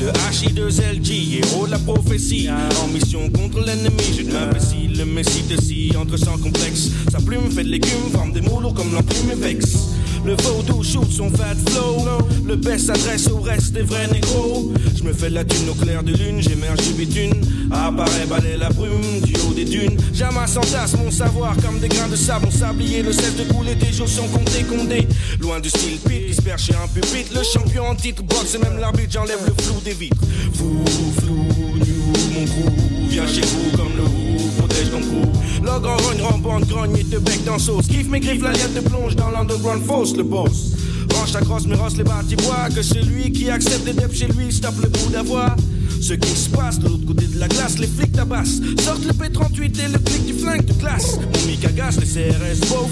le 0.00 0.08
H-I-2-L-G 0.30 1.40
Héros 1.42 1.66
de 1.66 1.72
la 1.72 1.78
prophétie. 1.78 2.48
En 2.82 2.88
mission 2.88 3.28
contre 3.30 3.60
l'ennemi 3.60 4.02
Je 4.16 4.22
m'investis 4.30 4.96
le 4.96 5.04
messie 5.04 5.42
de 5.42 5.60
si 5.60 5.92
Entre 5.96 6.16
sans 6.16 6.38
complexe 6.38 6.90
Sa 7.10 7.18
plume 7.18 7.50
fait 7.50 7.64
de 7.64 7.68
l'écume 7.68 8.10
Forme 8.12 8.32
des 8.32 8.40
mots 8.40 8.60
lourds 8.60 8.74
comme 8.74 8.92
l'enclume 8.92 9.30
et 9.32 9.34
vexe 9.34 9.88
le 10.24 10.34
vaudou 10.34 10.82
shoot 10.82 11.10
son 11.10 11.30
fat 11.30 11.54
flow. 11.70 12.04
Le 12.44 12.56
best 12.56 12.86
s'adresse 12.86 13.28
au 13.28 13.40
reste 13.40 13.72
des 13.72 13.82
vrais 13.82 14.08
négros. 14.08 14.72
Je 14.96 15.02
me 15.02 15.12
fais 15.12 15.30
la 15.30 15.44
thune 15.44 15.68
au 15.70 15.74
clair 15.74 16.02
de 16.02 16.12
lune 16.12 16.40
J'émerge 16.40 16.80
du 16.86 16.92
bitume. 16.92 17.40
Apparaît 17.70 18.26
balai 18.28 18.56
la 18.56 18.68
brume 18.70 19.20
du 19.22 19.34
haut 19.36 19.54
des 19.54 19.64
dunes. 19.64 19.96
J'amasse 20.12 20.56
en 20.56 20.62
tasse 20.62 20.96
mon 20.96 21.10
savoir 21.10 21.54
comme 21.64 21.78
des 21.78 21.88
grains 21.88 22.08
de 22.08 22.16
sable. 22.16 22.46
Mon 22.46 22.50
sablier 22.50 23.02
le 23.02 23.12
cesse 23.12 23.36
de 23.36 23.44
couler 23.52 23.74
Des 23.74 23.92
jours 23.92 24.08
comptés 24.32 24.64
condés 24.64 25.06
Loin 25.40 25.60
du 25.60 25.68
style 25.68 25.98
pit 25.98 26.28
qui 26.30 26.74
un 26.74 26.88
pupitre. 26.88 27.34
Le 27.34 27.42
champion 27.42 27.86
en 27.86 27.94
titre 27.94 28.22
boxe 28.22 28.58
même 28.62 28.78
l'arbitre. 28.78 29.12
J'enlève 29.12 29.40
le 29.46 29.62
flou 29.62 29.80
des 29.94 30.10
flou, 30.52 30.84
new, 31.76 32.12
mon 32.34 32.44
crew 32.44 33.08
Viens 33.08 33.26
chez 33.26 33.40
vous 33.40 33.76
comme 33.76 33.96
le 33.96 34.02
roux 34.02 34.50
Protège 34.58 34.90
ton 34.90 35.00
cou. 35.00 35.64
Log 35.64 35.86
en 35.86 35.96
rogne, 35.96 36.20
rampante, 36.20 36.68
grogne 36.68 36.96
et 36.98 37.04
te 37.04 37.16
bec 37.16 37.42
dans 37.44 37.58
sauce. 37.58 37.86
Kiffe 37.86 38.08
mes 38.08 38.20
griffes, 38.20 38.42
la 38.42 38.52
liette 38.52 38.74
te 38.74 38.80
plonge 38.86 39.16
dans 39.16 39.30
l'underground 39.30 39.82
fausse 39.84 40.16
le 40.16 40.24
boss. 40.24 40.72
Range 41.14 41.32
ta 41.32 41.40
crosse, 41.40 41.66
mais 41.66 41.76
rosse 41.76 41.96
les 41.96 42.04
bâtis 42.04 42.36
bois 42.36 42.68
Que 42.74 42.82
celui 42.82 43.32
qui 43.32 43.48
accepte 43.48 43.84
des 43.84 43.94
depths 43.94 44.16
chez 44.16 44.26
lui. 44.28 44.52
Stoppe 44.52 44.82
le 44.82 44.88
bout 44.88 45.10
d'avoir 45.10 45.56
ce 46.00 46.14
qui 46.14 46.30
se 46.30 46.48
passe 46.50 46.78
de 46.78 46.88
l'autre 46.88 47.06
côté 47.06 47.26
de 47.26 47.40
la 47.40 47.48
glace, 47.48 47.78
les 47.78 47.86
flics 47.86 48.12
tabassent. 48.12 48.60
Sortent 48.84 49.04
le 49.04 49.12
P38 49.12 49.84
et 49.84 49.88
le 49.88 49.98
clic 49.98 50.26
du 50.26 50.34
flingue 50.34 50.64
de 50.64 50.72
classe. 50.74 51.16
Mon 51.16 51.46
mic 51.50 51.64
agace, 51.64 51.98
les 51.98 52.06
CRS 52.06 52.60
beauf. 52.68 52.90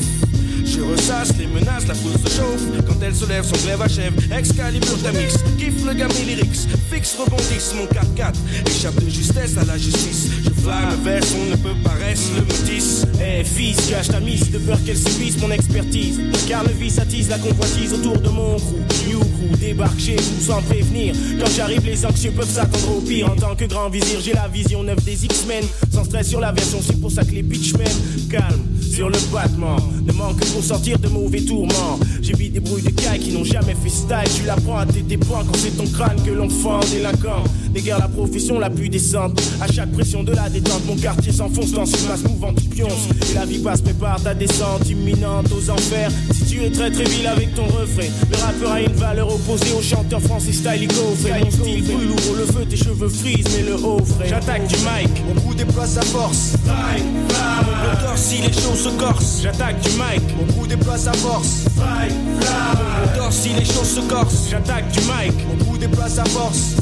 Je 0.66 0.80
ressasse 0.80 1.36
les 1.38 1.46
menaces, 1.46 1.86
la 1.86 1.94
foule 1.94 2.12
se 2.12 2.36
chauffe. 2.36 2.62
Quand 2.86 3.00
elle 3.00 3.14
se 3.14 3.24
lève, 3.26 3.44
son 3.44 3.56
glaive 3.64 3.80
achève. 3.80 4.12
Excalibur 4.32 5.00
Tamix, 5.02 5.34
kiffe 5.58 5.84
le 5.86 5.94
gamin 5.94 6.24
lyrics. 6.26 6.68
Fixe, 6.90 7.16
rebondisse, 7.18 7.72
mon 7.76 7.84
4-4. 7.86 8.34
Échappe 8.66 9.02
de 9.02 9.08
justesse 9.08 9.56
à 9.56 9.64
la 9.64 9.78
justice. 9.78 10.28
Flamme 10.62 10.96
vers 11.04 11.22
on 11.40 11.50
ne 11.50 11.56
peut 11.56 11.76
paraître 11.82 12.20
le 12.36 12.42
métis. 12.42 13.06
Eh 13.20 13.44
fils, 13.44 13.88
cache 13.88 14.08
ta 14.08 14.20
mise 14.20 14.50
de 14.50 14.58
peur 14.58 14.78
qu'elle 14.84 14.96
subisse 14.96 15.40
mon 15.40 15.50
expertise. 15.50 16.20
Car 16.48 16.64
le 16.64 16.72
vice 16.72 16.98
attise 16.98 17.28
la 17.28 17.38
convoitise 17.38 17.92
autour 17.94 18.18
de 18.18 18.28
mon 18.28 18.56
crew. 18.56 19.08
New 19.08 19.20
crew 19.20 19.58
débarque 19.58 19.98
chez 19.98 20.16
vous 20.16 20.40
sans 20.40 20.62
prévenir. 20.62 21.14
Quand 21.38 21.50
j'arrive, 21.56 21.84
les 21.84 22.04
anxieux 22.04 22.32
peuvent 22.32 22.50
s'attendre 22.50 22.96
au 22.96 23.00
pire. 23.00 23.30
En 23.30 23.36
tant 23.36 23.54
que 23.54 23.64
grand 23.64 23.88
vizir, 23.88 24.20
j'ai 24.22 24.32
la 24.32 24.48
vision 24.48 24.82
neuve 24.82 25.02
des 25.04 25.24
X-Men. 25.24 25.64
Sans 25.92 26.04
stress 26.04 26.28
sur 26.28 26.40
la 26.40 26.52
version, 26.52 26.78
c'est 26.84 27.00
pour 27.00 27.10
ça 27.10 27.24
que 27.24 27.32
les 27.32 27.42
bitchmen 27.42 27.86
calme 28.30 28.62
sur 28.96 29.08
le 29.08 29.18
battement. 29.32 29.76
Ne 30.06 30.12
manque 30.12 30.40
que 30.40 30.46
pour 30.46 30.62
sortir 30.62 30.98
de 30.98 31.08
mauvais 31.08 31.40
tourments. 31.40 31.98
J'ai 32.22 32.34
vu 32.34 32.48
des 32.48 32.60
bruits 32.60 32.82
de 32.82 32.90
cailles 32.90 33.20
qui 33.20 33.32
n'ont 33.32 33.44
jamais 33.44 33.74
fait 33.74 33.90
style. 33.90 34.30
Tu 34.34 34.44
l'apprends 34.46 34.78
à 34.78 34.86
tes 34.86 35.16
points 35.18 35.44
quand 35.46 35.56
c'est 35.56 35.76
ton 35.76 35.86
crâne 35.86 36.16
que 36.24 36.30
l'on 36.30 36.48
fend 36.48 36.80
délinquant. 36.90 37.44
Déguerre 37.72 37.98
la 37.98 38.08
profession 38.08 38.58
la 38.58 38.70
plus 38.70 38.88
décente. 38.88 39.40
À 39.60 39.70
chaque 39.70 39.92
pression 39.92 40.22
de 40.22 40.32
la 40.32 40.45
détente, 40.48 40.84
mon 40.86 40.96
quartier 40.96 41.32
s'enfonce 41.32 41.72
dans 41.72 41.84
une 41.84 42.08
masse 42.08 42.22
mouvante, 42.22 42.60
tu 42.60 42.68
pionces. 42.68 43.08
Et 43.30 43.34
la 43.34 43.44
vie 43.46 43.58
passe, 43.58 43.80
prépare 43.80 44.20
ta 44.22 44.34
descente 44.34 44.88
imminente 44.88 45.46
aux 45.52 45.70
enfers. 45.70 46.10
Si 46.32 46.44
tu 46.46 46.62
es 46.62 46.70
très 46.70 46.90
très 46.90 47.04
vil 47.04 47.26
avec 47.26 47.54
ton 47.54 47.64
refrain, 47.64 48.08
le 48.30 48.36
rappeur 48.36 48.72
a 48.72 48.80
une 48.80 48.92
valeur 48.92 49.34
opposée 49.34 49.72
au 49.78 49.82
chanteur 49.82 50.20
français 50.20 50.52
style 50.52 50.88
coffret. 50.88 51.40
Mon 51.40 51.50
style 51.50 51.84
brûle, 51.84 52.10
ouvre 52.10 52.36
le 52.38 52.46
feu, 52.46 52.64
tes 52.68 52.76
cheveux 52.76 53.08
frisent, 53.08 53.46
mais 53.56 53.62
le 53.62 53.74
haut 53.74 54.04
frais. 54.04 54.28
J'attaque 54.28 54.66
du 54.66 54.76
mic, 54.76 55.10
mon 55.26 55.40
coup 55.40 55.54
déploie 55.54 55.86
sa 55.86 56.02
force. 56.02 56.52
Mon 56.66 58.06
corps 58.06 58.18
si 58.18 58.42
les 58.42 58.52
choses 58.52 58.84
se 58.84 58.88
corsent. 58.90 59.40
J'attaque 59.42 59.80
du 59.80 59.90
mic, 59.90 60.22
mon 60.36 60.52
coup 60.52 60.66
déploie 60.66 60.98
sa 60.98 61.12
force. 61.12 61.64
Mon 61.76 63.18
corps 63.18 63.32
si 63.32 63.50
les 63.50 63.64
choses 63.64 63.88
se 63.96 64.00
corsent. 64.00 64.48
J'attaque 64.50 64.90
du 64.92 65.00
mic, 65.00 65.34
coup 65.76 65.80
déploie 65.80 66.08
sa 66.08 66.24
force. 66.24 66.76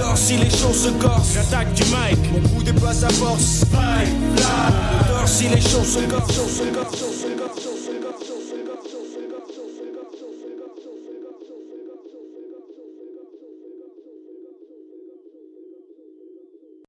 Corps 0.00 0.16
si 0.16 0.36
les 0.36 0.50
choses 0.50 0.84
se 0.84 0.88
corsent. 0.90 1.34
J'attaque 1.34 1.72
du 1.74 1.84
mic, 1.84 2.32
mon 2.32 2.48
coup 2.48 2.62
déploie 2.62 2.92
sa 2.92 3.08
force. 3.08 3.64
Corps 5.08 5.28
si 5.28 5.48
les 5.48 5.60
choses 5.60 5.94
se 5.94 6.00
corsent. 6.10 7.27